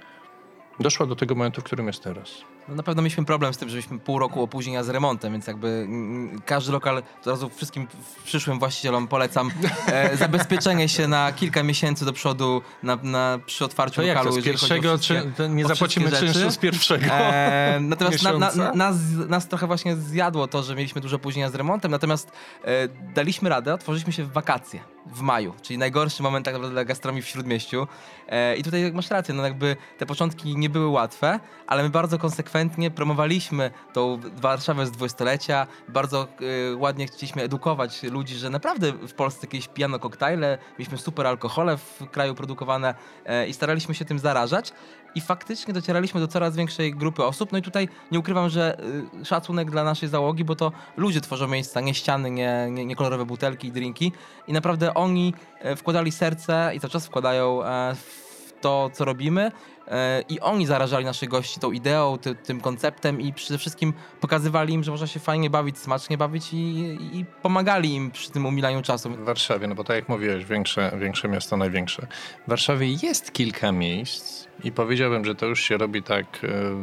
doszła 0.81 1.07
do 1.07 1.17
tego 1.17 1.35
momentu, 1.35 1.61
w 1.61 1.65
którym 1.65 1.87
jest 1.87 2.03
teraz. 2.03 2.45
No 2.69 2.75
na 2.75 2.83
pewno 2.83 3.03
mieliśmy 3.03 3.25
problem 3.25 3.55
z 3.55 3.59
tym, 3.59 3.69
że 3.69 3.75
mieliśmy 3.77 3.99
pół 3.99 4.19
roku 4.19 4.43
opóźnienia 4.43 4.85
z 4.85 4.89
remontem, 4.89 5.33
więc 5.33 5.47
jakby 5.47 5.69
mm, 5.69 6.41
każdy 6.47 6.73
lokal, 6.73 7.03
od 7.21 7.27
razu 7.27 7.51
wszystkim 7.55 7.87
przyszłym 8.25 8.59
właścicielom 8.59 9.09
polecam 9.09 9.51
e, 9.87 10.17
zabezpieczenie 10.25 10.89
się 10.89 11.09
na 11.09 11.33
kilka 11.33 11.63
miesięcy 11.63 12.05
do 12.05 12.13
przodu 12.13 12.63
na, 12.83 12.97
na, 13.03 13.39
przy 13.47 13.65
otwarciu 13.65 13.97
To 13.97 14.03
jak 14.03 14.17
lokalu. 14.17 14.37
to 14.37 14.43
z 14.43 14.45
pierwszego, 14.45 14.99
czy 14.99 15.33
nie 15.49 15.67
zapłacimy 15.67 16.13
czynszu 16.13 16.51
z 16.51 16.59
pierwszego? 16.59 17.07
E, 17.07 17.79
natomiast 17.81 18.23
na, 18.23 18.33
na, 18.39 18.75
nas, 18.75 18.97
nas 19.29 19.49
trochę 19.49 19.67
właśnie 19.67 19.97
zjadło 19.97 20.49
to, 20.49 20.63
że 20.63 20.75
mieliśmy 20.75 21.01
duże 21.01 21.17
opóźnienia 21.17 21.51
z 21.51 21.55
remontem, 21.55 21.91
natomiast 21.91 22.33
e, 22.65 22.89
daliśmy 22.89 23.49
radę, 23.49 23.75
otworzyliśmy 23.75 24.13
się 24.13 24.25
w 24.25 24.33
wakacje, 24.33 24.94
w 25.07 25.21
maju, 25.21 25.55
czyli 25.63 25.79
najgorszy 25.79 26.23
moment 26.23 26.45
tak 26.45 26.55
naprawdę 26.55 26.75
dla 26.75 26.85
gastronomii 26.85 27.23
w 27.23 27.27
Śródmieściu. 27.27 27.87
E, 28.29 28.57
I 28.57 28.63
tutaj 28.63 28.93
masz 28.93 29.11
rację, 29.11 29.35
no 29.35 29.43
jakby 29.43 29.77
te 29.99 30.07
początki 30.07 30.57
nie 30.57 30.71
były 30.71 30.89
łatwe, 30.89 31.41
ale 31.67 31.83
my 31.83 31.91
bardzo 31.91 32.19
konsekwentnie 32.19 32.91
promowaliśmy 32.91 33.71
tą 33.93 34.21
Warszawę 34.37 34.87
z 34.87 34.91
dwudziestolecia, 34.91 35.67
bardzo 35.89 36.29
e, 36.73 36.77
ładnie 36.77 37.07
chcieliśmy 37.07 37.43
edukować 37.43 38.03
ludzi, 38.03 38.35
że 38.35 38.51
naprawdę 38.51 38.93
w 38.93 39.15
Polsce 39.15 39.47
jakieś 39.47 39.69
pijano 39.69 39.99
koktajle, 39.99 40.59
mieliśmy 40.79 40.99
super 40.99 41.27
alkohole 41.27 41.77
w 41.77 42.11
kraju 42.11 42.35
produkowane 42.35 42.95
e, 43.25 43.49
i 43.49 43.55
staraliśmy 43.55 43.95
się 43.95 44.05
tym 44.05 44.19
zarażać. 44.19 44.73
I 45.15 45.21
faktycznie 45.21 45.75
docieraliśmy 45.75 46.21
do 46.21 46.29
coraz 46.29 46.57
większej 46.57 46.95
grupy 46.95 47.25
osób. 47.25 47.53
No 47.53 47.59
i 47.59 47.63
tutaj 47.63 47.89
nie 48.13 48.19
ukrywam, 48.19 48.49
że 48.49 48.77
y, 49.21 49.25
szacunek 49.25 49.71
dla 49.71 49.85
naszej 49.85 50.09
załogi, 50.09 50.45
bo 50.45 50.57
to 50.57 50.73
ludzie 50.97 51.21
tworzą 51.21 51.49
miejsca, 51.49 51.81
nie 51.81 51.95
ściany, 51.95 52.31
nie, 52.31 52.69
nie, 52.71 52.85
nie 52.87 52.97
kolorowe 52.97 53.25
butelki 53.27 53.69
i 53.69 53.73
drinki. 53.73 54.13
I 54.49 54.53
naprawdę 54.53 54.95
oni 54.95 55.35
e, 55.61 55.77
wkładali 55.77 56.13
serce 56.13 56.73
i 56.75 56.81
cały 56.81 56.91
czas 56.91 57.07
wkładają 57.07 57.65
e, 57.65 57.95
w 57.95 58.25
to, 58.61 58.91
co 58.93 59.05
robimy. 59.05 59.53
E, 59.89 60.23
I 60.29 60.41
oni 60.41 60.67
zarażali 60.67 61.05
naszych 61.05 61.29
gości 61.29 61.61
tą 61.61 61.73
ideą, 61.73 62.19
ty, 62.19 62.35
tym 62.35 62.61
konceptem 62.61 63.21
i 63.21 63.33
przede 63.33 63.59
wszystkim 63.59 63.93
pokazywali 64.21 64.75
im, 64.75 64.85
że 64.85 64.91
można 64.91 65.07
się 65.07 65.21
fajnie 65.21 65.51
bawić, 65.51 65.79
smacznie 65.79 66.19
bawić 66.19 66.53
i, 66.53 66.99
i, 67.13 67.25
pomagali 67.43 67.95
im 67.95 68.11
przy 68.11 68.31
tym 68.31 68.47
umilaniu 68.47 68.83
czasu. 68.83 69.11
W 69.11 69.25
Warszawie, 69.25 69.67
no 69.67 69.75
bo 69.75 69.85
tak 69.85 69.97
jak 69.97 70.09
mówiłeś, 70.09 70.45
większe, 70.45 70.93
większe 71.01 71.29
miasto, 71.29 71.57
największe. 71.57 72.07
W 72.47 72.51
Warszawie 72.51 72.93
jest 73.03 73.33
kilka 73.33 73.73
miejsc 73.73 74.47
i 74.65 74.73
powiedziałbym, 74.73 75.25
że 75.25 75.35
to 75.35 75.47
już 75.47 75.61
się 75.61 75.77
robi 75.77 76.03
tak, 76.03 76.27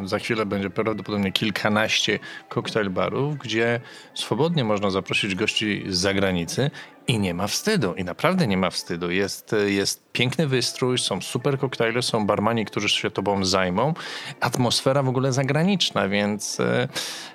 e, 0.01 0.07
za 0.07 0.19
chwilę 0.19 0.45
będzie 0.45 0.69
prawdopodobnie 0.69 1.31
kilkanaście 1.31 2.19
koktajl 2.49 2.89
barów, 2.89 3.37
gdzie 3.37 3.81
swobodnie 4.13 4.63
można 4.63 4.89
zaprosić 4.89 5.35
gości 5.35 5.83
z 5.87 5.97
zagranicy 5.97 6.71
i 7.07 7.19
nie 7.19 7.33
ma 7.33 7.47
wstydu. 7.47 7.93
I 7.93 8.03
naprawdę 8.03 8.47
nie 8.47 8.57
ma 8.57 8.69
wstydu. 8.69 9.11
Jest, 9.11 9.55
jest 9.65 10.11
piękny 10.11 10.47
wystrój, 10.47 10.97
są 10.97 11.21
super 11.21 11.59
koktajle, 11.59 12.01
są 12.01 12.25
barmani, 12.25 12.65
którzy 12.65 12.89
się 12.93 13.11
tobą 13.11 13.45
zajmą. 13.45 13.93
Atmosfera 14.39 15.03
w 15.03 15.09
ogóle 15.09 15.33
zagraniczna, 15.33 16.09
więc 16.09 16.59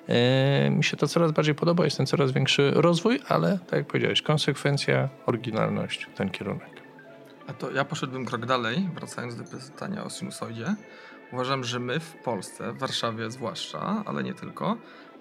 e, 0.08 0.70
mi 0.70 0.84
się 0.84 0.96
to 0.96 1.08
coraz 1.08 1.32
bardziej 1.32 1.54
podoba. 1.54 1.84
Jest 1.84 1.96
ten 1.96 2.06
coraz 2.06 2.32
większy 2.32 2.70
rozwój, 2.74 3.20
ale 3.28 3.58
tak 3.58 3.72
jak 3.72 3.86
powiedziałeś, 3.86 4.22
konsekwencja, 4.22 5.08
oryginalność, 5.26 6.06
ten 6.14 6.30
kierunek. 6.30 6.76
A 7.46 7.52
to 7.52 7.70
ja 7.70 7.84
poszedłbym 7.84 8.24
krok 8.24 8.46
dalej, 8.46 8.88
wracając 8.94 9.36
do 9.36 9.44
pytania 9.44 10.04
o 10.04 10.10
sinusoidzie. 10.10 10.74
Uważam, 11.32 11.64
że 11.64 11.80
my 11.80 12.00
w 12.00 12.14
Polsce, 12.14 12.72
w 12.72 12.78
Warszawie 12.78 13.30
zwłaszcza, 13.30 14.02
ale 14.06 14.22
nie 14.22 14.34
tylko, 14.34 14.76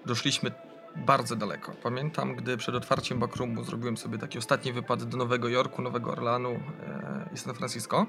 doszliśmy 0.06 0.50
bardzo 0.96 1.36
daleko. 1.36 1.72
Pamiętam, 1.82 2.36
gdy 2.36 2.56
przed 2.56 2.74
otwarciem 2.74 3.18
Backroomu 3.18 3.64
zrobiłem 3.64 3.96
sobie 3.96 4.18
taki 4.18 4.38
ostatni 4.38 4.72
wypad 4.72 5.04
do 5.04 5.16
Nowego 5.16 5.48
Jorku, 5.48 5.82
Nowego 5.82 6.10
Orlanu 6.10 6.50
e, 6.50 7.28
i 7.34 7.38
San 7.38 7.54
Francisco. 7.54 8.06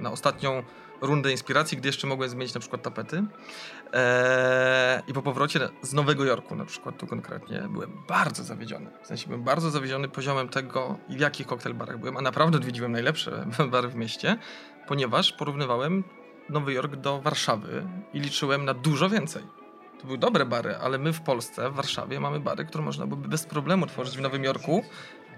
Na 0.00 0.10
ostatnią 0.10 0.62
rundę 1.00 1.30
inspiracji, 1.30 1.78
gdy 1.78 1.88
jeszcze 1.88 2.06
mogłem 2.06 2.30
zmienić 2.30 2.54
na 2.54 2.60
przykład 2.60 2.82
tapety. 2.82 3.24
Eee, 3.92 5.02
I 5.08 5.12
po 5.12 5.22
powrocie 5.22 5.68
z 5.82 5.92
Nowego 5.92 6.24
Jorku 6.24 6.56
na 6.56 6.64
przykład 6.64 6.98
tu 6.98 7.06
konkretnie 7.06 7.68
byłem 7.70 7.92
bardzo 8.08 8.44
zawiedziony. 8.44 8.90
W 9.02 9.06
sensie 9.06 9.26
byłem 9.26 9.42
bardzo 9.42 9.70
zawiedziony 9.70 10.08
poziomem 10.08 10.48
tego, 10.48 10.98
w 11.08 11.20
jakich 11.20 11.46
koktajl 11.46 11.74
barach 11.74 11.98
byłem, 11.98 12.16
a 12.16 12.20
naprawdę 12.20 12.58
odwiedziłem 12.58 12.92
najlepsze 12.92 13.46
bary 13.72 13.88
w 13.88 13.94
mieście, 13.94 14.36
ponieważ 14.88 15.32
porównywałem 15.32 16.04
Nowy 16.48 16.72
Jork 16.72 16.96
do 16.96 17.20
Warszawy 17.20 17.86
i 18.12 18.20
liczyłem 18.20 18.64
na 18.64 18.74
dużo 18.74 19.10
więcej. 19.10 19.42
To 20.00 20.06
były 20.06 20.18
dobre 20.18 20.46
bary, 20.46 20.76
ale 20.76 20.98
my 20.98 21.12
w 21.12 21.20
Polsce, 21.20 21.70
w 21.70 21.74
Warszawie 21.74 22.20
mamy 22.20 22.40
bary, 22.40 22.64
które 22.64 22.84
można 22.84 23.06
byłoby 23.06 23.28
bez 23.28 23.46
problemu 23.46 23.86
tworzyć 23.86 24.16
w 24.16 24.20
Nowym 24.20 24.44
Jorku 24.44 24.84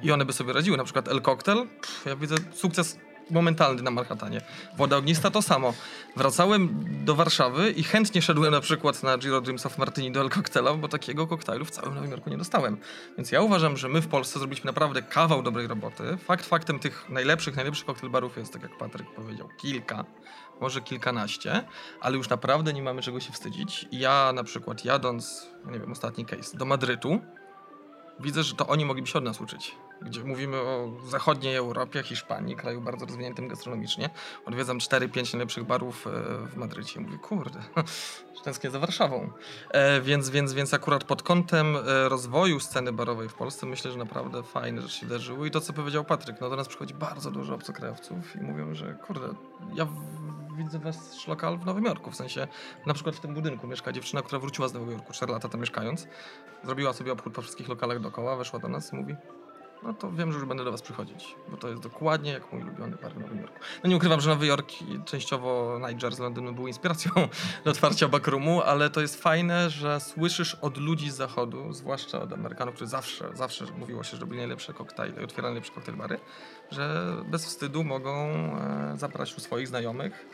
i 0.03 0.13
one 0.13 0.25
by 0.25 0.33
sobie 0.33 0.53
radziły. 0.53 0.77
Na 0.77 0.85
przykład 0.85 1.09
El 1.09 1.23
Cocktail, 1.23 1.69
pff, 1.69 2.07
ja 2.07 2.17
widzę 2.17 2.35
sukces 2.53 2.99
momentalny 3.33 3.83
na 3.83 3.91
Manhattanie. 3.91 4.41
Woda 4.77 4.97
ognista 4.97 5.31
to 5.31 5.43
samo. 5.43 5.75
Wracałem 6.17 6.85
do 7.05 7.15
Warszawy 7.15 7.71
i 7.71 7.83
chętnie 7.83 8.23
szedłem 8.23 8.53
na 8.53 8.61
przykład 8.61 9.03
na 9.03 9.19
Giro 9.19 9.41
Dreams 9.41 9.67
of 9.67 9.79
Martini 9.79 10.13
do 10.13 10.21
El 10.21 10.31
Cocktaila, 10.31 10.75
bo 10.75 10.89
takiego 10.89 11.27
koktajlu 11.27 11.65
w 11.65 11.71
całym 11.71 11.95
Nowym 11.95 12.11
Jorku 12.11 12.31
nie 12.31 12.39
dostałem. 12.39 12.77
Więc 13.17 13.33
ja 13.33 13.43
uważam, 13.43 13.77
że 13.77 13.89
my 13.89 14.01
w 14.01 14.09
Polsce 14.09 14.39
zrobiliśmy 14.39 14.69
naprawdę 14.69 15.03
kawał 15.03 15.43
dobrej 15.43 15.67
roboty. 15.67 16.17
Fakt 16.17 16.47
faktem 16.47 16.79
tych 16.79 17.11
najlepszych, 17.11 17.57
najlepszych 17.57 17.87
koktajl 17.87 18.13
barów 18.13 18.37
jest, 18.37 18.53
tak 18.53 18.63
jak 18.63 18.79
Patryk 18.79 19.15
powiedział, 19.15 19.49
kilka 19.61 20.05
może 20.63 20.81
kilkanaście, 20.81 21.65
ale 22.01 22.17
już 22.17 22.29
naprawdę 22.29 22.73
nie 22.73 22.83
mamy 22.83 23.03
czego 23.03 23.21
się 23.21 23.33
wstydzić. 23.33 23.87
Ja 23.93 24.33
na 24.35 24.45
przykład 24.45 24.85
jadąc, 24.85 25.47
nie 25.73 25.81
wiem, 25.81 25.93
ostatni 25.93 26.27
case, 26.27 26.57
do 26.57 26.65
Madrytu, 26.65 27.21
widzę, 28.21 28.43
że 28.43 28.55
to 28.55 28.67
oni 28.67 28.85
mogliby 28.85 29.09
się 29.09 29.19
od 29.19 29.25
nas 29.25 29.41
uczyć. 29.41 29.75
Gdzie 30.05 30.25
mówimy 30.25 30.57
o 30.57 30.93
zachodniej 31.07 31.57
Europie, 31.57 32.03
Hiszpanii, 32.03 32.57
kraju 32.57 32.81
bardzo 32.81 33.07
rozwiniętym 33.07 33.49
gastronomicznie. 33.49 34.11
Odwiedzam 34.47 34.79
4-5 34.79 35.33
najlepszych 35.35 35.65
barów 35.65 36.07
e, 36.07 36.11
w 36.47 36.57
Madrycie. 36.57 37.01
Mówię, 37.01 37.19
kurde, 37.19 37.61
tęsknię 38.45 38.71
za 38.71 38.79
Warszawą. 38.79 39.31
E, 39.71 40.01
więc, 40.01 40.31
więc, 40.31 40.53
więc 40.53 40.75
akurat 40.75 41.05
pod 41.05 41.23
kątem 41.23 41.77
e, 41.77 42.09
rozwoju 42.09 42.61
sceny 42.61 42.93
barowej 42.93 43.29
w 43.29 43.35
Polsce 43.35 43.67
myślę, 43.67 43.91
że 43.91 43.99
naprawdę 43.99 44.43
fajne 44.43 44.83
rzeczy 44.83 44.95
się 44.95 45.07
wydarzyły. 45.07 45.49
I 45.49 45.51
to, 45.51 45.61
co 45.61 45.73
powiedział 45.73 46.05
Patryk, 46.05 46.41
no 46.41 46.51
do 46.51 46.57
nas 46.57 46.69
przychodzi 46.69 46.95
bardzo 46.95 47.31
dużo 47.31 47.55
obcokrajowców 47.55 48.37
i 48.37 48.41
mówią, 48.41 48.75
że 48.75 48.95
kurde, 48.95 49.29
ja 49.75 49.87
widzę 50.57 50.79
was 50.79 51.27
lokal 51.27 51.59
w 51.59 51.67
Nowym 51.67 51.85
Jorku. 51.85 52.11
W 52.11 52.17
sensie, 52.17 52.49
na 52.87 52.95
przykład 52.95 53.17
w 53.17 53.21
tym 53.21 53.35
budynku 53.35 53.67
mieszka 53.67 53.93
dziewczyna, 53.93 54.23
która 54.23 54.39
wróciła 54.39 54.69
z 54.69 54.75
Nowego 54.75 54.93
Jorku 54.93 55.13
4 55.13 55.33
lata 55.33 55.49
tam 55.49 55.61
mieszkając. 55.61 56.07
Zrobiła 56.65 56.93
sobie 56.93 57.13
obchód 57.13 57.35
po 57.35 57.43
wszystkich 57.43 57.69
lokalach 57.69 58.01
dookoła, 58.01 58.37
weszła 58.37 58.59
do 58.59 58.69
nas 58.69 58.93
i 58.93 58.97
mówi 58.97 59.17
no 59.83 59.95
to 59.95 60.13
wiem, 60.13 60.33
że 60.33 60.39
już 60.39 60.49
będę 60.49 60.65
do 60.65 60.73
was 60.73 60.83
przychodzić, 60.83 61.37
bo 61.49 61.57
to 61.57 61.69
jest 61.69 61.83
dokładnie 61.83 62.33
jak 62.33 62.53
mój 62.53 62.63
ulubiony 62.63 62.97
bar 63.03 63.13
w 63.13 63.21
Nowym 63.21 63.39
Jorku. 63.39 63.59
No 63.85 63.91
nie 63.91 63.97
ukrywam, 63.97 64.21
że 64.21 64.31
Nowy 64.31 64.47
Jork 64.47 64.83
i 64.83 65.05
częściowo 65.05 65.81
Niger 65.89 66.15
z 66.15 66.19
Londynu 66.19 66.53
był 66.53 66.69
inspiracją 66.69 67.13
do 67.65 67.71
otwarcia 67.71 68.09
backroomu, 68.09 68.63
ale 68.63 68.91
to 68.91 69.01
jest 69.01 69.23
fajne, 69.23 69.71
że 69.71 70.01
słyszysz 70.01 70.55
od 70.55 70.79
ludzi 70.79 71.11
z 71.11 71.15
zachodu, 71.15 71.73
zwłaszcza 71.73 72.23
od 72.23 72.33
Amerykanów, 72.33 72.75
którzy 72.75 72.91
zawsze, 72.91 73.31
zawsze 73.35 73.65
mówiło 73.79 74.03
się, 74.03 74.17
że 74.17 74.21
robili 74.21 74.39
najlepsze 74.39 74.73
koktajle 74.73 75.25
otwierali 75.25 75.53
najlepsze 75.53 75.73
koktajlbary, 75.73 76.21
że 76.71 77.17
bez 77.25 77.47
wstydu 77.47 77.85
mogą 77.85 78.13
e, 78.13 79.23
u 79.37 79.41
swoich 79.41 79.69
znajomych 79.69 80.27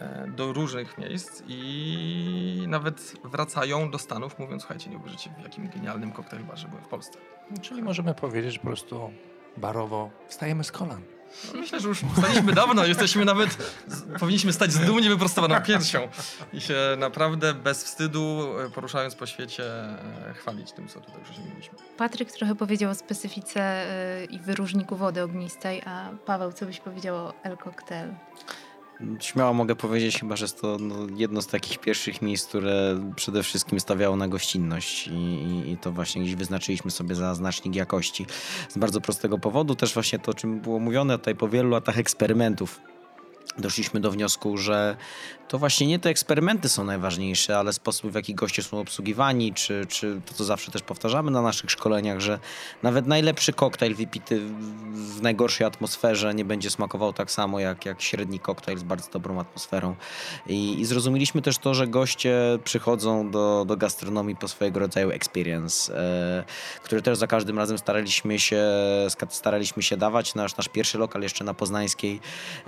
e, 0.00 0.26
do 0.36 0.52
różnych 0.52 0.98
miejsc 0.98 1.42
i 1.48 2.64
nawet 2.68 3.14
wracają 3.24 3.90
do 3.90 3.98
Stanów 3.98 4.38
mówiąc, 4.38 4.62
słuchajcie, 4.62 4.90
nie 4.90 4.96
uwierzycie 4.96 5.30
w 5.38 5.42
jakim 5.42 5.68
genialnym 5.68 6.12
koktajlbarze 6.12 6.68
byłem 6.68 6.84
w 6.84 6.88
Polsce. 6.88 7.18
Czyli 7.62 7.82
możemy 7.82 8.14
powiedzieć, 8.14 8.52
że 8.52 8.58
po 8.58 8.66
prostu 8.66 9.10
barowo 9.56 10.10
wstajemy 10.28 10.64
z 10.64 10.72
kolan. 10.72 11.02
Myślę, 11.54 11.80
że 11.80 11.88
już 11.88 12.02
staliśmy 12.18 12.52
dawno, 12.52 12.86
jesteśmy 12.86 13.24
nawet, 13.24 13.56
powinniśmy 14.20 14.52
stać 14.52 14.72
z 14.72 14.86
dumnie 14.86 15.08
wyprostowaną 15.08 15.60
piersią 15.62 16.08
i 16.52 16.60
się 16.60 16.76
naprawdę 16.98 17.54
bez 17.54 17.84
wstydu, 17.84 18.46
e, 18.66 18.70
poruszając 18.70 19.14
po 19.14 19.26
świecie, 19.26 19.64
e, 19.64 20.34
chwalić 20.34 20.72
tym, 20.72 20.88
co 20.88 21.00
tutaj 21.00 21.22
osiągnęliśmy. 21.30 21.78
Patryk 21.96 22.32
trochę 22.32 22.54
powiedział 22.54 22.90
o 22.90 22.94
specyfice 22.94 23.86
y, 24.22 24.24
i 24.24 24.38
wyróżniku 24.38 24.96
wody 24.96 25.22
ognistej, 25.22 25.82
a 25.86 26.10
Paweł, 26.26 26.52
co 26.52 26.66
byś 26.66 26.80
powiedział 26.80 27.16
o 27.16 27.32
El 27.42 27.56
Cocktail? 27.56 28.08
Śmiało 29.20 29.54
mogę 29.54 29.76
powiedzieć 29.76 30.20
chyba, 30.20 30.36
że 30.36 30.44
jest 30.44 30.60
to 30.60 30.76
no, 30.80 30.94
jedno 31.16 31.42
z 31.42 31.46
takich 31.46 31.78
pierwszych 31.78 32.22
miejsc, 32.22 32.48
które 32.48 33.00
przede 33.16 33.42
wszystkim 33.42 33.80
stawiało 33.80 34.16
na 34.16 34.28
gościnność 34.28 35.06
i, 35.06 35.72
i, 35.72 35.76
to 35.76 35.92
właśnie 35.92 36.22
gdzieś 36.22 36.34
wyznaczyliśmy 36.34 36.90
sobie 36.90 37.14
za 37.14 37.34
znacznik 37.34 37.74
jakości. 37.74 38.26
Z 38.68 38.78
bardzo 38.78 39.00
prostego 39.00 39.38
powodu 39.38 39.74
też 39.74 39.94
właśnie 39.94 40.18
to, 40.18 40.30
o 40.30 40.34
czym 40.34 40.60
było 40.60 40.78
mówione 40.78 41.18
tutaj 41.18 41.34
po 41.34 41.48
wielu 41.48 41.70
latach 41.70 41.98
eksperymentów 41.98 42.80
doszliśmy 43.58 44.00
do 44.00 44.10
wniosku, 44.10 44.58
że 44.58 44.96
to 45.48 45.58
właśnie 45.58 45.86
nie 45.86 45.98
te 45.98 46.10
eksperymenty 46.10 46.68
są 46.68 46.84
najważniejsze, 46.84 47.58
ale 47.58 47.72
sposób, 47.72 48.12
w 48.12 48.14
jaki 48.14 48.34
goście 48.34 48.62
są 48.62 48.78
obsługiwani, 48.78 49.52
czy, 49.52 49.86
czy 49.88 50.20
to, 50.26 50.34
co 50.34 50.44
zawsze 50.44 50.72
też 50.72 50.82
powtarzamy 50.82 51.30
na 51.30 51.42
naszych 51.42 51.70
szkoleniach, 51.70 52.20
że 52.20 52.38
nawet 52.82 53.06
najlepszy 53.06 53.52
koktajl 53.52 53.94
wypity 53.94 54.40
w 54.92 55.22
najgorszej 55.22 55.66
atmosferze 55.66 56.34
nie 56.34 56.44
będzie 56.44 56.70
smakował 56.70 57.12
tak 57.12 57.30
samo 57.30 57.60
jak, 57.60 57.86
jak 57.86 58.02
średni 58.02 58.40
koktajl 58.40 58.78
z 58.78 58.82
bardzo 58.82 59.10
dobrą 59.10 59.40
atmosferą. 59.40 59.94
I, 60.46 60.80
i 60.80 60.84
zrozumieliśmy 60.84 61.42
też 61.42 61.58
to, 61.58 61.74
że 61.74 61.86
goście 61.86 62.58
przychodzą 62.64 63.30
do, 63.30 63.64
do 63.68 63.76
gastronomii 63.76 64.36
po 64.36 64.48
swojego 64.48 64.80
rodzaju 64.80 65.10
experience, 65.10 65.98
e, 65.98 66.44
który 66.82 67.02
też 67.02 67.18
za 67.18 67.26
każdym 67.26 67.58
razem 67.58 67.78
staraliśmy 67.78 68.38
się, 68.38 68.64
staraliśmy 69.28 69.82
się 69.82 69.96
dawać. 69.96 70.34
Nasz, 70.34 70.56
nasz 70.56 70.68
pierwszy 70.68 70.98
lokal 70.98 71.22
jeszcze 71.22 71.44
na 71.44 71.54
Poznańskiej 71.54 72.20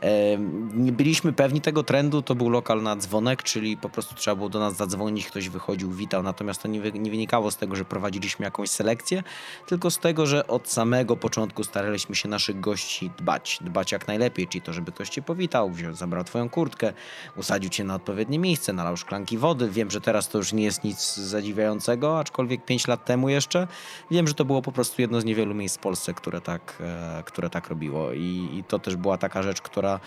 e, 0.02 0.38
nie 0.74 0.92
byliśmy 0.92 1.32
pewni 1.32 1.60
tego 1.60 1.82
trendu, 1.82 2.22
to 2.22 2.34
był 2.34 2.48
lokal 2.50 2.82
na 2.82 2.96
dzwonek, 2.96 3.42
czyli 3.42 3.76
po 3.76 3.88
prostu 3.88 4.14
trzeba 4.14 4.36
było 4.36 4.48
do 4.48 4.60
nas 4.60 4.76
zadzwonić, 4.76 5.26
ktoś 5.26 5.48
wychodził, 5.48 5.92
witał, 5.92 6.22
natomiast 6.22 6.62
to 6.62 6.68
nie, 6.68 6.80
nie 6.80 7.10
wynikało 7.10 7.50
z 7.50 7.56
tego, 7.56 7.76
że 7.76 7.84
prowadziliśmy 7.84 8.44
jakąś 8.44 8.70
selekcję, 8.70 9.22
tylko 9.66 9.90
z 9.90 9.98
tego, 9.98 10.26
że 10.26 10.46
od 10.46 10.68
samego 10.68 11.16
początku 11.16 11.64
staraliśmy 11.64 12.14
się 12.14 12.28
naszych 12.28 12.60
gości 12.60 13.10
dbać, 13.18 13.58
dbać 13.60 13.92
jak 13.92 14.08
najlepiej, 14.08 14.48
czyli 14.48 14.62
to, 14.62 14.72
żeby 14.72 14.92
ktoś 14.92 15.08
cię 15.08 15.22
powitał, 15.22 15.70
wziął, 15.70 15.94
zabrał 15.94 16.24
twoją 16.24 16.48
kurtkę, 16.48 16.92
usadził 17.36 17.70
cię 17.70 17.84
na 17.84 17.94
odpowiednie 17.94 18.38
miejsce, 18.38 18.72
nalał 18.72 18.96
szklanki 18.96 19.38
wody. 19.38 19.70
Wiem, 19.70 19.90
że 19.90 20.00
teraz 20.00 20.28
to 20.28 20.38
już 20.38 20.52
nie 20.52 20.64
jest 20.64 20.84
nic 20.84 21.16
zadziwiającego, 21.16 22.18
aczkolwiek 22.18 22.64
5 22.64 22.88
lat 22.88 23.04
temu 23.04 23.28
jeszcze 23.28 23.68
wiem, 24.10 24.28
że 24.28 24.34
to 24.34 24.44
było 24.44 24.62
po 24.62 24.72
prostu 24.72 25.02
jedno 25.02 25.20
z 25.20 25.24
niewielu 25.24 25.54
miejsc 25.54 25.76
w 25.76 25.80
Polsce, 25.80 26.14
które 26.14 26.40
tak, 26.40 26.76
e, 26.80 27.22
które 27.26 27.50
tak 27.50 27.68
robiło 27.68 28.12
i, 28.12 28.48
i 28.52 28.64
to 28.68 28.78
też 28.78 28.96
była 28.96 29.18
taka 29.18 29.42
rzecz, 29.42 29.62
która, 29.62 30.00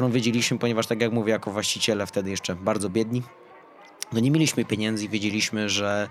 którą 0.00 0.12
wiedzieliśmy, 0.12 0.58
ponieważ 0.58 0.86
tak 0.86 1.00
jak 1.00 1.12
mówię, 1.12 1.32
jako 1.32 1.50
właściciele 1.50 2.06
wtedy 2.06 2.30
jeszcze 2.30 2.54
bardzo 2.54 2.90
biedni, 2.90 3.22
no 4.12 4.20
nie 4.20 4.30
mieliśmy 4.30 4.64
pieniędzy 4.64 5.04
i 5.04 5.08
wiedzieliśmy, 5.08 5.68
że 5.68 6.08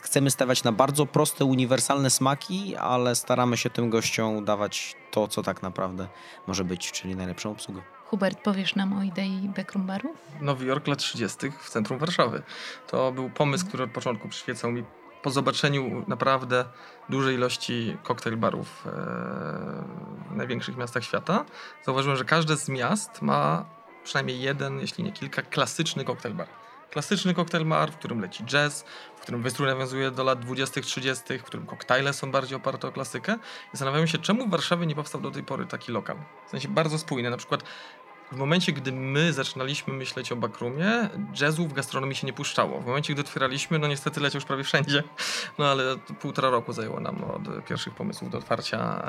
chcemy 0.00 0.30
stawiać 0.30 0.64
na 0.64 0.72
bardzo 0.72 1.06
proste, 1.06 1.44
uniwersalne 1.44 2.10
smaki, 2.10 2.76
ale 2.76 3.14
staramy 3.14 3.56
się 3.56 3.70
tym 3.70 3.90
gościom 3.90 4.44
dawać 4.44 4.94
to, 5.10 5.28
co 5.28 5.42
tak 5.42 5.62
naprawdę 5.62 6.08
może 6.46 6.64
być, 6.64 6.92
czyli 6.92 7.16
najlepszą 7.16 7.50
obsługę. 7.50 7.82
Hubert, 8.06 8.38
powiesz 8.38 8.74
nam 8.74 8.92
o 8.92 9.02
idei 9.02 9.50
Backroom 9.56 9.86
Baru? 9.86 10.14
Nowy 10.40 10.66
Jork 10.66 10.86
lat 10.86 10.98
30. 10.98 11.36
w 11.60 11.70
centrum 11.70 11.98
Warszawy. 11.98 12.42
To 12.86 13.12
był 13.12 13.30
pomysł, 13.30 13.66
który 13.66 13.84
od 13.84 13.90
początku 13.90 14.28
przyświecał 14.28 14.72
mi 14.72 14.84
po 15.22 15.30
zobaczeniu 15.30 16.04
naprawdę 16.08 16.64
dużej 17.08 17.34
ilości 17.34 17.96
koktajl 18.02 18.36
barów 18.36 18.86
e, 18.86 18.90
w 20.30 20.36
największych 20.36 20.76
miastach 20.76 21.04
świata, 21.04 21.44
zauważyłem, 21.84 22.16
że 22.18 22.24
każde 22.24 22.56
z 22.56 22.68
miast 22.68 23.22
ma 23.22 23.64
przynajmniej 24.04 24.40
jeden, 24.40 24.80
jeśli 24.80 25.04
nie 25.04 25.12
kilka, 25.12 25.42
klasyczny 25.42 26.04
koktajl 26.04 26.34
bar. 26.34 26.48
Klasyczny 26.90 27.34
koktajl 27.34 27.64
bar, 27.64 27.92
w 27.92 27.96
którym 27.96 28.20
leci 28.20 28.44
jazz, 28.44 28.84
w 29.16 29.20
którym 29.20 29.42
wystrój 29.42 29.68
nawiązuje 29.68 30.10
do 30.10 30.24
lat 30.24 30.40
20., 30.40 30.80
30., 30.80 31.38
w 31.38 31.42
którym 31.42 31.66
koktajle 31.66 32.12
są 32.12 32.30
bardziej 32.30 32.56
oparte 32.56 32.88
o 32.88 32.92
klasykę. 32.92 33.32
I 33.34 33.70
zastanawiam 33.72 34.06
się, 34.06 34.18
czemu 34.18 34.46
w 34.46 34.50
Warszawie 34.50 34.86
nie 34.86 34.94
powstał 34.94 35.20
do 35.20 35.30
tej 35.30 35.42
pory 35.42 35.66
taki 35.66 35.92
lokal. 35.92 36.16
W 36.46 36.50
sensie 36.50 36.68
bardzo 36.68 36.98
spójny. 36.98 37.30
Na 37.30 37.36
przykład 37.36 37.64
w 38.32 38.36
momencie, 38.36 38.72
gdy 38.72 38.92
my 38.92 39.32
zaczynaliśmy 39.32 39.94
myśleć 39.94 40.32
o 40.32 40.36
backroomie, 40.36 41.08
jazzu 41.40 41.68
w 41.68 41.72
gastronomii 41.72 42.16
się 42.16 42.26
nie 42.26 42.32
puszczało. 42.32 42.80
W 42.80 42.86
momencie, 42.86 43.12
gdy 43.12 43.22
otwieraliśmy, 43.22 43.78
no 43.78 43.88
niestety 43.88 44.20
leciał 44.20 44.36
już 44.36 44.44
prawie 44.44 44.64
wszędzie, 44.64 45.02
no 45.58 45.66
ale 45.66 45.96
półtora 46.20 46.50
roku 46.50 46.72
zajęło 46.72 47.00
nam 47.00 47.24
od 47.24 47.64
pierwszych 47.64 47.94
pomysłów 47.94 48.30
do 48.30 48.38
otwarcia, 48.38 49.02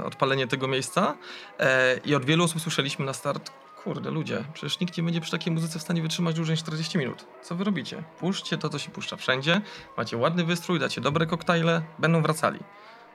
e, 0.00 0.04
odpalenie 0.04 0.46
tego 0.46 0.68
miejsca 0.68 1.16
e, 1.58 1.96
i 2.04 2.14
od 2.14 2.24
wielu 2.24 2.44
osób 2.44 2.60
słyszeliśmy 2.60 3.04
na 3.04 3.12
start, 3.12 3.50
kurde 3.84 4.10
ludzie, 4.10 4.44
przecież 4.54 4.80
nikt 4.80 4.96
nie 4.96 5.02
będzie 5.02 5.20
przy 5.20 5.30
takiej 5.30 5.52
muzyce 5.52 5.78
w 5.78 5.82
stanie 5.82 6.02
wytrzymać 6.02 6.34
dłużej 6.36 6.52
niż 6.52 6.60
40 6.60 6.98
minut. 6.98 7.24
Co 7.42 7.54
wy 7.54 7.64
robicie? 7.64 8.02
Puszczcie 8.18 8.58
to, 8.58 8.68
co 8.68 8.78
się 8.78 8.90
puszcza 8.90 9.16
wszędzie, 9.16 9.60
macie 9.96 10.16
ładny 10.16 10.44
wystrój, 10.44 10.78
dacie 10.78 11.00
dobre 11.00 11.26
koktajle, 11.26 11.82
będą 11.98 12.22
wracali. 12.22 12.58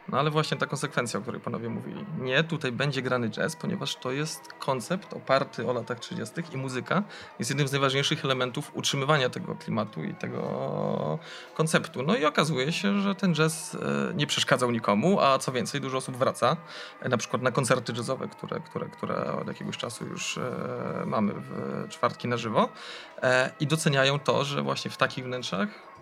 No 0.09 0.19
ale 0.19 0.31
właśnie 0.31 0.57
ta 0.57 0.65
konsekwencja, 0.65 1.19
o 1.19 1.21
której 1.21 1.41
panowie 1.41 1.69
mówili. 1.69 2.05
Nie, 2.19 2.43
tutaj 2.43 2.71
będzie 2.71 3.01
grany 3.01 3.29
jazz, 3.29 3.55
ponieważ 3.55 3.95
to 3.95 4.11
jest 4.11 4.53
koncept 4.53 5.13
oparty 5.13 5.69
o 5.69 5.73
latach 5.73 5.99
30. 5.99 6.35
i 6.53 6.57
muzyka 6.57 7.03
jest 7.39 7.51
jednym 7.51 7.67
z 7.67 7.71
najważniejszych 7.71 8.25
elementów 8.25 8.71
utrzymywania 8.73 9.29
tego 9.29 9.55
klimatu 9.55 10.03
i 10.03 10.13
tego 10.13 11.19
konceptu. 11.53 12.03
No 12.03 12.15
i 12.15 12.25
okazuje 12.25 12.71
się, 12.71 13.01
że 13.01 13.15
ten 13.15 13.35
jazz 13.35 13.75
e, 13.75 14.13
nie 14.13 14.27
przeszkadzał 14.27 14.71
nikomu, 14.71 15.19
a 15.19 15.39
co 15.39 15.51
więcej, 15.51 15.81
dużo 15.81 15.97
osób 15.97 16.17
wraca, 16.17 16.57
e, 17.01 17.09
na 17.09 17.17
przykład 17.17 17.41
na 17.41 17.51
koncerty 17.51 17.93
jazzowe, 17.93 18.27
które, 18.27 18.59
które, 18.59 18.85
które 18.85 19.33
od 19.33 19.47
jakiegoś 19.47 19.77
czasu 19.77 20.05
już 20.05 20.37
e, 20.37 21.03
mamy 21.05 21.33
w 21.35 21.85
czwartki 21.89 22.27
na 22.27 22.37
żywo 22.37 22.69
i 23.59 23.67
doceniają 23.67 24.19
to, 24.19 24.43
że 24.43 24.61
właśnie 24.61 24.91
w 24.91 24.97
takich 24.97 25.25
wnętrzach 25.25 25.96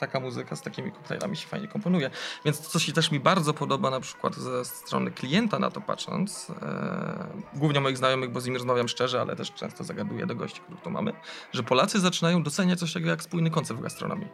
taka 0.00 0.20
muzyka 0.20 0.56
z 0.56 0.62
takimi 0.62 0.92
koktajlami 0.92 1.36
się 1.36 1.48
fajnie 1.48 1.68
komponuje. 1.68 2.10
Więc 2.44 2.60
to, 2.60 2.70
co 2.70 2.78
się 2.78 2.92
też 2.92 3.10
mi 3.10 3.20
bardzo 3.20 3.54
podoba 3.54 3.90
na 3.90 4.00
przykład 4.00 4.34
ze 4.34 4.64
strony 4.64 5.10
klienta 5.10 5.58
na 5.58 5.70
to 5.70 5.80
patrząc, 5.80 6.50
e, 6.62 7.26
głównie 7.54 7.80
moich 7.80 7.96
znajomych, 7.96 8.32
bo 8.32 8.40
z 8.40 8.46
nimi 8.46 8.58
rozmawiam 8.58 8.88
szczerze, 8.88 9.20
ale 9.20 9.36
też 9.36 9.52
często 9.52 9.84
zagaduję 9.84 10.26
do 10.26 10.34
gości, 10.34 10.60
których 10.60 10.80
tu 10.80 10.90
mamy, 10.90 11.12
że 11.52 11.62
Polacy 11.62 12.00
zaczynają 12.00 12.42
doceniać 12.42 12.78
coś 12.78 12.92
takiego 12.92 13.10
jak 13.10 13.22
spójny 13.22 13.50
koncept 13.50 13.80
w 13.80 13.82
gastronomii. 13.82 14.28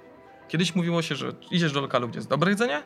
Kiedyś 0.49 0.75
mówiło 0.75 1.03
się, 1.03 1.15
że 1.15 1.33
idziesz 1.51 1.73
do 1.73 1.81
lokalu, 1.81 2.09
gdzie 2.09 2.19
jest 2.19 2.29
dobre 2.29 2.51
jedzenie, 2.51 2.83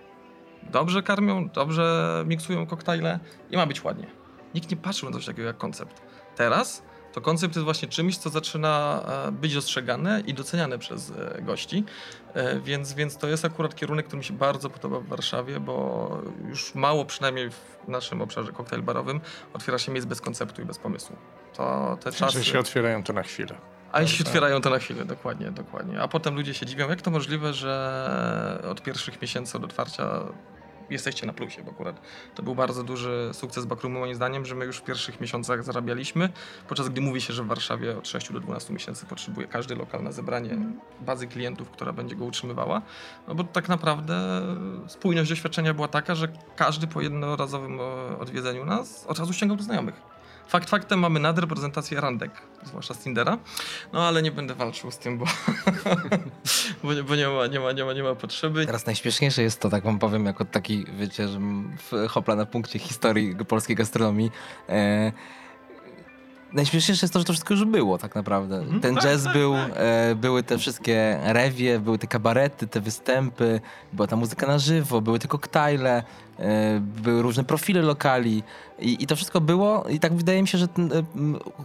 dobrze 0.63 1.03
karmią, 1.03 1.49
dobrze 1.49 2.25
miksują 2.27 2.67
koktajle 2.67 3.21
i 3.51 3.57
ma 3.57 3.67
być 3.67 3.85
ładnie. 3.85 4.07
Nikt 4.55 4.71
nie 4.71 4.77
patrzył 4.77 5.11
na 5.11 5.17
coś 5.17 5.27
takiego 5.27 5.49
jak 5.49 5.59
koncept. 5.59 6.03
Teraz 6.37 6.83
to 7.13 7.21
koncept 7.21 7.55
jest 7.55 7.65
właśnie 7.65 7.89
czymś, 7.89 8.17
co 8.17 8.31
zaczyna 8.31 9.03
e, 9.29 9.33
być 9.33 9.55
dostrzegane 9.55 10.23
i 10.27 10.35
doceniane 10.35 10.79
przez 10.79 11.11
e, 11.11 11.43
gości. 11.43 11.85
E, 12.35 12.61
więc, 12.61 12.93
więc 12.93 13.17
to 13.17 13.29
jest 13.29 13.45
akurat 13.45 13.75
kierunek, 13.75 14.07
który 14.07 14.19
mi 14.19 14.25
się 14.25 14.35
bardzo 14.35 14.71
podoba 14.71 15.01
w 15.01 15.07
Warszawie, 15.07 15.61
bo 15.61 16.19
już 16.49 16.75
mało 16.75 17.05
przynajmniej 17.05 17.51
w 17.51 17.89
naszym 17.89 18.23
obszarze 18.23 18.53
koktajl 18.53 18.83
barowym 18.83 19.21
otwiera 19.55 19.79
się 19.79 19.93
miejsc 19.93 20.09
bez 20.09 20.21
konceptu 20.21 20.63
i 20.63 20.65
bez 20.65 20.79
pomysłu. 20.79 21.17
To 21.57 21.99
te 22.01 22.13
czasy... 22.13 22.39
Że 22.39 22.45
się 22.45 22.59
otwierają 22.59 23.03
to 23.03 23.13
na 23.13 23.23
chwilę. 23.23 23.55
A 23.93 24.01
jeśli 24.01 24.19
się 24.19 24.25
otwierają 24.25 24.61
to 24.61 24.71
na 24.71 24.79
chwilę, 24.79 25.05
dokładnie, 25.05 25.51
dokładnie. 25.51 26.01
A 26.01 26.09
potem 26.09 26.35
ludzie 26.35 26.55
się 26.55 26.67
dziwią, 26.67 26.89
jak 26.89 27.03
to 27.03 27.11
możliwe, 27.11 27.53
że 27.53 28.63
od 28.71 28.83
pierwszych 28.83 29.23
miesięcy 29.23 29.59
od 29.59 29.65
otwarcia 29.65 30.21
jesteście 30.91 31.27
na 31.27 31.33
plusie, 31.33 31.63
bo 31.65 31.71
akurat 31.71 32.01
to 32.35 32.43
był 32.43 32.55
bardzo 32.55 32.85
duży 32.85 33.31
sukces 33.33 33.65
Backroomu 33.65 33.99
moim 33.99 34.15
zdaniem, 34.15 34.47
że 34.47 34.55
my 34.55 34.65
już 34.65 34.77
w 34.77 34.83
pierwszych 34.83 35.21
miesiącach 35.21 35.65
zarabialiśmy, 35.65 36.29
podczas 36.69 36.89
gdy 36.89 37.01
mówi 37.01 37.21
się, 37.21 37.33
że 37.33 37.43
w 37.43 37.47
Warszawie 37.47 37.99
od 37.99 38.09
6 38.09 38.33
do 38.33 38.41
12 38.41 38.73
miesięcy 38.73 39.07
potrzebuje 39.07 39.47
każdy 39.47 39.75
lokal 39.75 40.03
na 40.03 40.13
zebranie 40.13 40.59
bazy 41.01 41.27
klientów, 41.27 41.71
która 41.71 41.93
będzie 41.93 42.17
go 42.17 42.25
utrzymywała, 42.25 42.83
no 43.29 43.35
bo 43.35 43.45
tak 43.45 43.69
naprawdę 43.69 44.43
spójność 44.87 45.31
doświadczenia 45.31 45.75
była 45.75 45.89
taka, 45.89 46.15
że 46.15 46.29
każdy 46.57 46.87
po 46.87 47.01
jednorazowym 47.01 47.81
e, 47.81 48.19
odwiedzeniu 48.19 48.65
nas 48.65 49.07
od 49.07 49.19
razu 49.19 49.33
ściągał 49.33 49.57
do 49.57 49.63
znajomych. 49.63 50.20
Fakt 50.51 50.71
faktem 50.71 50.99
mamy 50.99 51.21
nadreprezentację 51.21 52.01
randek, 52.01 52.31
zwłaszcza 52.65 52.95
z 52.95 52.99
Tindera, 52.99 53.39
no 53.93 54.09
ale 54.09 54.23
nie 54.23 54.33
będę 54.33 54.55
walczył 54.55 54.91
z 54.91 54.99
tym, 54.99 55.19
bo, 55.19 55.25
bo, 56.83 56.95
nie, 56.95 57.03
bo 57.03 57.17
nie, 57.17 57.29
ma, 57.29 57.47
nie, 57.47 57.61
ma, 57.61 57.73
nie, 57.73 57.85
ma, 57.85 57.93
nie 57.93 58.03
ma 58.03 58.15
potrzeby. 58.15 58.67
Teraz 58.67 58.87
najśmieszniejsze 58.87 59.43
jest 59.43 59.61
to, 59.61 59.71
tak 59.71 59.85
wam 59.85 59.99
powiem, 59.99 60.27
jako 60.27 60.45
taki, 60.45 60.85
wiecie, 60.99 61.29
że 61.29 61.41
hopla 62.09 62.37
na 62.37 62.47
punkcie 62.47 62.79
historii 62.79 63.37
polskiej 63.37 63.77
gastronomii. 63.77 64.31
E, 64.69 65.13
Najśmieszniejsze 66.53 67.05
jest 67.05 67.13
to, 67.13 67.19
że 67.19 67.25
to 67.25 67.33
wszystko 67.33 67.55
już 67.55 67.65
było 67.65 67.99
tak 67.99 68.15
naprawdę. 68.15 68.57
Mhm. 68.57 68.81
Ten 68.81 68.95
tak, 68.95 69.05
jazz 69.05 69.25
tak, 69.25 69.33
był, 69.33 69.53
tak. 69.53 69.73
E, 69.77 70.15
były 70.15 70.43
te 70.43 70.59
wszystkie 70.59 71.19
rewie, 71.23 71.79
były 71.79 71.99
te 71.99 72.07
kabarety, 72.07 72.67
te 72.67 72.81
występy, 72.81 73.61
była 73.93 74.07
ta 74.09 74.17
muzyka 74.17 74.47
na 74.47 74.59
żywo, 74.59 75.01
były 75.01 75.19
te 75.19 75.29
koktajle, 75.29 76.03
były 76.81 77.23
różne 77.23 77.45
profile 77.45 77.83
lokali 77.83 78.43
i, 78.79 79.03
i 79.03 79.07
to 79.07 79.17
wszystko 79.17 79.41
było 79.41 79.85
i 79.89 80.01
tak 80.01 80.15
wydaje 80.15 80.43
mi 80.43 80.49
się, 80.49 80.59
że 80.59 80.69
ten, 80.69 80.93
e, 80.93 81.03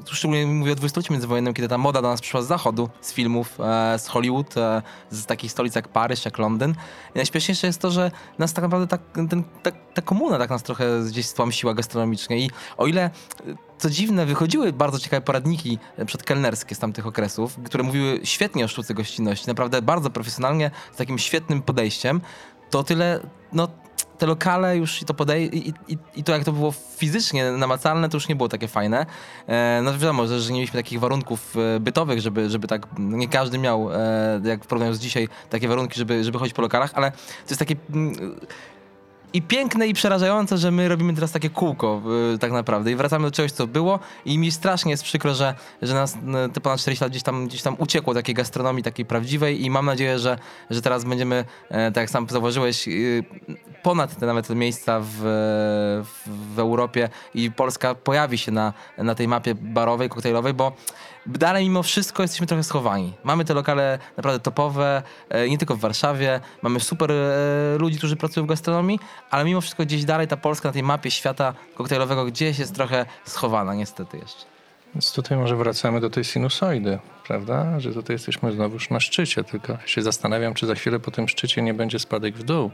szczególnie 0.06 0.48
mówię 0.48 0.72
o 0.72 0.76
dwudziestoleciu 0.76 1.14
międzywojennym, 1.14 1.54
kiedy 1.54 1.68
ta 1.68 1.78
moda 1.78 2.02
do 2.02 2.08
nas 2.08 2.22
przyszła 2.22 2.42
z 2.42 2.48
zachodu, 2.48 2.90
z 3.02 3.14
filmów, 3.14 3.60
e, 3.60 4.00
z 4.00 4.08
Hollywood, 4.08 4.58
e, 4.58 4.82
z 5.10 5.26
takich 5.26 5.52
stolic 5.52 5.76
jak 5.76 5.88
Paryż, 5.88 6.26
jak 6.26 6.38
Londyn. 6.38 6.72
I 7.16 7.16
najśmieszniejsze 7.16 7.68
jest 7.68 7.82
to, 7.82 7.92
że 7.92 8.12
nas 8.40 8.54
tak 8.54 8.64
naprawdę 8.64 8.88
ta, 8.88 8.98
ten, 9.28 9.44
ta, 9.64 9.72
ta 9.72 10.02
komuna 10.02 10.38
tak 10.38 10.50
nas 10.50 10.64
trochę 10.64 10.86
gdzieś 11.08 11.26
stłamsiła 11.26 11.74
gastronomicznie 11.74 12.38
i 12.38 12.52
o 12.78 12.88
ile 12.88 13.10
co 13.78 13.90
dziwne, 13.90 14.26
wychodziły 14.26 14.74
bardzo 14.74 15.00
ciekawe 15.00 15.22
poradniki 15.22 15.80
przedkelnerskie 16.06 16.76
z 16.76 16.80
tamtych 16.80 17.08
okresów, 17.08 17.60
które 17.66 17.84
mówiły 17.84 18.20
świetnie 18.24 18.66
o 18.66 18.68
sztuce 18.68 18.94
gościnności, 18.94 19.48
naprawdę 19.48 19.82
bardzo 19.82 20.10
profesjonalnie, 20.10 20.72
z 20.94 20.98
takim 20.98 21.20
świetnym 21.20 21.62
podejściem, 21.62 22.22
to 22.70 22.84
tyle, 22.84 23.20
no 23.54 23.68
te 24.18 24.26
lokale 24.26 24.78
już 24.78 25.04
to 25.08 25.14
podej 25.14 25.58
i, 25.58 25.74
i, 25.88 25.98
i, 26.16 26.24
to 26.24 26.32
jak 26.32 26.44
to 26.44 26.52
było 26.52 26.72
fizycznie 26.72 27.52
namacalne, 27.52 28.10
to 28.10 28.18
już 28.18 28.28
nie 28.28 28.36
było 28.36 28.50
takie 28.50 28.68
fajne. 28.68 29.06
E, 29.48 29.82
no 29.84 29.94
wiadomo, 29.94 30.28
że, 30.28 30.40
że 30.40 30.54
nie 30.54 30.60
mieliśmy 30.60 30.80
takich 30.80 31.00
warunków 31.00 31.56
e, 31.58 31.80
bytowych, 31.80 32.22
żeby, 32.22 32.50
żeby 32.50 32.68
tak, 32.68 32.88
nie 33.00 33.28
każdy 33.28 33.58
miał, 33.58 33.94
e, 33.94 34.42
jak 34.44 34.64
w 34.64 34.68
porównaniu 34.68 34.94
z 34.94 35.00
dzisiaj, 35.00 35.28
takie 35.50 35.68
warunki, 35.68 36.00
żeby, 36.00 36.24
żeby 36.24 36.40
chodzić 36.40 36.54
po 36.54 36.62
lokalach, 36.62 36.92
ale 36.94 37.12
to 37.12 37.18
jest 37.50 37.60
takie 37.60 37.76
mm, 37.94 38.36
i 39.36 39.42
piękne 39.42 39.88
i 39.88 39.94
przerażające, 39.94 40.58
że 40.58 40.72
my 40.72 40.88
robimy 40.88 41.14
teraz 41.14 41.32
takie 41.32 41.50
kółko 41.50 42.02
yy, 42.32 42.38
tak 42.38 42.52
naprawdę. 42.52 42.92
I 42.92 42.96
wracamy 42.96 43.28
do 43.28 43.32
czegoś, 43.32 43.52
co 43.52 43.68
było. 43.68 44.00
I 44.26 44.38
mi 44.38 44.52
strasznie 44.52 44.92
jest 44.92 45.04
przykro, 45.04 45.34
że, 45.34 45.56
że 45.82 45.94
nas 45.94 46.16
yy, 46.16 46.50
te 46.54 46.62
ponad 46.62 46.80
40 46.80 47.04
lat 47.04 47.12
gdzieś 47.12 47.24
tam, 47.24 47.48
gdzieś 47.48 47.62
tam 47.62 47.76
uciekło 47.80 48.14
takiej 48.14 48.36
gastronomii, 48.36 48.84
takiej 48.84 49.06
prawdziwej. 49.06 49.66
I 49.66 49.70
mam 49.70 49.86
nadzieję, 49.86 50.20
że, 50.20 50.38
że 50.70 50.82
teraz 50.82 51.04
będziemy, 51.04 51.36
yy, 51.72 51.78
tak 51.78 51.98
jak 51.98 52.10
sam 52.10 52.28
zauważyłeś, 52.30 52.88
y, 52.88 53.24
ponad 53.84 54.20
te 54.20 54.26
nawet 54.26 54.50
miejsca 54.50 55.00
w, 55.00 55.08
w, 56.04 56.56
w 56.56 56.60
Europie 56.60 57.10
i 57.34 57.52
Polska 57.52 57.96
pojawi 57.96 58.38
się 58.38 58.52
na, 58.52 58.74
na 58.98 59.16
tej 59.16 59.28
mapie 59.28 59.56
barowej, 59.56 60.10
koktajlowej, 60.10 60.54
bo 60.54 60.72
dalej 61.26 61.66
mimo 61.66 61.84
wszystko 61.84 62.22
jesteśmy 62.22 62.48
trochę 62.48 62.64
schowani. 62.64 63.14
Mamy 63.24 63.46
te 63.46 63.54
lokale 63.54 64.00
naprawdę 64.18 64.40
topowe, 64.40 65.04
e, 65.30 65.50
nie 65.50 65.58
tylko 65.58 65.76
w 65.76 65.80
Warszawie, 65.80 66.40
mamy 66.62 66.80
super 66.80 67.12
e, 67.12 67.16
ludzi, 67.78 67.98
którzy 67.98 68.16
pracują 68.16 68.46
w 68.46 68.50
gastronomii, 68.50 69.00
ale 69.32 69.46
mimo 69.46 69.62
wszystko 69.62 69.84
gdzieś 69.84 70.06
dalej 70.06 70.28
ta 70.28 70.38
Polska 70.38 70.70
na 70.70 70.74
tej 70.74 70.84
mapie 70.84 71.12
świata 71.12 71.54
koktajlowego 71.76 72.26
gdzieś 72.26 72.60
jest 72.60 72.76
trochę 72.76 73.06
schowana 73.26 73.74
niestety 73.74 74.18
jeszcze. 74.18 74.55
Więc 74.96 75.14
tutaj 75.14 75.38
może 75.38 75.56
wracamy 75.56 76.00
do 76.00 76.10
tej 76.10 76.24
sinusoidy, 76.24 77.00
prawda? 77.28 77.80
Że 77.80 77.94
tutaj 77.94 78.14
jesteśmy 78.14 78.52
znowu 78.52 78.78
na 78.92 79.00
szczycie, 79.00 79.44
tylko 79.44 79.78
się 79.86 80.02
zastanawiam, 80.02 80.54
czy 80.54 80.68
za 80.68 80.76
chwilę 80.76 81.00
po 81.00 81.12
tym 81.12 81.28
szczycie 81.28 81.62
nie 81.62 81.74
będzie 81.74 82.00
spadek 82.00 82.36
w 82.36 82.44
dół. 82.44 82.72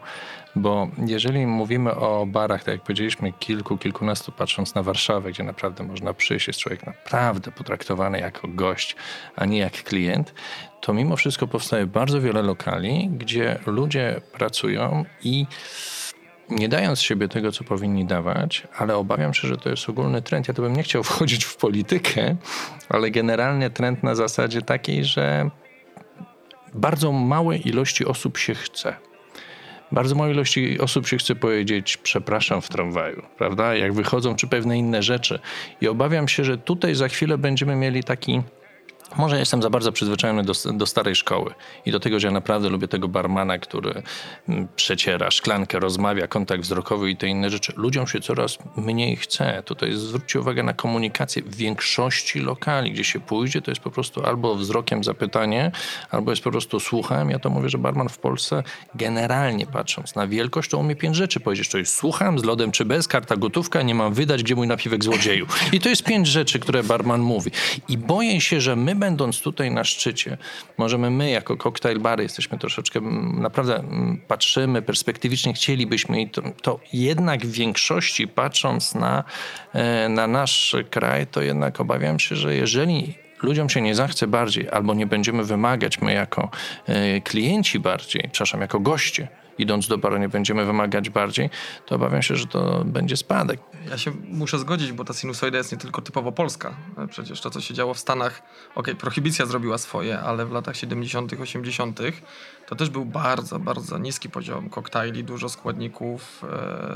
Bo 0.56 0.88
jeżeli 1.08 1.48
mówimy 1.48 1.96
o 1.96 2.26
barach, 2.26 2.64
tak 2.64 2.74
jak 2.74 2.82
powiedzieliśmy, 2.82 3.34
kilku, 3.34 3.78
kilkunastu, 3.78 4.32
patrząc 4.32 4.76
na 4.76 4.84
Warszawę, 4.84 5.30
gdzie 5.30 5.44
naprawdę 5.44 5.84
można 5.84 6.14
przyjść, 6.14 6.48
jest 6.48 6.60
człowiek 6.60 6.86
naprawdę 6.88 7.52
potraktowany 7.52 8.20
jako 8.20 8.48
gość, 8.48 8.96
a 9.36 9.46
nie 9.46 9.58
jak 9.58 9.84
klient, 9.84 10.34
to 10.82 10.94
mimo 10.94 11.16
wszystko 11.16 11.48
powstaje 11.48 11.86
bardzo 11.86 12.22
wiele 12.22 12.42
lokali, 12.42 13.10
gdzie 13.12 13.60
ludzie 13.66 14.22
pracują 14.32 15.06
i 15.24 15.46
nie 16.52 16.70
dając 16.70 17.02
siebie 17.02 17.28
tego, 17.28 17.52
co 17.52 17.64
powinni 17.64 18.06
dawać, 18.06 18.68
ale 18.78 18.96
obawiam 18.96 19.34
się, 19.34 19.48
że 19.48 19.58
to 19.58 19.70
jest 19.70 19.90
ogólny 19.90 20.22
trend. 20.22 20.48
Ja 20.48 20.54
to 20.54 20.62
bym 20.62 20.76
nie 20.76 20.84
chciał 20.84 21.04
wchodzić 21.14 21.46
w 21.46 21.56
politykę, 21.56 22.36
ale 22.90 23.12
generalnie 23.12 23.70
trend 23.70 24.04
na 24.04 24.16
zasadzie 24.16 24.62
takiej, 24.62 25.06
że 25.06 25.50
bardzo 26.74 27.12
małej 27.12 27.68
ilości 27.68 28.06
osób 28.06 28.38
się 28.38 28.56
chce. 28.56 28.96
Bardzo 29.92 30.16
małej 30.16 30.34
ilości 30.34 30.80
osób 30.80 31.08
się 31.08 31.18
chce 31.18 31.36
powiedzieć 31.36 31.98
przepraszam 31.98 32.62
w 32.62 32.70
tramwaju, 32.70 33.22
prawda? 33.38 33.76
Jak 33.76 33.94
wychodzą, 33.94 34.36
czy 34.36 34.48
pewne 34.48 34.78
inne 34.78 35.04
rzeczy. 35.04 35.40
I 35.82 35.88
obawiam 35.88 36.28
się, 36.28 36.44
że 36.44 36.58
tutaj 36.58 36.96
za 36.96 37.08
chwilę 37.08 37.38
będziemy 37.38 37.76
mieli 37.76 38.04
taki 38.04 38.42
może 39.18 39.40
jestem 39.40 39.62
za 39.62 39.70
bardzo 39.70 39.92
przyzwyczajony 39.92 40.44
do, 40.44 40.54
do, 40.74 40.86
starej 40.86 41.16
szkoły 41.16 41.54
i 41.86 41.92
do 41.92 42.00
tego, 42.00 42.20
że 42.20 42.28
ja 42.28 42.34
naprawdę 42.34 42.70
lubię 42.70 42.88
tego 42.88 43.08
barmana, 43.08 43.58
który 43.58 44.04
mm, 44.50 44.68
przeciera 44.76 45.32
szklankę, 45.32 45.80
rozmawia, 45.80 46.28
kontakt 46.28 46.64
wzrokowy 46.64 47.12
i 47.12 47.18
te 47.18 47.28
inne 47.28 47.50
rzeczy. 47.50 47.74
Ludziom 47.76 48.08
się 48.08 48.20
coraz 48.20 48.58
mniej 48.76 49.16
chce. 49.16 49.64
Tutaj 49.66 49.94
zwróćcie 49.94 50.40
uwagę 50.40 50.64
na 50.64 50.74
komunikację. 50.74 51.42
W 51.44 51.56
większości 51.56 52.40
lokali, 52.40 52.92
gdzie 52.92 53.04
się 53.04 53.20
pójdzie, 53.20 53.62
to 53.62 53.72
jest 53.72 53.82
po 53.82 53.92
prostu 53.92 54.26
albo 54.26 54.56
wzrokiem 54.56 55.04
zapytanie, 55.04 55.72
albo 56.12 56.32
jest 56.32 56.44
po 56.44 56.52
prostu 56.52 56.80
słucham. 56.80 57.30
Ja 57.30 57.40
to 57.40 57.50
mówię, 57.50 57.70
że 57.70 57.78
barman 57.78 58.10
w 58.10 58.18
Polsce 58.18 58.64
generalnie 58.96 59.66
patrząc 59.66 60.16
na 60.16 60.28
wielkość, 60.28 60.70
to 60.70 60.78
umie 60.78 60.96
pięć 60.96 61.16
rzeczy 61.16 61.40
powiedzieć. 61.40 61.70
To 61.70 61.78
jest 61.78 61.96
słucham, 61.96 62.40
z 62.40 62.44
lodem 62.44 62.72
czy 62.72 62.86
bez, 62.86 63.08
karta 63.08 63.38
gotówka, 63.38 63.82
nie 63.82 63.96
mam 63.96 64.14
wydać, 64.14 64.44
gdzie 64.44 64.56
mój 64.56 64.68
napiwek 64.68 65.04
złodzieju. 65.04 65.48
I 65.72 65.80
to 65.80 65.90
jest 65.90 66.04
pięć 66.04 66.28
rzeczy, 66.28 66.60
które 66.60 66.84
barman 66.84 67.22
mówi. 67.22 67.52
I 67.90 67.98
boję 67.98 68.42
się, 68.42 68.62
że 68.62 68.76
my 68.76 68.96
będąc 69.02 69.42
tutaj 69.42 69.72
na 69.72 69.84
szczycie, 69.84 70.38
możemy 70.78 71.10
my 71.10 71.30
jako 71.30 71.58
koktajl 71.58 72.00
bary 72.00 72.24
jesteśmy 72.24 72.58
troszeczkę, 72.58 73.02
naprawdę 73.34 73.84
patrzymy 74.28 74.82
perspektywicznie, 74.82 75.54
chcielibyśmy 75.54 76.22
i 76.22 76.30
to, 76.30 76.42
to 76.62 76.80
jednak 76.94 77.46
w 77.46 77.52
większości 77.52 78.28
patrząc 78.28 78.96
na, 78.96 79.24
e, 79.74 80.10
na 80.10 80.28
nasz 80.28 80.76
kraj, 80.90 81.28
to 81.28 81.42
jednak 81.42 81.82
obawiam 81.82 82.20
się, 82.20 82.36
że 82.36 82.56
jeżeli 82.56 83.14
ludziom 83.44 83.70
się 83.70 83.82
nie 83.82 83.96
zachce 83.96 84.28
bardziej, 84.28 84.70
albo 84.70 84.94
nie 84.94 85.06
będziemy 85.06 85.44
wymagać 85.44 86.02
my 86.02 86.14
jako 86.14 86.50
e, 86.86 87.22
klienci 87.22 87.80
bardziej, 87.80 88.30
przepraszam, 88.32 88.62
jako 88.62 88.80
goście, 88.80 89.28
idąc 89.62 89.88
do 89.88 89.98
baru 89.98 90.18
nie 90.18 90.30
będziemy 90.30 90.66
wymagać 90.66 91.10
bardziej, 91.10 91.50
to 91.86 91.96
obawiam 91.96 92.22
się, 92.22 92.36
że 92.36 92.48
to 92.48 92.84
będzie 92.86 93.18
spadek. 93.18 93.60
Ja 93.90 93.98
się 93.98 94.12
muszę 94.28 94.60
zgodzić, 94.60 94.92
bo 94.92 95.06
ta 95.06 95.14
sinusoida 95.14 95.58
jest 95.58 95.72
nie 95.72 95.78
tylko 95.78 96.02
typowo 96.02 96.32
polska. 96.32 96.74
Przecież 97.10 97.42
to, 97.42 97.50
co 97.50 97.62
się 97.62 97.74
działo 97.74 97.94
w 97.94 98.00
Stanach, 98.00 98.42
okej, 98.76 98.96
prohibicja 98.96 99.46
zrobiła 99.46 99.78
swoje, 99.78 100.20
ale 100.20 100.46
w 100.46 100.52
latach 100.52 100.76
70., 100.76 101.34
80. 101.42 102.00
to 102.72 102.76
też 102.76 102.90
był 102.90 103.06
bardzo, 103.06 103.60
bardzo 103.60 103.98
niski 103.98 104.30
poziom 104.30 104.70
koktajli, 104.70 105.24
dużo 105.24 105.50
składników 105.50 106.44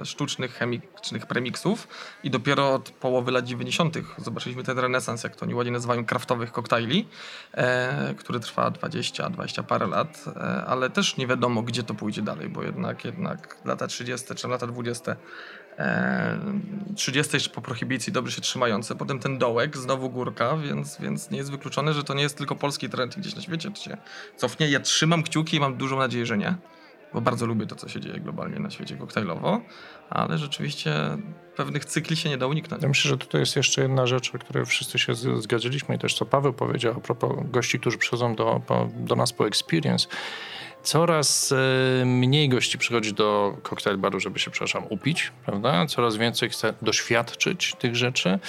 e, 0.02 0.06
sztucznych, 0.06 0.54
chemicznych 0.54 1.26
premiksów 1.26 1.88
i 2.24 2.30
dopiero 2.30 2.74
od 2.74 2.90
połowy 2.90 3.32
lat 3.32 3.46
90. 3.46 3.98
zobaczyliśmy 4.18 4.64
ten 4.64 4.80
renesans, 4.80 5.24
jak 5.24 5.36
to 5.36 5.46
oni 5.46 5.56
ładnie 5.56 5.72
nazywają, 5.72 6.06
kraftowych 6.06 6.52
koktajli, 6.52 7.08
e, 7.54 8.14
który 8.18 8.40
trwa 8.40 8.72
20, 8.72 9.30
20 9.30 9.64
parę 9.64 9.88
lat, 9.88 10.26
e, 10.28 10.40
ale 10.66 10.90
też 10.90 11.18
nie 11.18 11.28
wiadomo, 11.28 11.62
gdzie 11.62 11.84
to 11.84 11.94
pójdzie 11.94 12.22
dalej, 12.22 12.50
bo 12.50 12.64
jednak, 12.64 13.06
jednak 13.06 13.58
lata 13.66 13.88
30 13.88 14.36
czy 14.36 14.48
lata 14.48 14.68
20 14.68 15.16
30 16.96 17.36
jeszcze 17.36 17.50
po 17.50 17.62
prohibicji 17.62 18.14
dobrze 18.14 18.32
się 18.32 18.42
trzymające, 18.42 18.96
potem 18.96 19.20
ten 19.20 19.38
dołek, 19.38 19.78
znowu 19.78 20.10
górka, 20.10 20.58
więc, 20.58 20.98
więc 21.02 21.32
nie 21.32 21.38
jest 21.38 21.52
wykluczone, 21.52 21.94
że 21.94 22.04
to 22.04 22.14
nie 22.14 22.24
jest 22.24 22.38
tylko 22.38 22.56
polski 22.56 22.90
trend 22.90 23.18
gdzieś 23.18 23.36
na 23.36 23.42
świecie, 23.42 23.72
to 23.72 23.82
się 23.82 23.98
cofnie. 24.36 24.70
Ja 24.70 24.80
trzymam 24.80 25.24
kciuki 25.24 25.58
i 25.58 25.60
mam 25.60 25.78
dużą 25.78 25.98
nadzieję, 25.98 26.26
że 26.26 26.38
nie, 26.38 26.56
bo 27.14 27.22
bardzo 27.22 27.46
lubię 27.46 27.66
to, 27.66 27.76
co 27.76 27.90
się 27.90 28.00
dzieje 28.00 28.20
globalnie 28.20 28.60
na 28.60 28.70
świecie 28.70 28.98
koktajlowo, 28.98 29.62
ale 30.10 30.38
rzeczywiście 30.38 30.94
pewnych 31.56 31.86
cykli 31.86 32.16
się 32.16 32.30
nie 32.30 32.38
da 32.38 32.48
uniknąć. 32.48 32.84
Ja 32.84 32.90
myślę, 32.90 33.10
że 33.10 33.18
tutaj 33.18 33.42
jest 33.42 33.56
jeszcze 33.56 33.82
jedna 33.82 34.08
rzecz, 34.08 34.36
o 34.36 34.40
której 34.40 34.66
wszyscy 34.66 35.00
się 35.00 35.16
zgadzaliśmy 35.16 35.96
i 35.96 36.00
też 36.00 36.14
co 36.14 36.26
Paweł 36.26 36.54
powiedział 36.54 36.94
a 36.98 37.00
propos 37.00 37.32
gości, 37.52 37.80
którzy 37.80 37.98
przychodzą 37.98 38.36
do, 38.36 38.62
do 38.96 39.16
nas 39.16 39.34
po 39.34 39.48
experience 39.48 40.08
coraz 40.86 41.52
e, 41.52 42.06
mniej 42.06 42.50
gości 42.50 42.78
przychodzi 42.78 43.14
do 43.14 43.58
koktajl 43.64 43.98
baru, 43.98 44.20
żeby 44.20 44.40
się, 44.40 44.52
przepraszam, 44.52 44.84
upić, 44.90 45.32
prawda? 45.46 45.86
Coraz 45.86 46.18
więcej 46.18 46.50
chce 46.50 46.74
doświadczyć 46.82 47.76
tych 47.80 47.96
rzeczy 47.96 48.40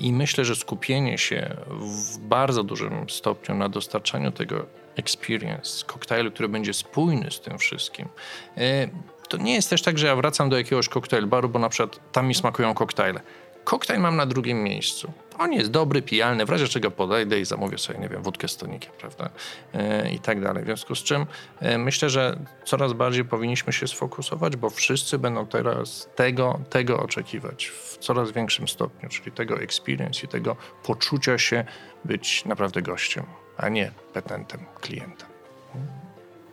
i 0.00 0.12
myślę, 0.12 0.44
że 0.44 0.56
skupienie 0.56 1.18
się 1.18 1.56
w 1.68 2.18
bardzo 2.18 2.64
dużym 2.64 3.10
stopniu 3.10 3.54
na 3.54 3.68
dostarczaniu 3.68 4.32
tego 4.32 4.66
experience, 4.96 5.84
koktajlu, 5.86 6.30
który 6.30 6.48
będzie 6.48 6.74
spójny 6.74 7.30
z 7.30 7.40
tym 7.40 7.58
wszystkim. 7.58 8.08
E, 8.56 8.88
to 9.28 9.36
nie 9.36 9.54
jest 9.54 9.70
też 9.70 9.82
tak, 9.82 9.98
że 9.98 10.06
ja 10.06 10.16
wracam 10.16 10.48
do 10.48 10.58
jakiegoś 10.58 10.88
koktajl 10.88 11.26
baru, 11.26 11.48
bo 11.48 11.58
na 11.58 11.68
przykład 11.68 12.12
tam 12.12 12.26
mi 12.26 12.34
smakują 12.34 12.74
koktajle. 12.74 13.20
Koktajl 13.64 14.00
mam 14.00 14.16
na 14.16 14.26
drugim 14.26 14.62
miejscu. 14.62 15.12
On 15.38 15.52
jest 15.52 15.70
dobry, 15.70 16.02
pijalny, 16.02 16.46
w 16.46 16.50
razie 16.50 16.68
czego 16.68 16.90
podejdę 16.90 17.40
i 17.40 17.44
zamówię 17.44 17.78
sobie, 17.78 17.98
nie 17.98 18.08
wiem, 18.08 18.22
wódkę 18.22 18.48
z 18.48 18.56
tonikiem, 18.56 18.92
prawda? 18.98 19.30
E, 19.74 20.10
I 20.10 20.18
tak 20.18 20.40
dalej. 20.40 20.62
W 20.62 20.66
związku 20.66 20.94
z 20.94 21.02
czym 21.02 21.26
e, 21.60 21.78
myślę, 21.78 22.10
że 22.10 22.38
coraz 22.64 22.92
bardziej 22.92 23.24
powinniśmy 23.24 23.72
się 23.72 23.88
sfokusować, 23.88 24.56
bo 24.56 24.70
wszyscy 24.70 25.18
będą 25.18 25.46
teraz 25.46 26.08
tego, 26.14 26.60
tego 26.70 27.00
oczekiwać 27.00 27.66
w 27.66 27.98
coraz 27.98 28.30
większym 28.32 28.68
stopniu, 28.68 29.08
czyli 29.08 29.32
tego 29.32 29.60
experience 29.60 30.26
i 30.26 30.28
tego 30.28 30.56
poczucia 30.82 31.38
się 31.38 31.64
być 32.04 32.44
naprawdę 32.44 32.82
gościem, 32.82 33.24
a 33.56 33.68
nie 33.68 33.92
petentem, 34.12 34.60
klientem. 34.80 35.28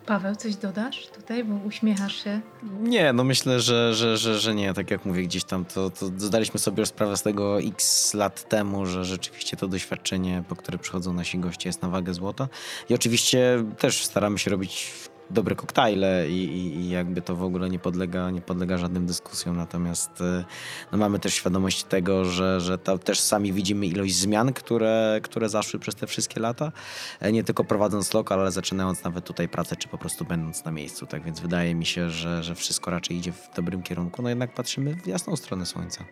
Paweł, 0.06 0.36
coś 0.36 0.56
dodasz 0.56 1.06
tutaj, 1.06 1.44
bo 1.44 1.54
uśmiechasz 1.66 2.24
się? 2.24 2.40
Nie, 2.80 3.12
no 3.12 3.24
myślę, 3.24 3.60
że, 3.60 3.94
że, 3.94 4.16
że, 4.16 4.38
że 4.38 4.54
nie. 4.54 4.74
Tak 4.74 4.90
jak 4.90 5.04
mówię 5.04 5.22
gdzieś 5.22 5.44
tam, 5.44 5.64
to, 5.64 5.90
to 5.90 6.06
zdaliśmy 6.16 6.60
sobie 6.60 6.86
sprawę 6.86 7.16
z 7.16 7.22
tego 7.22 7.60
x 7.60 8.14
lat 8.14 8.48
temu, 8.48 8.86
że 8.86 9.04
rzeczywiście 9.04 9.56
to 9.56 9.68
doświadczenie, 9.68 10.44
po 10.48 10.56
które 10.56 10.78
przychodzą 10.78 11.12
nasi 11.12 11.38
goście 11.38 11.68
jest 11.68 11.82
na 11.82 11.88
wagę 11.88 12.14
złota. 12.14 12.48
I 12.88 12.94
oczywiście 12.94 13.64
też 13.78 14.04
staramy 14.04 14.38
się 14.38 14.50
robić 14.50 14.92
dobre 15.30 15.54
koktajle 15.54 16.28
i, 16.28 16.44
i, 16.44 16.76
i, 16.76 16.90
jakby 16.90 17.22
to 17.22 17.36
w 17.36 17.42
ogóle 17.42 17.70
nie 17.70 17.78
podlega, 17.78 18.30
nie 18.30 18.40
podlega 18.40 18.78
żadnym 18.78 19.06
dyskusjom. 19.06 19.56
Natomiast 19.56 20.20
e, 20.20 20.44
no 20.92 20.98
mamy 20.98 21.18
też 21.18 21.34
świadomość 21.34 21.84
tego, 21.84 22.24
że, 22.24 22.60
że 22.60 22.78
też 22.78 23.20
sami 23.20 23.52
widzimy 23.52 23.86
ilość 23.86 24.14
zmian, 24.14 24.52
które, 24.52 25.20
które 25.22 25.48
zaszły 25.48 25.80
przez 25.80 25.94
te 25.94 26.06
wszystkie 26.06 26.40
lata. 26.40 26.72
E, 27.20 27.32
nie 27.32 27.44
tylko 27.44 27.64
prowadząc 27.64 28.14
lokal, 28.14 28.40
ale 28.40 28.52
zaczynając 28.52 29.04
nawet 29.04 29.24
tutaj 29.24 29.48
pracę, 29.48 29.76
czy 29.76 29.88
po 29.88 29.98
prostu 29.98 30.24
będąc 30.24 30.64
na 30.64 30.72
miejscu. 30.72 31.06
Tak 31.06 31.22
więc 31.22 31.40
wydaje 31.40 31.74
mi 31.74 31.86
się, 31.86 32.10
że, 32.10 32.42
że 32.42 32.54
wszystko 32.54 32.90
raczej 32.90 33.16
idzie 33.16 33.32
w 33.32 33.48
dobrym 33.56 33.82
kierunku. 33.82 34.22
No 34.22 34.28
jednak 34.28 34.54
patrzymy 34.54 34.94
w 34.94 35.06
jasną 35.06 35.36
stronę 35.36 35.66
słońca. 35.66 36.04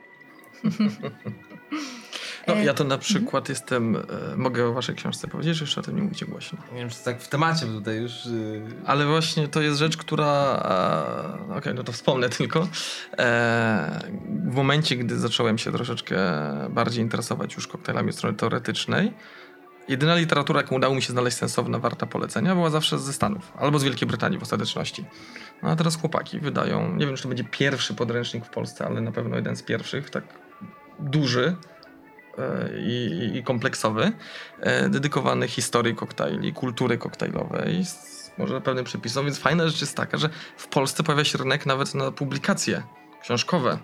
No, 2.47 2.55
ja 2.55 2.75
to 2.75 2.85
na 2.85 2.99
przykład 2.99 3.51
mhm. 3.51 3.55
jestem, 3.55 3.97
e, 3.97 4.37
mogę 4.37 4.67
o 4.67 4.73
waszej 4.73 4.95
książce 4.95 5.29
powiedzieć, 5.29 5.57
że 5.57 5.65
jeszcze 5.65 5.81
o 5.81 5.85
tym 5.85 5.97
nie 5.97 6.03
mówicie 6.03 6.27
głośno. 6.27 6.59
Nie 6.73 6.79
wiem, 6.79 6.91
czy 6.91 7.05
tak 7.05 7.23
w 7.23 7.29
temacie 7.29 7.67
tutaj 7.67 7.97
już... 7.97 8.27
Yy... 8.27 8.63
Ale 8.87 9.07
właśnie 9.07 9.49
to 9.49 9.61
jest 9.61 9.79
rzecz, 9.79 9.97
która, 9.97 10.27
e, 10.27 11.45
okej, 11.45 11.59
okay, 11.59 11.75
no 11.75 11.83
to 11.83 11.93
wspomnę 11.93 12.29
tylko. 12.39 12.69
E, 13.19 14.01
w 14.51 14.55
momencie, 14.55 14.97
gdy 14.97 15.19
zacząłem 15.19 15.59
się 15.59 15.73
troszeczkę 15.73 16.17
bardziej 16.71 17.03
interesować 17.03 17.55
już 17.55 17.67
koktajlami 17.67 18.13
strony 18.13 18.37
teoretycznej, 18.37 19.13
jedyna 19.89 20.15
literatura, 20.15 20.61
jaką 20.61 20.77
udało 20.77 20.95
mi 20.95 21.03
się 21.03 21.13
znaleźć 21.13 21.37
sensowna, 21.37 21.79
warta 21.79 22.07
polecenia, 22.07 22.55
była 22.55 22.71
zawsze 22.71 22.99
ze 22.99 23.13
Stanów 23.13 23.53
albo 23.59 23.79
z 23.79 23.85
Wielkiej 23.85 24.09
Brytanii 24.09 24.39
w 24.39 24.43
ostateczności. 24.43 25.05
No 25.63 25.71
a 25.71 25.77
teraz 25.77 25.97
chłopaki 25.97 26.41
wydają, 26.41 26.97
nie 26.97 27.07
wiem, 27.07 27.17
czy 27.17 27.23
to 27.23 27.29
będzie 27.29 27.45
pierwszy 27.45 27.95
podręcznik 27.95 28.45
w 28.45 28.51
Polsce, 28.51 28.87
ale 28.87 29.01
na 29.01 29.13
pewno 29.13 29.37
jeden 29.37 29.57
z 29.57 29.63
pierwszych, 29.63 30.11
tak 30.11 30.25
duży, 30.99 31.57
E, 31.57 31.70
i, 32.79 33.31
i 33.35 33.43
kompleksowy, 33.43 34.13
e, 34.61 34.89
dedykowany 34.89 35.49
historii 35.49 35.95
koktajli, 35.95 36.53
kultury 36.53 36.99
koktajlowej, 36.99 37.85
może 38.39 38.61
pewnym 38.61 38.85
przepisom, 38.85 39.25
więc 39.25 39.39
fajna 39.39 39.69
rzecz 39.69 39.81
jest 39.81 39.97
taka, 39.97 40.19
że 40.19 40.31
w 40.57 40.69
Polsce 40.69 41.03
pojawia 41.03 41.25
się 41.25 41.39
rynek 41.39 41.67
nawet 41.67 41.95
na 41.95 42.11
publikacje 42.11 42.83
książkowe 43.23 43.79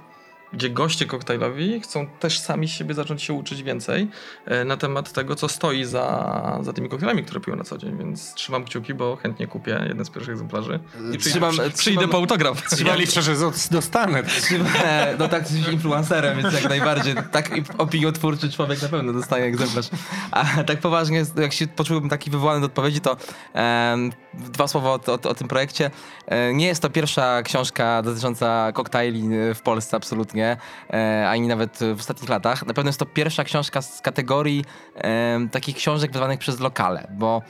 gdzie 0.52 0.70
goście 0.70 1.06
koktajlowi 1.06 1.80
chcą 1.80 2.06
też 2.06 2.38
sami 2.38 2.68
siebie 2.68 2.94
zacząć 2.94 3.22
się 3.22 3.32
uczyć 3.32 3.62
więcej 3.62 4.08
e, 4.44 4.64
na 4.64 4.76
temat 4.76 5.12
tego, 5.12 5.34
co 5.34 5.48
stoi 5.48 5.84
za, 5.84 6.58
za 6.62 6.72
tymi 6.72 6.88
koktajlami, 6.88 7.24
które 7.24 7.40
piją 7.40 7.56
na 7.56 7.64
co 7.64 7.78
dzień, 7.78 7.98
więc 7.98 8.34
trzymam 8.34 8.64
kciuki, 8.64 8.94
bo 8.94 9.16
chętnie 9.16 9.46
kupię 9.46 9.84
jeden 9.88 10.04
z 10.04 10.10
pierwszych 10.10 10.32
egzemplarzy 10.32 10.80
i 11.14 11.18
trzymam, 11.18 11.50
przy, 11.50 11.70
przyjdę 11.70 12.00
trzymam, 12.00 12.08
po 12.08 12.16
autograf. 12.16 12.62
Trzymam, 12.70 12.94
ja 12.94 13.00
liczę, 13.00 13.22
że 13.22 13.34
dostanę. 13.70 14.22
Trzymam, 14.22 14.72
no 15.18 15.28
tak, 15.28 15.50
jesteś 15.50 15.72
influencerem, 15.72 16.38
więc 16.38 16.54
jak 16.54 16.68
najbardziej. 16.68 17.14
Tak 17.32 17.50
opiniotwórczy 17.78 18.50
człowiek 18.50 18.82
na 18.82 18.88
pewno 18.88 19.12
dostaje 19.12 19.44
egzemplarz. 19.44 19.86
A 20.30 20.44
tak 20.64 20.80
poważnie, 20.80 21.24
jak 21.36 21.52
się 21.52 21.66
poczułbym 21.66 22.10
taki 22.10 22.30
wywołany 22.30 22.60
do 22.60 22.66
odpowiedzi, 22.66 23.00
to 23.00 23.16
um, 23.54 24.12
dwa 24.34 24.68
słowa 24.68 24.90
o, 24.90 25.00
o, 25.06 25.28
o 25.28 25.34
tym 25.34 25.48
projekcie. 25.48 25.90
E, 26.26 26.54
nie 26.54 26.66
jest 26.66 26.82
to 26.82 26.90
pierwsza 26.90 27.42
książka 27.42 28.02
dotycząca 28.02 28.72
koktajli 28.72 29.28
w 29.54 29.60
Polsce, 29.62 29.96
absolutnie 29.96 30.35
e, 30.42 31.28
ani 31.28 31.48
nawet 31.48 31.78
w 31.96 32.00
ostatnich 32.00 32.30
latach. 32.30 32.66
Na 32.66 32.74
pewno 32.74 32.88
jest 32.88 32.98
to 32.98 33.06
pierwsza 33.06 33.44
książka 33.44 33.82
z 33.82 34.00
kategorii 34.00 34.64
takich 35.50 35.76
książek 35.76 36.10
wydawanych 36.10 36.38
przez 36.38 36.60
lokale, 36.60 37.08
bo 37.10 37.42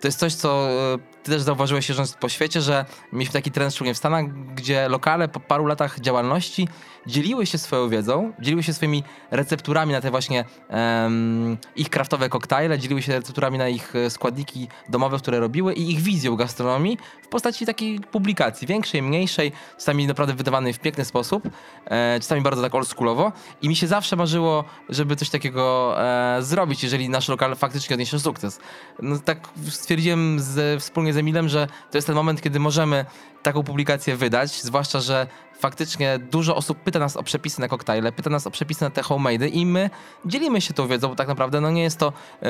to 0.00 0.08
jest 0.08 0.18
coś, 0.18 0.34
co 0.34 0.70
e, 0.70 0.98
ty 1.22 1.32
też 1.32 1.42
zauważyłeś 1.42 1.88
jeżdżąc 1.88 2.12
po 2.12 2.28
świecie, 2.28 2.60
że 2.60 2.84
mieliśmy 3.12 3.32
taki 3.32 3.50
trend 3.50 3.74
szczególnie 3.74 3.94
w 3.94 3.98
Stanach, 3.98 4.24
gdzie 4.54 4.88
lokale 4.88 5.28
po 5.28 5.40
paru 5.40 5.66
latach 5.66 6.00
działalności 6.00 6.68
dzieliły 7.06 7.46
się 7.46 7.58
swoją 7.58 7.88
wiedzą, 7.88 8.32
dzieliły 8.40 8.62
się 8.62 8.74
swoimi 8.74 9.04
recepturami 9.30 9.92
na 9.92 10.00
te 10.00 10.10
właśnie 10.10 10.44
um, 10.68 11.58
ich 11.76 11.90
kraftowe 11.90 12.28
koktajle, 12.28 12.78
dzieliły 12.78 13.02
się 13.02 13.12
recepturami 13.12 13.58
na 13.58 13.68
ich 13.68 13.96
e, 13.96 14.10
składniki 14.10 14.68
domowe, 14.88 15.18
które 15.18 15.40
robiły 15.40 15.74
i 15.74 15.90
ich 15.90 16.00
wizją 16.00 16.36
gastronomii 16.36 16.98
w 17.22 17.28
postaci 17.28 17.66
takiej 17.66 18.00
publikacji, 18.00 18.66
większej, 18.66 19.02
mniejszej, 19.02 19.52
czasami 19.78 20.06
naprawdę 20.06 20.34
wydawanej 20.34 20.72
w 20.72 20.78
piękny 20.78 21.04
sposób, 21.04 21.48
e, 21.84 22.20
czasami 22.20 22.42
bardzo 22.42 22.62
tak 22.62 22.74
oldschoolowo 22.74 23.32
i 23.62 23.68
mi 23.68 23.76
się 23.76 23.86
zawsze 23.86 24.16
marzyło, 24.16 24.64
żeby 24.88 25.16
coś 25.16 25.30
takiego 25.30 25.94
e, 26.02 26.42
zrobić, 26.42 26.82
jeżeli 26.82 27.08
nasz 27.08 27.28
lokal 27.28 27.56
faktycznie 27.56 27.94
odniesie 27.94 28.18
sukces. 28.18 28.60
No 29.02 29.18
tak 29.18 29.48
stwierdziłem 29.68 30.40
z, 30.40 30.82
wspólnie 30.82 31.09
z 31.12 31.16
Emilem, 31.16 31.48
że 31.48 31.66
to 31.90 31.98
jest 31.98 32.06
ten 32.06 32.16
moment, 32.16 32.42
kiedy 32.42 32.60
możemy 32.60 33.04
taką 33.42 33.62
publikację 33.62 34.16
wydać, 34.16 34.62
zwłaszcza, 34.62 35.00
że 35.00 35.26
faktycznie 35.60 36.18
dużo 36.18 36.56
osób 36.56 36.78
pyta 36.78 36.98
nas 36.98 37.16
o 37.16 37.22
przepisy 37.22 37.60
na 37.60 37.68
koktajle, 37.68 38.12
pyta 38.12 38.30
nas 38.30 38.46
o 38.46 38.50
przepisy 38.50 38.84
na 38.84 38.90
te 38.90 39.02
homemade 39.02 39.48
i 39.48 39.66
my 39.66 39.90
dzielimy 40.24 40.60
się 40.60 40.74
tą 40.74 40.88
wiedzą, 40.88 41.08
bo 41.08 41.16
tak 41.16 41.28
naprawdę 41.28 41.60
no 41.60 41.70
nie 41.70 41.82
jest 41.82 41.98
to 41.98 42.12
e, 42.42 42.48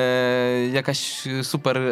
jakaś 0.73 1.23
super 1.43 1.79
e, 1.79 1.91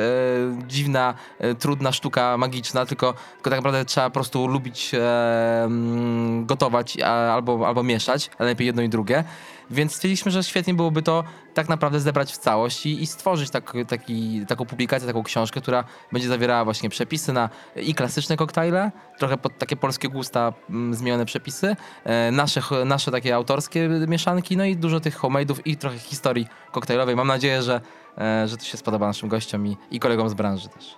dziwna, 0.66 1.14
e, 1.39 1.55
trudna 1.55 1.93
sztuka 1.93 2.37
magiczna, 2.37 2.87
tylko, 2.87 3.14
tylko 3.35 3.51
tak 3.51 3.59
naprawdę 3.59 3.85
trzeba 3.85 4.11
po 4.11 4.14
prostu 4.14 4.47
lubić 4.47 4.95
e, 4.95 5.64
mm, 5.64 6.47
gotować 6.47 7.01
a, 7.01 7.35
albo, 7.35 7.66
albo 7.66 7.83
mieszać, 7.83 8.31
ale 8.39 8.49
lepiej 8.49 8.66
jedno 8.66 8.83
i 8.83 8.89
drugie. 8.89 9.25
Więc 9.71 9.95
stwierdziliśmy, 9.95 10.31
że 10.31 10.45
świetnie 10.45 10.75
byłoby 10.75 11.03
to 11.03 11.25
tak 11.55 11.69
naprawdę 11.69 12.01
zebrać 12.01 12.33
w 12.33 12.39
całość 12.39 12.87
i, 12.87 13.03
i 13.03 13.07
stworzyć 13.07 13.51
tak, 13.51 13.73
taki, 13.89 14.47
taką 14.47 14.66
publikację, 14.66 15.07
taką 15.07 15.23
książkę, 15.23 15.61
która 15.61 15.85
będzie 16.12 16.29
zawierała 16.29 16.64
właśnie 16.64 16.89
przepisy 16.89 17.33
na 17.33 17.51
i 17.77 17.95
klasyczne 17.95 18.37
koktajle, 18.37 18.93
trochę 19.19 19.37
pod 19.37 19.59
takie 19.59 19.77
polskie 19.77 20.09
gusta 20.09 20.53
mm, 20.71 20.95
zmienione 20.95 21.25
przepisy, 21.25 21.77
e, 22.05 22.31
nasze, 22.31 22.61
nasze 22.85 23.11
takie 23.11 23.35
autorskie 23.35 23.89
mieszanki, 23.89 24.57
no 24.57 24.64
i 24.64 24.77
dużo 24.77 25.01
tych 25.01 25.19
homemade'ów 25.19 25.61
i 25.64 25.77
trochę 25.77 25.99
historii 25.99 26.47
koktajlowej. 26.73 27.16
Mam 27.16 27.27
nadzieję, 27.27 27.62
że, 27.62 27.81
e, 28.19 28.49
że 28.49 28.57
to 28.57 28.64
się 28.64 28.77
spodoba 28.77 29.07
naszym 29.07 29.29
gościom 29.29 29.66
i, 29.66 29.77
i 29.91 30.01
kolegom 30.01 30.29
z 30.29 30.35
branży 30.35 30.69
też. 30.69 30.97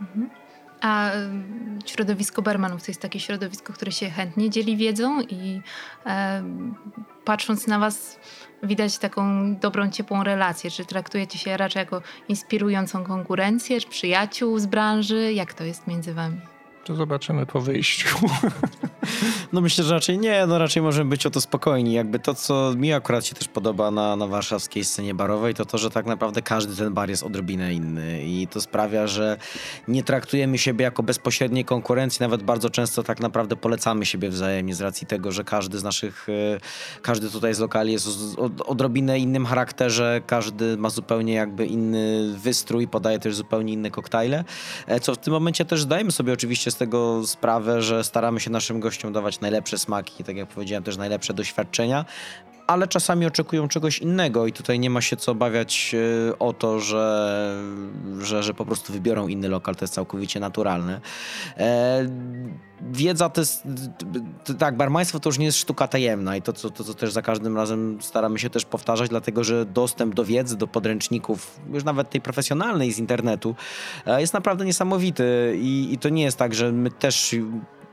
Mhm. 0.00 0.41
A 0.82 1.10
środowisko 1.86 2.42
barmanów 2.42 2.84
to 2.84 2.90
jest 2.90 3.02
takie 3.02 3.20
środowisko, 3.20 3.72
które 3.72 3.92
się 3.92 4.10
chętnie 4.10 4.50
dzieli 4.50 4.76
wiedzą 4.76 5.20
i 5.20 5.60
e, 6.06 6.42
patrząc 7.24 7.66
na 7.66 7.78
was 7.78 8.18
widać 8.62 8.98
taką 8.98 9.54
dobrą, 9.56 9.90
ciepłą 9.90 10.24
relację. 10.24 10.70
Czy 10.70 10.84
traktujecie 10.84 11.38
się 11.38 11.56
raczej 11.56 11.80
jako 11.80 12.02
inspirującą 12.28 13.04
konkurencję, 13.04 13.80
czy 13.80 13.88
przyjaciół 13.88 14.58
z 14.58 14.66
branży? 14.66 15.32
Jak 15.32 15.54
to 15.54 15.64
jest 15.64 15.86
między 15.86 16.14
wami? 16.14 16.51
To 16.84 16.94
zobaczymy 16.94 17.46
po 17.46 17.60
wyjściu. 17.60 18.08
No 19.52 19.60
myślę, 19.60 19.84
że 19.84 19.94
raczej 19.94 20.18
nie, 20.18 20.46
no 20.46 20.58
raczej 20.58 20.82
możemy 20.82 21.10
być 21.10 21.26
o 21.26 21.30
to 21.30 21.40
spokojni. 21.40 21.92
Jakby 21.92 22.18
to, 22.18 22.34
co 22.34 22.74
mi 22.76 22.92
akurat 22.92 23.26
się 23.26 23.34
też 23.34 23.48
podoba 23.48 23.90
na, 23.90 24.16
na 24.16 24.26
warszawskiej 24.26 24.84
scenie 24.84 25.14
barowej, 25.14 25.54
to 25.54 25.64
to, 25.64 25.78
że 25.78 25.90
tak 25.90 26.06
naprawdę 26.06 26.42
każdy 26.42 26.76
ten 26.76 26.94
bar 26.94 27.10
jest 27.10 27.22
odrobinę 27.22 27.74
inny. 27.74 28.24
I 28.24 28.48
to 28.48 28.60
sprawia, 28.60 29.06
że 29.06 29.36
nie 29.88 30.02
traktujemy 30.02 30.58
siebie 30.58 30.84
jako 30.84 31.02
bezpośredniej 31.02 31.64
konkurencji, 31.64 32.18
nawet 32.20 32.42
bardzo 32.42 32.70
często 32.70 33.02
tak 33.02 33.20
naprawdę 33.20 33.56
polecamy 33.56 34.06
siebie 34.06 34.28
wzajemnie 34.28 34.74
z 34.74 34.80
racji 34.80 35.06
tego, 35.06 35.32
że 35.32 35.44
każdy 35.44 35.78
z 35.78 35.84
naszych, 35.84 36.26
e, 36.28 37.00
każdy 37.02 37.30
tutaj 37.30 37.54
z 37.54 37.58
lokali 37.58 37.92
jest 37.92 38.08
odrobinę 38.66 39.18
innym 39.18 39.46
charakterze, 39.46 40.20
każdy 40.26 40.76
ma 40.76 40.90
zupełnie 40.90 41.32
jakby 41.32 41.66
inny 41.66 42.34
wystrój, 42.36 42.88
podaje 42.88 43.18
też 43.18 43.34
zupełnie 43.34 43.72
inne 43.72 43.90
koktajle, 43.90 44.44
e, 44.86 45.00
co 45.00 45.14
w 45.14 45.18
tym 45.18 45.32
momencie 45.32 45.64
też 45.64 45.82
zdajemy 45.82 46.12
sobie 46.12 46.32
oczywiście 46.32 46.71
z 46.72 46.76
tego 46.76 47.26
sprawę, 47.26 47.82
że 47.82 48.04
staramy 48.04 48.40
się 48.40 48.50
naszym 48.50 48.80
gościom 48.80 49.12
dawać 49.12 49.40
najlepsze 49.40 49.78
smaki, 49.78 50.24
tak 50.24 50.36
jak 50.36 50.48
powiedziałem, 50.48 50.84
też 50.84 50.96
najlepsze 50.96 51.34
doświadczenia, 51.34 52.04
ale 52.72 52.88
czasami 52.88 53.26
oczekują 53.26 53.68
czegoś 53.68 53.98
innego 53.98 54.46
i 54.46 54.52
tutaj 54.52 54.78
nie 54.78 54.90
ma 54.90 55.00
się 55.00 55.16
co 55.16 55.32
obawiać 55.32 55.94
e, 56.28 56.38
o 56.38 56.52
to, 56.52 56.80
że, 56.80 57.62
że, 58.18 58.42
że 58.42 58.54
po 58.54 58.64
prostu 58.64 58.92
wybiorą 58.92 59.28
inny 59.28 59.48
lokal, 59.48 59.76
to 59.76 59.84
jest 59.84 59.94
całkowicie 59.94 60.40
naturalne. 60.40 61.00
E, 61.56 62.06
wiedza 62.90 63.28
to 63.28 63.40
jest, 63.40 63.62
tak, 64.58 64.76
barmaństwo 64.76 65.20
to 65.20 65.28
już 65.28 65.38
nie 65.38 65.46
jest 65.46 65.58
sztuka 65.58 65.88
tajemna 65.88 66.36
i 66.36 66.42
to 66.42 66.52
co, 66.52 66.70
to, 66.70 66.84
co 66.84 66.94
też 66.94 67.12
za 67.12 67.22
każdym 67.22 67.56
razem 67.56 67.98
staramy 68.00 68.38
się 68.38 68.50
też 68.50 68.64
powtarzać, 68.64 69.08
dlatego 69.08 69.44
że 69.44 69.66
dostęp 69.66 70.14
do 70.14 70.24
wiedzy, 70.24 70.56
do 70.56 70.66
podręczników, 70.66 71.60
już 71.72 71.84
nawet 71.84 72.10
tej 72.10 72.20
profesjonalnej 72.20 72.92
z 72.92 72.98
internetu, 72.98 73.54
e, 74.06 74.20
jest 74.20 74.34
naprawdę 74.34 74.64
niesamowity 74.64 75.58
i, 75.60 75.88
i 75.92 75.98
to 75.98 76.08
nie 76.08 76.22
jest 76.22 76.38
tak, 76.38 76.54
że 76.54 76.72
my 76.72 76.90
też 76.90 77.34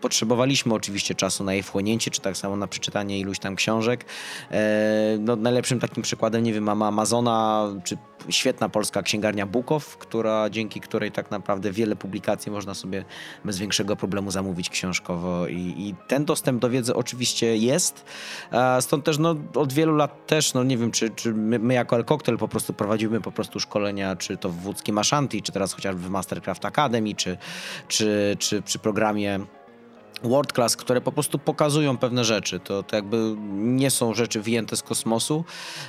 potrzebowaliśmy 0.02 0.74
oczywiście 0.74 1.16
czasu 1.16 1.44
na 1.44 1.54
jej 1.54 1.64
wchłonięcie, 1.64 2.12
czy 2.12 2.22
tak 2.22 2.38
samo 2.38 2.56
na 2.56 2.68
przeczytanie 2.68 3.20
iluś 3.20 3.40
tam 3.40 3.56
książek. 3.56 4.06
E, 4.52 5.18
no, 5.20 5.36
najlepszym 5.36 5.80
takim 5.80 6.04
przykładem, 6.04 6.44
nie 6.44 6.54
wiem, 6.54 6.64
mamy 6.64 6.86
Amazona, 6.86 7.68
czy 7.84 7.98
świetna 8.30 8.70
polska 8.70 9.02
księgarnia 9.02 9.46
Bukow, 9.46 9.98
która, 9.98 10.50
dzięki 10.50 10.82
której 10.82 11.12
tak 11.12 11.32
naprawdę 11.32 11.72
wiele 11.72 11.96
publikacji 11.96 12.52
można 12.52 12.74
sobie 12.74 13.06
bez 13.46 13.58
większego 13.58 13.96
problemu 13.96 14.32
zamówić 14.32 14.70
książkowo 14.70 15.48
i, 15.48 15.56
i 15.56 15.96
ten 16.08 16.26
dostęp 16.26 16.62
do 16.62 16.70
wiedzy 16.70 16.96
oczywiście 16.96 17.58
jest. 17.58 18.06
Stąd 18.80 19.06
też 19.06 19.18
no, 19.18 19.36
od 19.56 19.74
wielu 19.74 19.96
lat 19.96 20.28
też, 20.28 20.54
no 20.54 20.64
nie 20.64 20.78
wiem, 20.78 20.92
czy, 20.92 21.10
czy 21.10 21.34
my, 21.34 21.60
my 21.60 21.74
jako 21.74 21.96
El 21.96 22.06
Cocktail 22.06 22.38
po 22.38 22.48
prostu 22.48 22.74
prowadzimy 22.74 23.22
po 23.22 23.32
prostu 23.32 23.60
szkolenia, 23.60 24.16
czy 24.16 24.38
to 24.38 24.50
w 24.50 24.68
Łódzkim 24.68 24.98
Ashanti, 24.98 25.42
czy 25.42 25.52
teraz 25.52 25.74
chociażby 25.74 26.02
w 26.02 26.10
Mastercraft 26.10 26.66
Academy, 26.66 27.16
czy, 27.16 27.38
czy, 27.88 28.36
czy 28.40 28.62
przy 28.62 28.80
programie 28.80 29.40
World 30.24 30.54
Class, 30.54 30.76
które 30.76 31.02
po 31.02 31.12
prostu 31.12 31.40
pokazują 31.40 31.98
pewne 31.98 32.24
rzeczy. 32.26 32.60
To, 32.60 32.84
to 32.84 32.96
jakby 32.96 33.36
nie 33.52 33.92
są 33.92 34.14
rzeczy 34.14 34.42
wyjęte 34.42 34.78
z 34.78 34.84
kosmosu, 34.84 35.46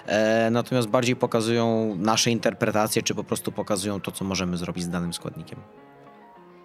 e, 0.07 0.49
natomiast 0.51 0.89
bardziej 0.89 1.17
pokazują 1.17 1.97
nasze 1.99 2.31
interpretacje, 2.31 3.03
czy 3.03 3.15
po 3.15 3.25
prostu 3.25 3.53
pokazują 3.53 4.01
to, 4.01 4.13
co 4.13 4.25
możemy 4.25 4.57
zrobić 4.57 4.85
z 4.85 4.89
danym 4.89 5.13
składnikiem. 5.13 5.59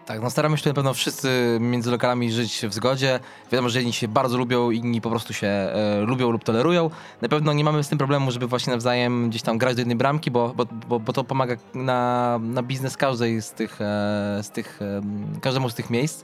Tak, 0.05 0.21
no 0.21 0.29
staramy 0.29 0.57
się 0.57 0.69
na 0.69 0.73
pewno 0.73 0.93
wszyscy 0.93 1.57
między 1.59 1.91
lokalami 1.91 2.31
żyć 2.31 2.65
w 2.69 2.73
zgodzie. 2.73 3.19
Wiadomo, 3.51 3.69
że 3.69 3.79
jedni 3.79 3.93
się 3.93 4.07
bardzo 4.07 4.37
lubią, 4.37 4.71
inni 4.71 5.01
po 5.01 5.09
prostu 5.09 5.33
się 5.33 5.47
e, 5.47 6.01
lubią 6.07 6.31
lub 6.31 6.43
tolerują. 6.43 6.89
Na 7.21 7.29
pewno 7.29 7.53
nie 7.53 7.63
mamy 7.63 7.83
z 7.83 7.89
tym 7.89 7.97
problemu, 7.97 8.31
żeby 8.31 8.47
właśnie 8.47 8.73
nawzajem 8.73 9.29
gdzieś 9.29 9.41
tam 9.41 9.57
grać 9.57 9.75
do 9.75 9.81
jednej 9.81 9.97
bramki, 9.97 10.31
bo, 10.31 10.53
bo, 10.55 10.65
bo, 10.65 10.99
bo 10.99 11.13
to 11.13 11.23
pomaga 11.23 11.55
na, 11.73 12.39
na 12.41 12.63
biznes 12.63 12.97
każdej 12.97 13.41
z 13.41 13.51
tych, 13.51 13.81
e, 13.81 14.39
z 14.43 14.49
tych 14.49 14.79
każdemu 15.41 15.69
z 15.69 15.75
tych 15.75 15.89
miejsc. 15.89 16.23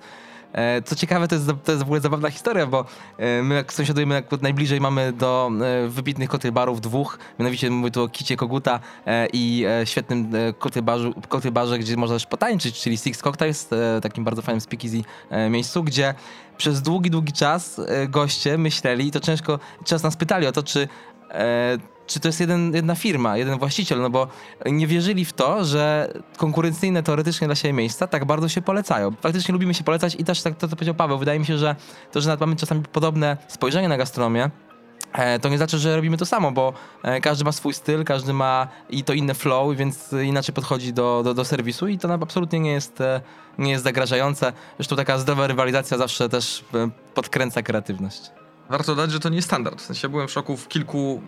E, 0.54 0.82
co 0.82 0.96
ciekawe, 0.96 1.28
to 1.28 1.36
jest, 1.36 1.48
to 1.64 1.72
jest 1.72 1.84
w 1.84 1.86
ogóle 1.86 2.02
zabawna 2.02 2.30
historia, 2.30 2.68
bo 2.68 2.86
e, 3.18 3.44
my 3.44 3.56
jak 3.56 3.74
sąsiadujemy, 3.74 4.16
jak 4.16 4.42
najbliżej 4.42 4.82
mamy 4.82 5.14
do 5.14 5.52
e, 5.62 5.88
wybitnych 5.88 6.30
kotybarów 6.30 6.82
dwóch, 6.82 7.20
mianowicie 7.40 7.70
mówię 7.70 7.92
tu 7.92 8.04
o 8.04 8.10
Kicie 8.10 8.38
Koguta 8.38 8.80
i 9.34 9.66
świetnym 9.86 10.32
kotybarze, 11.30 11.80
gdzie 11.80 11.98
można 11.98 12.16
też 12.16 12.26
potańczyć, 12.26 12.82
czyli 12.82 12.98
Six 12.98 13.22
Cocktails, 13.22 13.68
takim 14.02 14.24
bardzo 14.24 14.42
fajnym 14.42 14.62
speakeasy 14.62 15.02
miejscu, 15.50 15.84
gdzie 15.84 16.14
przez 16.58 16.82
długi, 16.82 17.10
długi 17.10 17.34
czas 17.34 17.82
goście 18.10 18.58
myśleli, 18.58 19.08
i 19.08 19.12
to 19.12 19.20
ciężko, 19.20 19.60
czas 19.86 20.04
nas 20.04 20.18
pytali 20.18 20.48
o 20.48 20.52
to, 20.52 20.64
czy 20.64 20.88
czy 22.12 22.20
to 22.20 22.28
jest 22.28 22.40
jeden, 22.40 22.74
jedna 22.74 22.96
firma, 22.96 23.38
jeden 23.38 23.60
właściciel, 23.60 24.02
no 24.02 24.10
bo 24.10 24.28
nie 24.66 24.88
wierzyli 24.88 25.26
w 25.26 25.34
to, 25.34 25.66
że 25.66 26.14
konkurencyjne 26.38 27.04
teoretycznie 27.04 27.48
dla 27.48 27.56
siebie 27.56 27.74
miejsca 27.74 28.08
tak 28.08 28.26
bardzo 28.26 28.50
się 28.50 28.62
polecają. 28.62 29.12
Faktycznie 29.22 29.52
lubimy 29.54 29.74
się 29.74 29.84
polecać 29.84 30.16
i 30.20 30.24
też 30.24 30.42
tak 30.42 30.56
to, 30.56 30.68
co 30.68 30.76
powiedział 30.76 30.96
Paweł, 30.96 31.18
wydaje 31.18 31.40
mi 31.40 31.46
się, 31.46 31.58
że 31.58 31.76
to, 32.12 32.22
że 32.22 32.38
mamy 32.40 32.56
czasami 32.56 32.84
podobne 32.84 33.38
spojrzenie 33.48 33.88
na 33.88 33.98
gastronomię, 33.98 34.50
e, 35.14 35.40
to 35.40 35.50
nie 35.50 35.58
znaczy, 35.58 35.78
że 35.78 35.96
robimy 35.96 36.18
to 36.18 36.26
samo, 36.26 36.52
bo 36.52 36.74
e, 37.04 37.22
każdy 37.22 37.44
ma 37.44 37.52
swój 37.52 37.74
styl, 37.74 38.04
każdy 38.04 38.34
ma 38.34 38.68
i 38.90 39.04
to 39.04 39.14
inne 39.14 39.34
flow, 39.34 39.78
więc 39.78 40.14
inaczej 40.14 40.56
podchodzi 40.56 40.94
do, 40.94 41.22
do, 41.24 41.34
do 41.34 41.46
serwisu 41.46 41.88
i 41.88 41.98
to 41.98 42.14
absolutnie 42.14 42.60
nie 42.60 42.72
jest, 42.72 43.02
e, 43.02 43.22
nie 43.58 43.72
jest 43.72 43.84
zagrażające. 43.84 44.54
Zresztą 44.78 44.96
taka 44.96 45.18
zdrowa 45.18 45.48
rywalizacja 45.48 45.98
zawsze 45.98 46.30
też 46.30 46.66
podkręca 47.14 47.62
kreatywność. 47.62 48.41
Warto 48.72 48.96
dodać, 48.96 49.12
że 49.12 49.20
to 49.20 49.30
nie 49.30 49.36
jest 49.36 49.48
standard. 49.48 49.82
W 49.82 49.86
sensie 49.86 50.10
byłem 50.10 50.28
w 50.28 50.32
szoku 50.32 50.58
w 50.58 50.68
kilku 50.68 51.22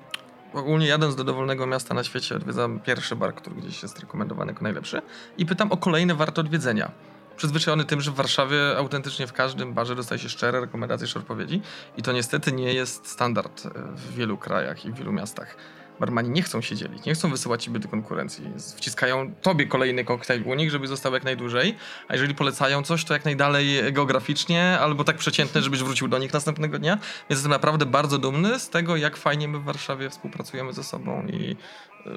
ogólnie 0.54 0.88
jadąc 0.88 1.16
do 1.16 1.24
dowolnego 1.24 1.68
miasta 1.68 1.94
na 1.94 2.04
świecie 2.04 2.36
odwiedzam 2.36 2.80
pierwszy 2.80 3.16
bar, 3.16 3.36
który 3.36 3.56
gdzieś 3.56 3.84
jest 3.84 4.00
rekomendowany 4.00 4.52
jako 4.52 4.64
najlepszy 4.64 5.02
i 5.38 5.46
pytam 5.46 5.72
o 5.72 5.78
kolejne 5.78 6.16
warte 6.16 6.41
odwiedzenia. 6.41 6.91
Przyzwyczajony 7.38 7.86
tym, 7.86 8.02
że 8.02 8.12
w 8.12 8.16
Warszawie 8.16 8.78
autentycznie 8.78 9.28
w 9.28 9.34
każdym 9.34 9.74
barze 9.74 9.96
dostaje 9.96 10.20
się 10.20 10.30
szczere 10.30 10.62
rekomendacje, 10.62 11.08
szczere 11.08 11.22
odpowiedzi 11.22 11.62
i 11.98 12.02
to 12.02 12.12
niestety 12.12 12.52
nie 12.52 12.74
jest 12.74 13.08
standard 13.08 13.64
w 13.96 14.14
wielu 14.16 14.38
krajach 14.38 14.86
i 14.86 14.91
w 14.91 14.96
wielu 14.96 15.12
miastach 15.12 15.56
barmani 16.04 16.30
nie 16.30 16.41
chcą 16.41 16.62
się 16.62 16.76
dzielić, 16.76 17.06
nie 17.06 17.14
chcą 17.14 17.30
wysyłać 17.30 17.64
ciebie 17.64 17.80
do 17.80 17.89
konkurencji. 17.89 18.45
Wciskają 18.78 19.34
tobie 19.41 19.66
kolejny 19.68 20.06
koktajl 20.06 20.43
u 20.45 20.54
nich, 20.54 20.72
żeby 20.72 20.88
został 20.88 21.14
jak 21.14 21.24
najdłużej, 21.24 21.76
a 22.08 22.14
jeżeli 22.14 22.36
polecają 22.36 22.84
coś, 22.84 23.06
to 23.06 23.14
jak 23.14 23.26
najdalej 23.26 23.93
geograficznie, 23.93 24.80
albo 24.80 25.04
tak 25.04 25.18
przeciętne, 25.18 25.62
żebyś 25.62 25.84
wrócił 25.84 26.08
do 26.08 26.18
nich 26.18 26.34
następnego 26.34 26.80
dnia. 26.80 26.95
Więc 26.95 27.30
jestem 27.30 27.51
naprawdę 27.51 27.86
bardzo 27.86 28.18
dumny 28.18 28.60
z 28.60 28.70
tego, 28.70 28.95
jak 28.95 29.18
fajnie 29.18 29.47
my 29.47 29.60
w 29.60 29.64
Warszawie 29.64 30.10
współpracujemy 30.10 30.74
ze 30.74 30.84
sobą 30.84 31.28
i 31.28 31.56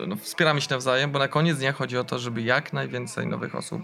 no, 0.07 0.17
wspieramy 0.17 0.61
się 0.61 0.69
nawzajem, 0.71 1.11
bo 1.11 1.19
na 1.19 1.29
koniec 1.29 1.59
dnia 1.59 1.73
chodzi 1.73 1.99
o 1.99 2.05
to, 2.05 2.19
żeby 2.19 2.43
jak 2.43 2.73
najwięcej 2.73 3.27
nowych 3.27 3.55
osób 3.55 3.83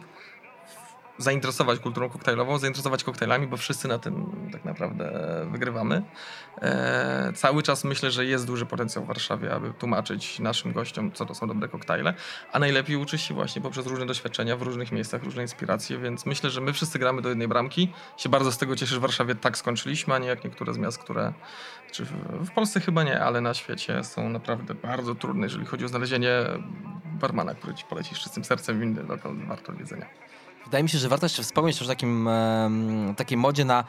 zainteresować 1.18 1.80
kulturą 1.80 2.08
koktajlową, 2.08 2.58
zainteresować 2.58 3.04
koktajlami, 3.04 3.46
bo 3.46 3.56
wszyscy 3.56 3.88
na 3.88 3.98
tym 3.98 4.48
tak 4.52 4.64
naprawdę 4.64 5.12
wygrywamy. 5.50 6.02
E, 6.62 7.32
cały 7.34 7.62
czas 7.62 7.84
myślę, 7.84 8.10
że 8.10 8.24
jest 8.24 8.46
duży 8.46 8.66
potencjał 8.66 9.04
w 9.04 9.08
Warszawie, 9.08 9.54
aby 9.54 9.72
tłumaczyć 9.74 10.38
naszym 10.38 10.72
gościom, 10.72 11.12
co 11.12 11.26
to 11.26 11.34
są 11.34 11.48
dobre 11.48 11.68
koktajle, 11.68 12.14
a 12.52 12.58
najlepiej 12.58 12.96
uczyć 12.96 13.22
się 13.22 13.34
właśnie 13.34 13.62
poprzez 13.62 13.86
różne 13.86 14.06
doświadczenia 14.06 14.56
w 14.56 14.62
różnych 14.62 14.92
miejscach, 14.92 15.22
różne 15.22 15.42
inspiracje, 15.42 15.98
więc 15.98 16.26
myślę, 16.26 16.50
że 16.50 16.60
my 16.60 16.72
wszyscy 16.72 16.98
gramy 16.98 17.22
do 17.22 17.28
jednej 17.28 17.48
bramki. 17.48 17.92
Się 18.16 18.28
bardzo 18.28 18.52
z 18.52 18.58
tego 18.58 18.76
cieszę, 18.76 18.94
że 18.94 18.98
w 18.98 19.02
Warszawie 19.02 19.34
tak 19.34 19.58
skończyliśmy, 19.58 20.14
a 20.14 20.18
nie 20.18 20.28
jak 20.28 20.44
niektóre 20.44 20.74
z 20.74 20.78
miast, 20.78 20.98
które 20.98 21.32
czy 21.92 22.04
w 22.30 22.50
Polsce 22.54 22.80
chyba 22.80 23.02
nie, 23.02 23.20
ale 23.20 23.40
na 23.40 23.54
świecie 23.54 24.04
są 24.04 24.28
naprawdę 24.28 24.74
bardzo 24.74 25.14
trudne, 25.14 25.42
jeżeli 25.46 25.66
chodzi 25.66 25.84
o 25.84 25.88
znalezienie 25.88 26.30
barmana, 27.04 27.54
który 27.54 27.74
ci 27.74 27.84
poleci 27.84 28.14
z 28.14 28.18
czystym 28.18 28.44
sercem 28.44 28.82
inny 28.82 29.02
lokal 29.02 29.36
warto 29.46 29.72
odwiedzenia. 29.72 30.06
Wydaje 30.64 30.82
mi 30.82 30.88
się, 30.90 30.98
że 30.98 31.08
warto 31.08 31.26
jeszcze 31.26 31.42
wspomnieć 31.42 31.78
też 31.78 31.86
o 31.86 31.90
takim, 31.90 32.28
takiej 33.16 33.38
modzie 33.38 33.64
na, 33.64 33.84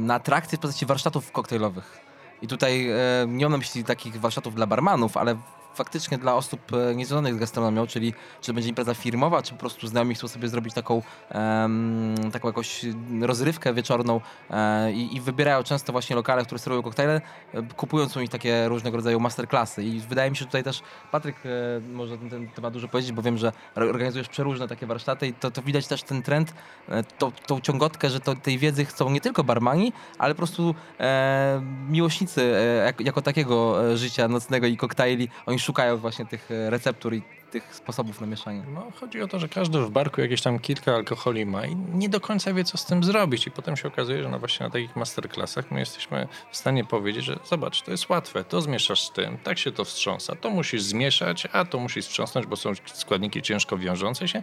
na 0.00 0.14
atrakcje 0.14 0.58
w 0.58 0.60
postaci 0.60 0.86
warsztatów 0.86 1.32
koktajlowych. 1.32 1.98
I 2.42 2.46
tutaj 2.46 2.88
nie 3.28 3.44
mam 3.44 3.52
na 3.52 3.58
myśli 3.58 3.84
takich 3.84 4.20
warsztatów 4.20 4.54
dla 4.54 4.66
barmanów, 4.66 5.16
ale 5.16 5.36
faktycznie 5.76 6.18
dla 6.18 6.34
osób 6.34 6.72
e, 6.72 6.94
niezwiązanych 6.94 7.34
z 7.34 7.38
gastronomią, 7.38 7.86
czyli 7.86 8.14
czy 8.40 8.52
będzie 8.52 8.68
impreza 8.68 8.94
firmowa, 8.94 9.42
czy 9.42 9.52
po 9.52 9.58
prostu 9.58 9.86
znajomi 9.86 10.14
chcą 10.14 10.28
sobie 10.28 10.48
zrobić 10.48 10.74
taką, 10.74 11.02
um, 11.34 12.14
taką 12.32 12.48
jakąś 12.48 12.80
rozrywkę 13.20 13.74
wieczorną 13.74 14.20
e, 14.50 14.92
i, 14.92 15.16
i, 15.16 15.20
wybierają 15.20 15.62
często 15.62 15.92
właśnie 15.92 16.16
lokale, 16.16 16.44
które 16.44 16.58
serwują 16.58 16.82
koktajle, 16.82 17.20
e, 17.54 17.62
kupując 17.62 18.16
u 18.16 18.20
nich 18.20 18.30
takie 18.30 18.68
różnego 18.68 18.96
rodzaju 18.96 19.20
masterclassy. 19.20 19.84
I 19.84 20.00
wydaje 20.00 20.30
mi 20.30 20.36
się, 20.36 20.40
że 20.40 20.46
tutaj 20.46 20.64
też 20.64 20.82
Patryk 21.12 21.36
e, 21.46 21.80
może 21.92 22.16
na 22.16 22.30
ten 22.30 22.48
temat 22.48 22.72
dużo 22.72 22.88
powiedzieć, 22.88 23.12
bo 23.12 23.22
wiem, 23.22 23.38
że 23.38 23.52
organizujesz 23.74 24.28
przeróżne 24.28 24.68
takie 24.68 24.86
warsztaty 24.86 25.26
i 25.26 25.32
to, 25.32 25.50
to 25.50 25.62
widać 25.62 25.86
też 25.86 26.02
ten 26.02 26.22
trend, 26.22 26.54
e, 26.88 27.02
to, 27.02 27.32
tą 27.46 27.60
ciągotkę, 27.60 28.10
że 28.10 28.20
to, 28.20 28.34
tej 28.34 28.58
wiedzy 28.58 28.84
chcą 28.84 29.10
nie 29.10 29.20
tylko 29.20 29.44
barmani, 29.44 29.92
ale 30.18 30.34
po 30.34 30.38
prostu 30.38 30.74
e, 31.00 31.60
miłośnicy 31.88 32.52
jak, 32.84 33.00
jako 33.00 33.22
takiego 33.22 33.76
życia 33.96 34.28
nocnego 34.28 34.66
i 34.66 34.76
koktajli. 34.76 35.28
Oni 35.46 35.58
szukają 35.66 35.96
właśnie 35.96 36.26
tych 36.26 36.50
e, 36.50 36.70
receptur 36.70 37.14
i 37.14 37.22
tych 37.60 37.74
sposobów 37.74 38.20
na 38.20 38.26
mieszanie? 38.26 38.62
No, 38.74 38.92
chodzi 39.00 39.22
o 39.22 39.28
to, 39.28 39.38
że 39.38 39.48
każdy 39.48 39.80
w 39.80 39.90
barku 39.90 40.20
jakieś 40.20 40.42
tam 40.42 40.58
kilka 40.58 40.94
alkoholi 40.94 41.46
ma 41.46 41.66
i 41.66 41.76
nie 41.76 42.08
do 42.08 42.20
końca 42.20 42.52
wie, 42.52 42.64
co 42.64 42.78
z 42.78 42.84
tym 42.84 43.04
zrobić. 43.04 43.46
I 43.46 43.50
potem 43.50 43.76
się 43.76 43.88
okazuje, 43.88 44.22
że 44.22 44.28
no 44.28 44.38
właśnie 44.38 44.66
na 44.66 44.70
takich 44.70 44.96
masterclassach 44.96 45.70
my 45.70 45.80
jesteśmy 45.80 46.28
w 46.50 46.56
stanie 46.56 46.84
powiedzieć, 46.84 47.24
że 47.24 47.38
zobacz, 47.44 47.82
to 47.82 47.90
jest 47.90 48.08
łatwe, 48.08 48.44
to 48.44 48.60
zmieszasz 48.60 49.02
z 49.02 49.12
tym, 49.12 49.38
tak 49.38 49.58
się 49.58 49.72
to 49.72 49.84
wstrząsa, 49.84 50.34
to 50.34 50.50
musisz 50.50 50.82
zmieszać, 50.82 51.48
a 51.52 51.64
to 51.64 51.78
musisz 51.78 52.06
wstrząsnąć, 52.06 52.46
bo 52.46 52.56
są 52.56 52.72
składniki 52.94 53.42
ciężko 53.42 53.78
wiążące 53.78 54.28
się. 54.28 54.42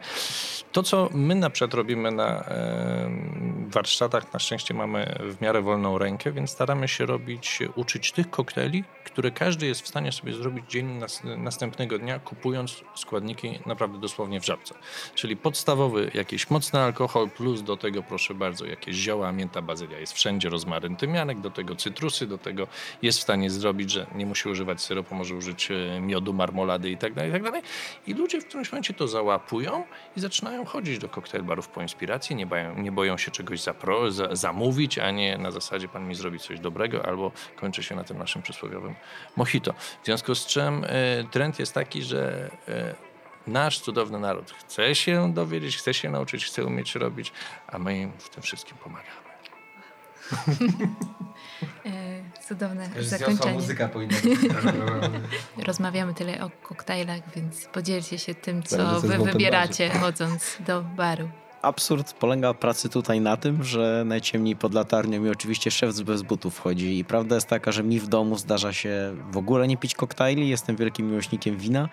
To, 0.71 0.83
co 0.83 1.09
my 1.11 1.35
na 1.35 1.49
przykład 1.49 1.73
robimy 1.73 2.11
na 2.11 2.43
warsztatach, 3.67 4.33
na 4.33 4.39
szczęście 4.39 4.73
mamy 4.73 5.15
w 5.19 5.41
miarę 5.41 5.61
wolną 5.61 5.97
rękę, 5.97 6.31
więc 6.31 6.49
staramy 6.49 6.87
się 6.87 7.05
robić, 7.05 7.59
uczyć 7.75 8.11
tych 8.11 8.29
koktajli, 8.29 8.83
które 9.05 9.31
każdy 9.31 9.65
jest 9.65 9.81
w 9.81 9.87
stanie 9.87 10.11
sobie 10.11 10.33
zrobić 10.33 10.65
dzień 10.69 10.85
nas, 10.85 11.21
następnego 11.37 11.99
dnia, 11.99 12.19
kupując 12.19 12.83
składniki 13.03 13.59
naprawdę 13.65 13.97
dosłownie 13.97 14.39
w 14.39 14.45
żabce. 14.45 14.75
Czyli 15.15 15.37
podstawowy 15.37 16.11
jakiś 16.13 16.49
mocny 16.49 16.79
alkohol, 16.79 17.29
plus 17.29 17.61
do 17.61 17.77
tego 17.77 18.03
proszę 18.03 18.33
bardzo 18.33 18.65
jakieś 18.65 18.95
zioła, 18.95 19.31
mięta, 19.31 19.61
bazylia. 19.61 19.99
Jest 19.99 20.13
wszędzie 20.13 20.49
rozmaryn, 20.49 20.95
tymianek, 20.95 21.39
do 21.39 21.49
tego 21.49 21.75
cytrusy, 21.75 22.27
do 22.27 22.37
tego 22.37 22.67
jest 23.01 23.19
w 23.19 23.21
stanie 23.21 23.49
zrobić, 23.49 23.91
że 23.91 24.07
nie 24.15 24.25
musi 24.25 24.49
używać 24.49 24.81
syropu, 24.81 25.15
może 25.15 25.35
użyć 25.35 25.71
e, 25.71 25.99
miodu, 26.01 26.33
marmolady 26.33 26.89
i 26.89 26.97
tak 26.97 27.13
dalej, 27.13 27.31
i 27.31 27.43
tak. 27.43 27.63
I 28.07 28.13
ludzie 28.13 28.41
w 28.41 28.45
którymś 28.45 28.71
momencie 28.71 28.93
to 28.93 29.07
załapują 29.07 29.83
i 30.17 30.19
zaczynają 30.19 30.65
chodzić 30.65 30.99
do 30.99 31.09
koktajlbarów 31.09 31.67
po 31.67 31.81
inspiracji, 31.81 32.35
nie 32.35 32.45
boją, 32.45 32.79
nie 32.79 32.91
boją 32.91 33.17
się 33.17 33.31
czegoś 33.31 33.61
zapro, 33.61 34.11
za, 34.11 34.35
zamówić, 34.35 34.99
a 34.99 35.11
nie 35.11 35.37
na 35.37 35.51
zasadzie 35.51 35.87
pan 35.87 36.07
mi 36.07 36.15
zrobi 36.15 36.39
coś 36.39 36.59
dobrego, 36.59 37.05
albo 37.05 37.31
kończy 37.55 37.83
się 37.83 37.95
na 37.95 38.03
tym 38.03 38.17
naszym 38.17 38.41
przysłowiowym 38.41 38.95
mojito. 39.35 39.73
W 39.73 40.05
związku 40.05 40.35
z 40.35 40.45
czym 40.45 40.83
y, 40.83 40.87
trend 41.31 41.59
jest 41.59 41.73
taki, 41.73 42.03
że 42.03 42.49
y, 42.69 42.92
nasz 43.47 43.79
cudowny 43.79 44.19
naród 44.19 44.51
chce 44.51 44.95
się 44.95 45.33
dowiedzieć, 45.33 45.77
chce 45.77 45.93
się 45.93 46.09
nauczyć, 46.09 46.45
chce 46.45 46.65
umieć 46.65 46.95
robić, 46.95 47.31
a 47.67 47.79
my 47.79 47.97
im 47.97 48.11
w 48.17 48.29
tym 48.29 48.43
wszystkim 48.43 48.77
pomagamy. 48.77 49.23
E, 51.85 52.41
cudowne 52.47 52.89
zakończenie. 52.99 53.53
muzyka 53.53 53.87
powinna 53.93 54.17
być. 54.23 54.39
Rozmawiamy 55.67 56.13
tyle 56.13 56.45
o 56.45 56.49
koktajlach, 56.49 57.19
więc 57.35 57.65
podzielcie 57.65 58.19
się 58.19 58.35
tym, 58.35 58.63
co 58.63 59.01
wy 59.01 59.17
wybieracie 59.17 59.89
chodząc 59.89 60.57
do 60.59 60.81
baru 60.81 61.29
absurd 61.63 62.13
polega 62.13 62.53
pracy 62.53 62.89
tutaj 62.89 63.21
na 63.21 63.37
tym, 63.37 63.63
że 63.63 64.03
najciemniej 64.05 64.55
pod 64.55 64.73
latarnią 64.73 65.21
mi 65.21 65.29
oczywiście 65.29 65.71
szef 65.71 66.01
bez 66.01 66.21
butów 66.21 66.55
wchodzi 66.55 66.99
i 66.99 67.05
prawda 67.05 67.35
jest 67.35 67.47
taka, 67.47 67.71
że 67.71 67.83
mi 67.83 67.99
w 67.99 68.07
domu 68.07 68.37
zdarza 68.37 68.73
się 68.73 69.15
w 69.31 69.37
ogóle 69.37 69.67
nie 69.67 69.77
pić 69.77 69.95
koktajli, 69.95 70.49
jestem 70.49 70.75
wielkim 70.75 71.09
miłośnikiem 71.09 71.57
wina. 71.57 71.89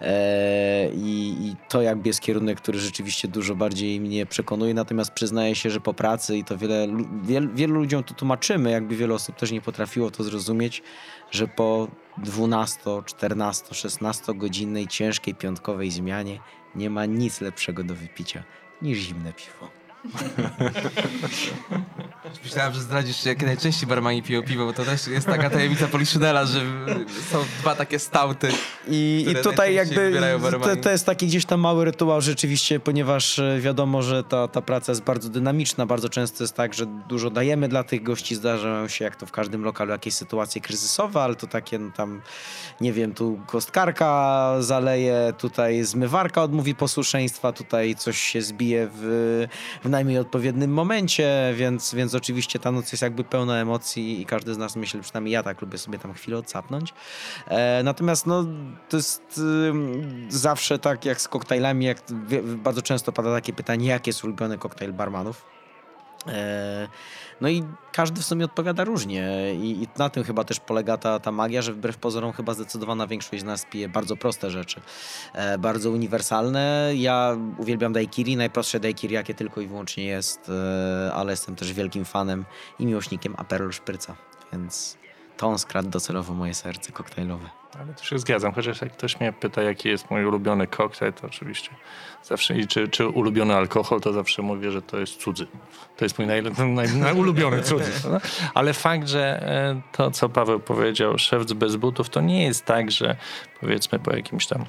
Eee, 0.00 0.90
i, 0.94 1.56
to 1.68 1.82
jakby 1.82 2.08
jest 2.08 2.20
kierunek, 2.20 2.60
który 2.60 2.78
rzeczywiście 2.78 3.28
dużo 3.28 3.54
bardziej 3.54 4.00
mnie 4.00 4.26
przekonuje, 4.26 4.74
natomiast 4.74 5.10
przyznaję 5.10 5.54
się, 5.54 5.70
że 5.70 5.80
po 5.80 5.94
pracy 5.94 6.36
i 6.36 6.44
to 6.44 6.58
wiele, 6.58 6.88
wiel, 7.22 7.54
wielu 7.54 7.74
ludziom 7.74 8.04
to 8.04 8.14
tłumaczymy, 8.14 8.70
jakby 8.70 8.96
wiele 8.96 9.14
osób 9.14 9.36
też 9.36 9.50
nie 9.50 9.60
potrafiło 9.60 10.10
to 10.10 10.24
zrozumieć, 10.24 10.82
że 11.30 11.48
po 11.48 11.88
12, 12.18 12.80
14, 13.04 13.74
16 13.74 14.34
godzinnej 14.34 14.86
ciężkiej 14.86 15.34
piątkowej 15.34 15.90
zmianie 15.90 16.38
nie 16.74 16.90
ma 16.90 17.06
nic 17.06 17.40
lepszego 17.40 17.84
do 17.84 17.94
wypicia 17.94 18.42
niż 18.82 18.98
zimne 18.98 19.32
piwo. 19.32 19.83
Myślałem, 22.44 22.74
że 22.74 22.80
zdradzisz, 22.80 23.24
jak 23.24 23.42
najczęściej 23.42 23.88
barmani 23.88 24.22
piją 24.22 24.42
piwo, 24.42 24.66
bo 24.66 24.72
to 24.72 24.84
też 24.84 25.06
jest 25.06 25.26
taka 25.26 25.50
tajemnica 25.50 25.86
Poliszynela, 25.86 26.46
że 26.46 26.60
są 27.30 27.38
dwa 27.60 27.74
takie 27.74 27.98
stałty. 27.98 28.48
I, 28.88 29.26
i 29.28 29.42
tutaj 29.42 29.74
jakby 29.74 30.20
to, 30.62 30.76
to, 30.76 30.90
jest 30.90 31.06
taki 31.06 31.26
gdzieś 31.26 31.44
tam 31.44 31.60
mały 31.60 31.84
rytuał 31.84 32.20
rzeczywiście, 32.20 32.80
ponieważ 32.80 33.38
e, 33.38 33.60
wiadomo, 33.60 34.02
że 34.02 34.24
ta, 34.24 34.48
ta 34.48 34.62
praca 34.62 34.92
jest 34.92 35.02
bardzo 35.02 35.28
dynamiczna. 35.28 35.86
Bardzo 35.86 36.08
często 36.08 36.44
jest 36.44 36.54
tak, 36.54 36.74
że 36.74 36.86
dużo 36.86 37.30
dajemy 37.30 37.68
dla 37.68 37.84
tych 37.84 38.02
gości. 38.02 38.34
Zdarzają 38.34 38.88
się, 38.88 39.04
jak 39.04 39.16
to 39.16 39.26
w 39.26 39.32
każdym 39.32 39.64
lokalu, 39.64 39.90
jakieś 39.90 40.14
sytuacje 40.14 40.60
kryzysowe, 40.60 41.22
ale 41.22 41.34
to 41.34 41.46
takie 41.46 41.78
no, 41.78 41.90
tam, 41.96 42.22
nie 42.80 42.92
wiem, 42.92 43.14
tu 43.14 43.40
kostkarka 43.46 44.54
zaleje, 44.60 45.32
tutaj 45.38 45.84
zmywarka 45.84 46.42
odmówi 46.42 46.74
posłuszeństwa, 46.74 47.52
tutaj 47.52 47.94
coś 47.94 48.18
się 48.18 48.42
zbije 48.42 48.88
w, 48.94 49.46
w 49.84 49.88
najmniej 49.94 50.18
odpowiednim 50.18 50.72
momencie, 50.72 51.54
więc, 51.56 51.94
więc 51.94 52.14
oczywiście 52.14 52.58
ta 52.58 52.72
noc 52.72 52.92
jest 52.92 53.02
jakby 53.02 53.24
pełna 53.24 53.56
emocji 53.56 54.20
i 54.20 54.26
każdy 54.26 54.54
z 54.54 54.58
nas 54.58 54.76
myśli, 54.76 55.00
przynajmniej 55.00 55.32
ja 55.32 55.42
tak 55.42 55.60
lubię 55.60 55.78
sobie 55.78 55.98
tam 55.98 56.12
chwilę 56.12 56.38
odsapnąć. 56.38 56.94
E, 57.48 57.82
natomiast 57.82 58.26
no, 58.26 58.44
to 58.88 58.96
jest 58.96 59.38
y, 59.38 59.72
zawsze 60.28 60.78
tak 60.78 61.04
jak 61.04 61.20
z 61.20 61.28
koktajlami, 61.28 61.84
jak 61.84 61.98
bardzo 62.56 62.82
często 62.82 63.12
pada 63.12 63.34
takie 63.34 63.52
pytanie, 63.52 63.88
jakie 63.88 64.08
jest 64.08 64.24
ulubiony 64.24 64.58
koktajl 64.58 64.92
barmanów. 64.92 65.44
E, 66.26 66.88
no 67.44 67.50
i 67.50 67.64
każdy 67.92 68.20
w 68.20 68.24
sumie 68.24 68.44
odpowiada 68.44 68.84
różnie 68.84 69.54
I, 69.54 69.82
i, 69.82 69.88
na 69.98 70.10
tym 70.10 70.24
chyba 70.24 70.44
też 70.44 70.60
polega 70.60 70.96
ta, 70.96 71.20
ta 71.20 71.32
magia, 71.32 71.62
że 71.62 71.72
wbrew 71.72 71.96
pozorom 71.96 72.32
chyba 72.32 72.54
zdecydowana 72.54 73.06
większość 73.06 73.42
z 73.42 73.44
nas 73.44 73.66
pije 73.70 73.88
bardzo 73.88 74.16
proste 74.16 74.50
rzeczy, 74.50 74.80
e, 75.34 75.58
bardzo 75.58 75.90
uniwersalne. 75.90 76.92
Ja 76.94 77.36
uwielbiam 77.58 77.92
daiquiri, 77.92 78.36
najprostsze 78.36 78.80
daiquiri 78.80 79.14
jakie 79.14 79.34
tylko 79.34 79.60
i 79.60 79.66
wyłącznie 79.66 80.04
jest, 80.04 80.48
e, 80.48 81.14
ale 81.14 81.32
jestem 81.32 81.56
też 81.56 81.72
wielkim 81.72 82.04
fanem 82.04 82.44
i 82.78 82.86
miłośnikiem 82.86 83.34
Aperol 83.36 83.72
Szpryca, 83.72 84.16
więc 84.52 84.98
to 85.36 85.46
on 85.46 85.58
skradł 85.58 85.88
docelowo 85.88 86.34
moje 86.34 86.54
serce 86.54 86.92
koktajlowe. 86.92 87.63
Ale 87.80 87.94
to 87.94 88.04
się 88.04 88.18
zgadzam, 88.18 88.52
chociaż 88.52 88.80
jak 88.80 88.92
ktoś 88.92 89.20
mnie 89.20 89.32
pyta, 89.32 89.62
jaki 89.62 89.88
jest 89.88 90.10
mój 90.10 90.24
ulubiony 90.24 90.66
koktajl, 90.66 91.12
to 91.12 91.26
oczywiście 91.26 91.70
zawsze 92.22 92.56
i 92.56 92.66
czy, 92.66 92.88
czy 92.88 93.08
ulubiony 93.08 93.54
alkohol, 93.54 94.00
to 94.00 94.12
zawsze 94.12 94.42
mówię, 94.42 94.70
że 94.70 94.82
to 94.82 94.98
jest 94.98 95.16
cudzy. 95.16 95.46
To 95.96 96.04
jest 96.04 96.18
mój 96.18 96.26
naj, 96.26 96.42
naj, 96.74 96.88
najulubiony 96.88 97.62
cudzy. 97.62 97.92
Ale 98.54 98.72
fakt, 98.72 99.08
że 99.08 99.42
e, 99.42 99.80
to, 99.92 100.10
co 100.10 100.28
Paweł 100.28 100.60
powiedział, 100.60 101.18
szewc 101.18 101.52
bez 101.52 101.76
butów, 101.76 102.10
to 102.10 102.20
nie 102.20 102.44
jest 102.44 102.64
tak, 102.64 102.90
że 102.90 103.16
powiedzmy 103.60 103.98
po 103.98 104.16
jakimś 104.16 104.46
tam 104.46 104.64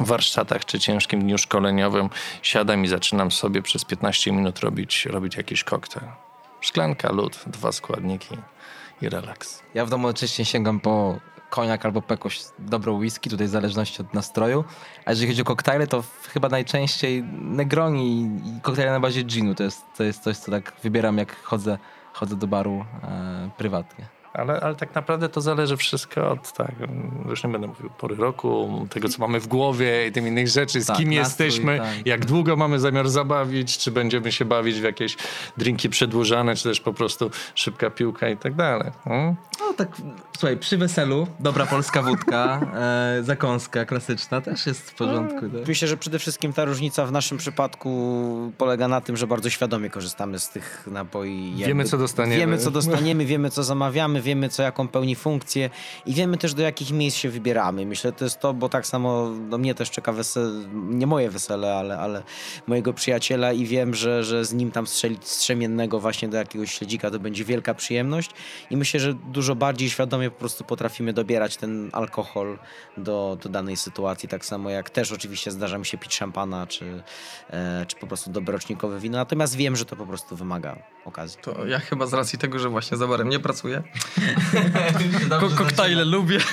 warsztatach 0.00 0.64
czy 0.64 0.80
ciężkim 0.80 1.20
dniu 1.20 1.38
szkoleniowym 1.38 2.10
siadam 2.42 2.84
i 2.84 2.88
zaczynam 2.88 3.30
sobie 3.30 3.62
przez 3.62 3.84
15 3.84 4.32
minut 4.32 4.60
robić, 4.60 5.06
robić 5.06 5.36
jakiś 5.36 5.64
koktajl. 5.64 6.06
Szklanka, 6.60 7.12
lód, 7.12 7.38
dwa 7.46 7.72
składniki 7.72 8.36
i 9.02 9.08
relaks. 9.08 9.62
Ja 9.74 9.86
w 9.86 9.90
domu 9.90 10.08
oczywiście 10.08 10.44
sięgam 10.44 10.80
po 10.80 11.18
koniak 11.52 11.84
albo 11.84 12.02
po 12.02 12.14
jakąś 12.14 12.40
dobrą 12.58 12.98
whisky, 12.98 13.30
tutaj 13.30 13.46
w 13.46 13.50
zależności 13.50 14.02
od 14.02 14.14
nastroju. 14.14 14.64
A 15.04 15.10
jeżeli 15.10 15.28
chodzi 15.28 15.42
o 15.42 15.44
koktajle, 15.44 15.86
to 15.86 16.02
chyba 16.28 16.48
najczęściej 16.48 17.22
Negroni 17.40 18.30
i 18.44 18.60
koktajle 18.62 18.92
na 18.92 19.00
bazie 19.00 19.22
ginu. 19.22 19.54
To 19.54 19.62
jest, 19.62 19.84
to 19.96 20.04
jest 20.04 20.22
coś, 20.22 20.36
co 20.36 20.50
tak 20.50 20.72
wybieram, 20.82 21.18
jak 21.18 21.42
chodzę, 21.42 21.78
chodzę 22.12 22.36
do 22.36 22.46
baru 22.46 22.84
e, 23.02 23.50
prywatnie. 23.56 24.06
Ale, 24.32 24.60
ale 24.60 24.74
tak 24.74 24.94
naprawdę 24.94 25.28
to 25.28 25.40
zależy 25.40 25.76
wszystko 25.76 26.30
od, 26.30 26.52
tak, 26.52 26.74
już 27.28 27.44
nie 27.44 27.50
będę 27.50 27.66
mówił, 27.66 27.90
pory 27.98 28.16
roku, 28.16 28.86
tego 28.90 29.08
co 29.08 29.18
mamy 29.18 29.40
w 29.40 29.46
głowie 29.46 30.06
i 30.06 30.12
tym 30.12 30.28
innych 30.28 30.48
rzeczy, 30.48 30.80
z 30.80 30.86
tak, 30.86 30.96
kim 30.96 31.14
nastrój, 31.14 31.46
jesteśmy, 31.46 31.78
tak. 31.78 32.06
jak 32.06 32.26
długo 32.26 32.56
mamy 32.56 32.78
zamiar 32.78 33.08
zabawić, 33.08 33.78
czy 33.78 33.90
będziemy 33.90 34.32
się 34.32 34.44
bawić 34.44 34.80
w 34.80 34.84
jakieś 34.84 35.16
drinki 35.56 35.88
przedłużane, 35.88 36.56
czy 36.56 36.62
też 36.62 36.80
po 36.80 36.92
prostu 36.92 37.30
szybka 37.54 37.90
piłka 37.90 38.28
i 38.28 38.36
tak 38.36 38.54
dalej. 38.54 38.90
Hmm? 39.04 39.34
No 39.60 39.71
tak, 39.72 39.88
słuchaj, 40.38 40.56
przy 40.56 40.78
weselu 40.78 41.26
dobra 41.40 41.66
polska 41.66 42.02
wódka, 42.02 42.60
e, 42.74 43.22
zakąska 43.22 43.84
klasyczna 43.84 44.40
też 44.40 44.66
jest 44.66 44.90
w 44.90 44.94
porządku. 44.94 45.40
Tak? 45.40 45.68
Myślę, 45.68 45.88
że 45.88 45.96
przede 45.96 46.18
wszystkim 46.18 46.52
ta 46.52 46.64
różnica 46.64 47.06
w 47.06 47.12
naszym 47.12 47.38
przypadku 47.38 48.52
polega 48.58 48.88
na 48.88 49.00
tym, 49.00 49.16
że 49.16 49.26
bardzo 49.26 49.50
świadomie 49.50 49.90
korzystamy 49.90 50.38
z 50.38 50.48
tych 50.48 50.88
napoi. 50.90 51.54
Wiemy 51.56 51.84
co 51.84 51.98
dostaniemy. 51.98 52.40
Wiemy 52.40 52.58
co 52.58 52.70
dostaniemy, 52.70 53.24
wiemy 53.24 53.50
co 53.50 53.62
zamawiamy, 53.62 54.22
wiemy 54.22 54.48
co 54.48 54.62
jaką 54.62 54.88
pełni 54.88 55.16
funkcję 55.16 55.70
i 56.06 56.14
wiemy 56.14 56.38
też 56.38 56.54
do 56.54 56.62
jakich 56.62 56.90
miejsc 56.92 57.16
się 57.16 57.30
wybieramy. 57.30 57.86
Myślę, 57.86 58.12
to 58.12 58.24
jest 58.24 58.40
to, 58.40 58.54
bo 58.54 58.68
tak 58.68 58.86
samo 58.86 59.30
do 59.50 59.58
mnie 59.58 59.74
też 59.74 59.90
czeka 59.90 60.12
wesele, 60.12 60.50
nie 60.72 61.06
moje 61.06 61.30
wesele, 61.30 61.74
ale, 61.74 61.98
ale 61.98 62.22
mojego 62.66 62.92
przyjaciela 62.92 63.52
i 63.52 63.66
wiem, 63.66 63.94
że, 63.94 64.24
że 64.24 64.44
z 64.44 64.52
nim 64.52 64.70
tam 64.70 64.86
strzelić 64.86 65.28
strzemiennego 65.28 66.00
właśnie 66.00 66.28
do 66.28 66.36
jakiegoś 66.36 66.72
śledzika 66.72 67.10
to 67.10 67.18
będzie 67.18 67.44
wielka 67.44 67.74
przyjemność 67.74 68.30
i 68.70 68.76
myślę, 68.76 69.00
że 69.00 69.14
dużo 69.14 69.54
bardziej 69.62 69.90
świadomie 69.90 70.30
po 70.30 70.38
prostu 70.38 70.64
potrafimy 70.64 71.12
dobierać 71.12 71.56
ten 71.56 71.90
alkohol 71.92 72.58
do, 72.96 73.38
do 73.42 73.48
danej 73.48 73.76
sytuacji, 73.76 74.28
tak 74.28 74.44
samo 74.44 74.70
jak 74.70 74.90
też 74.90 75.12
oczywiście 75.12 75.50
zdarza 75.50 75.78
mi 75.78 75.86
się 75.86 75.98
pić 75.98 76.14
szampana, 76.14 76.66
czy, 76.66 77.02
e, 77.50 77.86
czy 77.86 77.96
po 77.96 78.06
prostu 78.06 78.30
dobrocznikowe 78.30 79.00
wino, 79.00 79.18
natomiast 79.18 79.56
wiem, 79.56 79.76
że 79.76 79.84
to 79.84 79.96
po 79.96 80.06
prostu 80.06 80.36
wymaga 80.36 80.76
okazji. 81.04 81.38
To 81.42 81.66
ja 81.66 81.78
chyba 81.78 82.06
z 82.06 82.12
racji 82.12 82.38
tego, 82.38 82.58
że 82.58 82.68
właśnie 82.68 82.96
za 82.96 83.06
barem 83.06 83.28
nie 83.28 83.38
pracuję, 83.38 83.82
Ko 85.40 85.48
koktajle 85.48 86.04
lubię. 86.04 86.38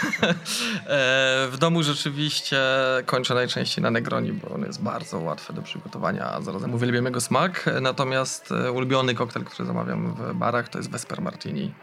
E, 0.89 1.47
w 1.51 1.57
domu 1.59 1.83
rzeczywiście 1.83 2.59
kończę 3.05 3.33
najczęściej 3.33 3.83
na 3.83 3.91
Negroni, 3.91 4.33
bo 4.33 4.49
on 4.55 4.61
jest 4.61 4.81
bardzo 4.81 5.19
łatwy 5.19 5.53
do 5.53 5.61
przygotowania, 5.61 6.25
a 6.25 6.41
zarazem 6.41 6.73
uwielbiam 6.73 7.05
jego 7.05 7.21
smak. 7.21 7.69
Natomiast 7.81 8.51
e, 8.51 8.71
ulubiony 8.71 9.15
koktajl, 9.15 9.45
który 9.45 9.67
zamawiam 9.67 10.13
w 10.13 10.33
barach, 10.33 10.69
to 10.69 10.77
jest 10.77 10.91
Vesper 10.91 11.21
Martini. 11.21 11.73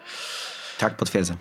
Tak, 0.78 0.96
potwierdzam. 0.96 1.36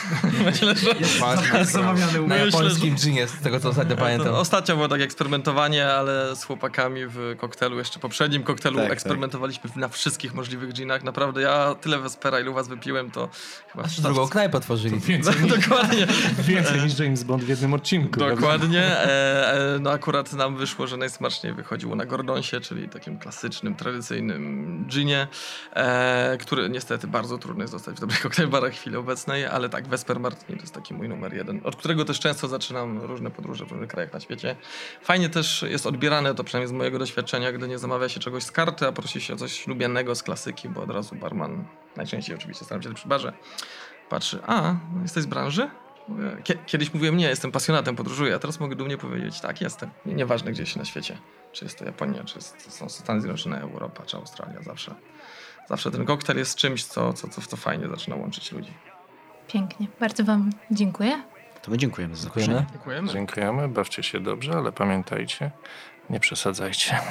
Myślę, 0.44 0.74
że... 0.74 1.64
Zamawiany 1.64 2.22
u 2.22 2.28
Na 2.28 2.34
Myślę, 2.34 2.46
japońskim 2.46 2.94
ginie, 2.94 3.28
z 3.28 3.40
tego 3.40 3.60
co 3.60 3.68
ostatnio 3.68 3.96
pamiętam. 4.06 4.34
Ostatnio 4.34 4.74
było 4.76 4.88
tak 4.88 5.00
eksperymentowanie, 5.00 5.92
ale 5.92 6.36
z 6.36 6.44
chłopakami 6.44 7.06
w 7.06 7.34
koktelu, 7.38 7.78
jeszcze 7.78 7.98
poprzednim 7.98 8.42
koktelu 8.42 8.76
Tak, 8.76 8.84
tak. 8.84 8.92
eksperymentowaliśmy 8.92 9.70
na 9.76 9.88
wszystkich 9.88 10.34
możliwych 10.34 10.72
ginach. 10.72 11.02
Naprawdę 11.02 11.42
ja 11.42 11.74
tyle 11.80 11.98
Vespera, 11.98 12.40
ilu 12.40 12.54
was 12.54 12.68
wypiłem, 12.68 13.10
to 13.10 13.28
chyba... 13.72 13.84
Aż 13.84 14.00
drugą 14.00 14.28
knajpę 14.28 14.58
otworzyli. 14.58 15.00
Więcej, 15.00 15.34
Dokładnie. 15.60 16.06
więcej 16.38 16.80
niż 16.80 16.98
James 16.98 17.22
Bond 17.22 17.44
w 17.44 17.48
jednym 17.48 17.74
odcinku. 17.74 18.20
Dokładnie. 18.20 18.82
E, 18.82 19.74
e, 19.74 19.78
no 19.78 19.90
akurat 19.90 20.32
nam 20.32 20.56
wyszło, 20.56 20.86
że 20.86 20.96
najsmaczniej 20.96 21.54
wychodziło 21.54 21.96
na 21.96 22.06
Gordonsie, 22.06 22.60
czyli 22.60 22.88
takim 22.88 23.18
klasycznym, 23.18 23.74
tradycyjnym 23.74 24.84
ginie, 24.88 25.26
e, 25.72 26.38
który 26.40 26.68
niestety 26.68 27.06
bardzo 27.06 27.38
trudno 27.38 27.62
jest 27.62 27.74
dostać 27.74 27.96
w 27.96 28.00
dobrych 28.00 28.20
koktajlbarach 28.20 28.72
w 28.74 28.76
chwili 28.76 28.96
obecnej, 28.96 29.46
ale 29.46 29.68
tak, 29.68 29.81
Vesper 29.88 30.20
Martini 30.20 30.58
to 30.58 30.62
jest 30.62 30.74
taki 30.74 30.94
mój 30.94 31.08
numer 31.08 31.34
jeden, 31.34 31.60
od 31.64 31.76
którego 31.76 32.04
też 32.04 32.20
często 32.20 32.48
zaczynam 32.48 32.98
różne 33.02 33.30
podróże 33.30 33.66
w 33.66 33.70
różnych 33.70 33.90
krajach 33.90 34.12
na 34.12 34.20
świecie. 34.20 34.56
Fajnie 35.02 35.28
też 35.28 35.62
jest 35.68 35.86
odbierane, 35.86 36.34
to 36.34 36.44
przynajmniej 36.44 36.68
z 36.68 36.72
mojego 36.78 36.98
doświadczenia, 36.98 37.52
gdy 37.52 37.68
nie 37.68 37.78
zamawia 37.78 38.08
się 38.08 38.20
czegoś 38.20 38.42
z 38.42 38.52
karty, 38.52 38.86
a 38.86 38.92
prosi 38.92 39.20
się 39.20 39.34
o 39.34 39.36
coś 39.36 39.66
lubianego 39.66 40.14
z 40.14 40.22
klasyki, 40.22 40.68
bo 40.68 40.82
od 40.82 40.90
razu 40.90 41.14
barman, 41.14 41.64
najczęściej 41.96 42.36
oczywiście 42.36 42.64
staram 42.64 42.82
się 42.82 42.94
przy 42.94 43.08
barze, 43.08 43.32
patrzy, 44.08 44.38
a, 44.46 44.74
jesteś 45.02 45.22
z 45.22 45.26
branży? 45.26 45.70
Kiedyś 46.66 46.94
mówiłem, 46.94 47.16
nie, 47.16 47.28
jestem 47.28 47.52
pasjonatem, 47.52 47.96
podróżuję, 47.96 48.34
a 48.34 48.38
teraz 48.38 48.60
mogę 48.60 48.76
dumnie 48.76 48.98
powiedzieć, 48.98 49.40
tak, 49.40 49.60
jestem. 49.60 49.90
Nie- 50.06 50.14
Nieważne 50.14 50.52
gdzieś 50.52 50.76
na 50.76 50.84
świecie. 50.84 51.18
Czy 51.52 51.64
jest 51.64 51.78
to 51.78 51.84
Japonia, 51.84 52.24
czy 52.24 52.34
jest, 52.38 52.72
są 52.78 52.88
Stany 52.88 53.20
Zjednoczone, 53.20 53.60
Europa, 53.60 54.02
czy 54.06 54.16
Australia, 54.16 54.62
zawsze. 54.62 54.94
Zawsze 55.68 55.90
ten 55.90 56.04
koktajl 56.04 56.38
jest 56.38 56.56
czymś, 56.56 56.84
co, 56.84 57.12
co, 57.12 57.28
co, 57.28 57.40
co 57.40 57.56
fajnie 57.56 57.88
zaczyna 57.88 58.16
łączyć 58.16 58.52
ludzi. 58.52 58.72
Pięknie. 59.48 59.86
Bardzo 60.00 60.24
Wam 60.24 60.50
dziękuję. 60.70 61.22
To 61.62 61.70
my 61.70 61.78
dziękujemy 61.78 62.16
za 62.16 62.22
Dziękujemy. 62.22 62.52
zaproszenie. 62.54 62.72
Dziękujemy. 62.72 63.08
Dziękujemy, 63.12 63.68
bawcie 63.68 64.02
się 64.02 64.20
dobrze, 64.20 64.52
ale 64.52 64.72
pamiętajcie, 64.72 65.50
nie 66.10 66.20
przesadzajcie. 66.20 66.98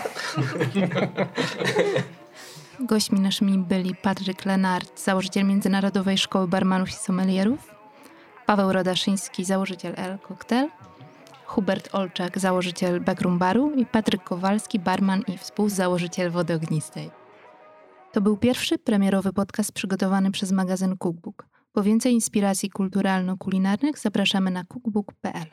Gośćmi 2.80 3.20
naszymi 3.20 3.58
byli 3.58 3.96
Patryk 3.96 4.46
Lenart, 4.46 5.00
założyciel 5.04 5.46
Międzynarodowej 5.46 6.18
Szkoły 6.18 6.48
Barmanów 6.48 6.90
i 6.90 6.94
Sommelierów, 6.94 7.76
Paweł 8.46 8.74
Rodaszyński, 8.74 9.46
założyciel 9.46 9.94
El 9.98 10.20
Cocktail, 10.20 10.70
Hubert 11.46 11.90
Olczak, 11.96 12.40
założyciel 12.40 13.02
Backroom 13.02 13.38
Baru 13.38 13.72
i 13.76 13.86
Patryk 13.86 14.24
Kowalski, 14.24 14.80
barman 14.80 15.22
i 15.28 15.38
współzałożyciel 15.38 16.32
Wody 16.32 16.54
Ognistej. 16.54 17.12
To 18.12 18.22
był 18.22 18.38
pierwszy 18.38 18.78
premierowy 18.78 19.34
podcast 19.34 19.72
przygotowany 19.72 20.32
przez 20.32 20.52
magazyn 20.52 20.98
Cookbook. 20.98 21.46
Po 21.74 21.84
więcej 21.84 22.14
inspiracji 22.14 22.70
kulturalno-kulinarnych 22.70 24.00
zapraszamy 24.00 24.52
na 24.52 24.64
cookbook.pl. 24.64 25.52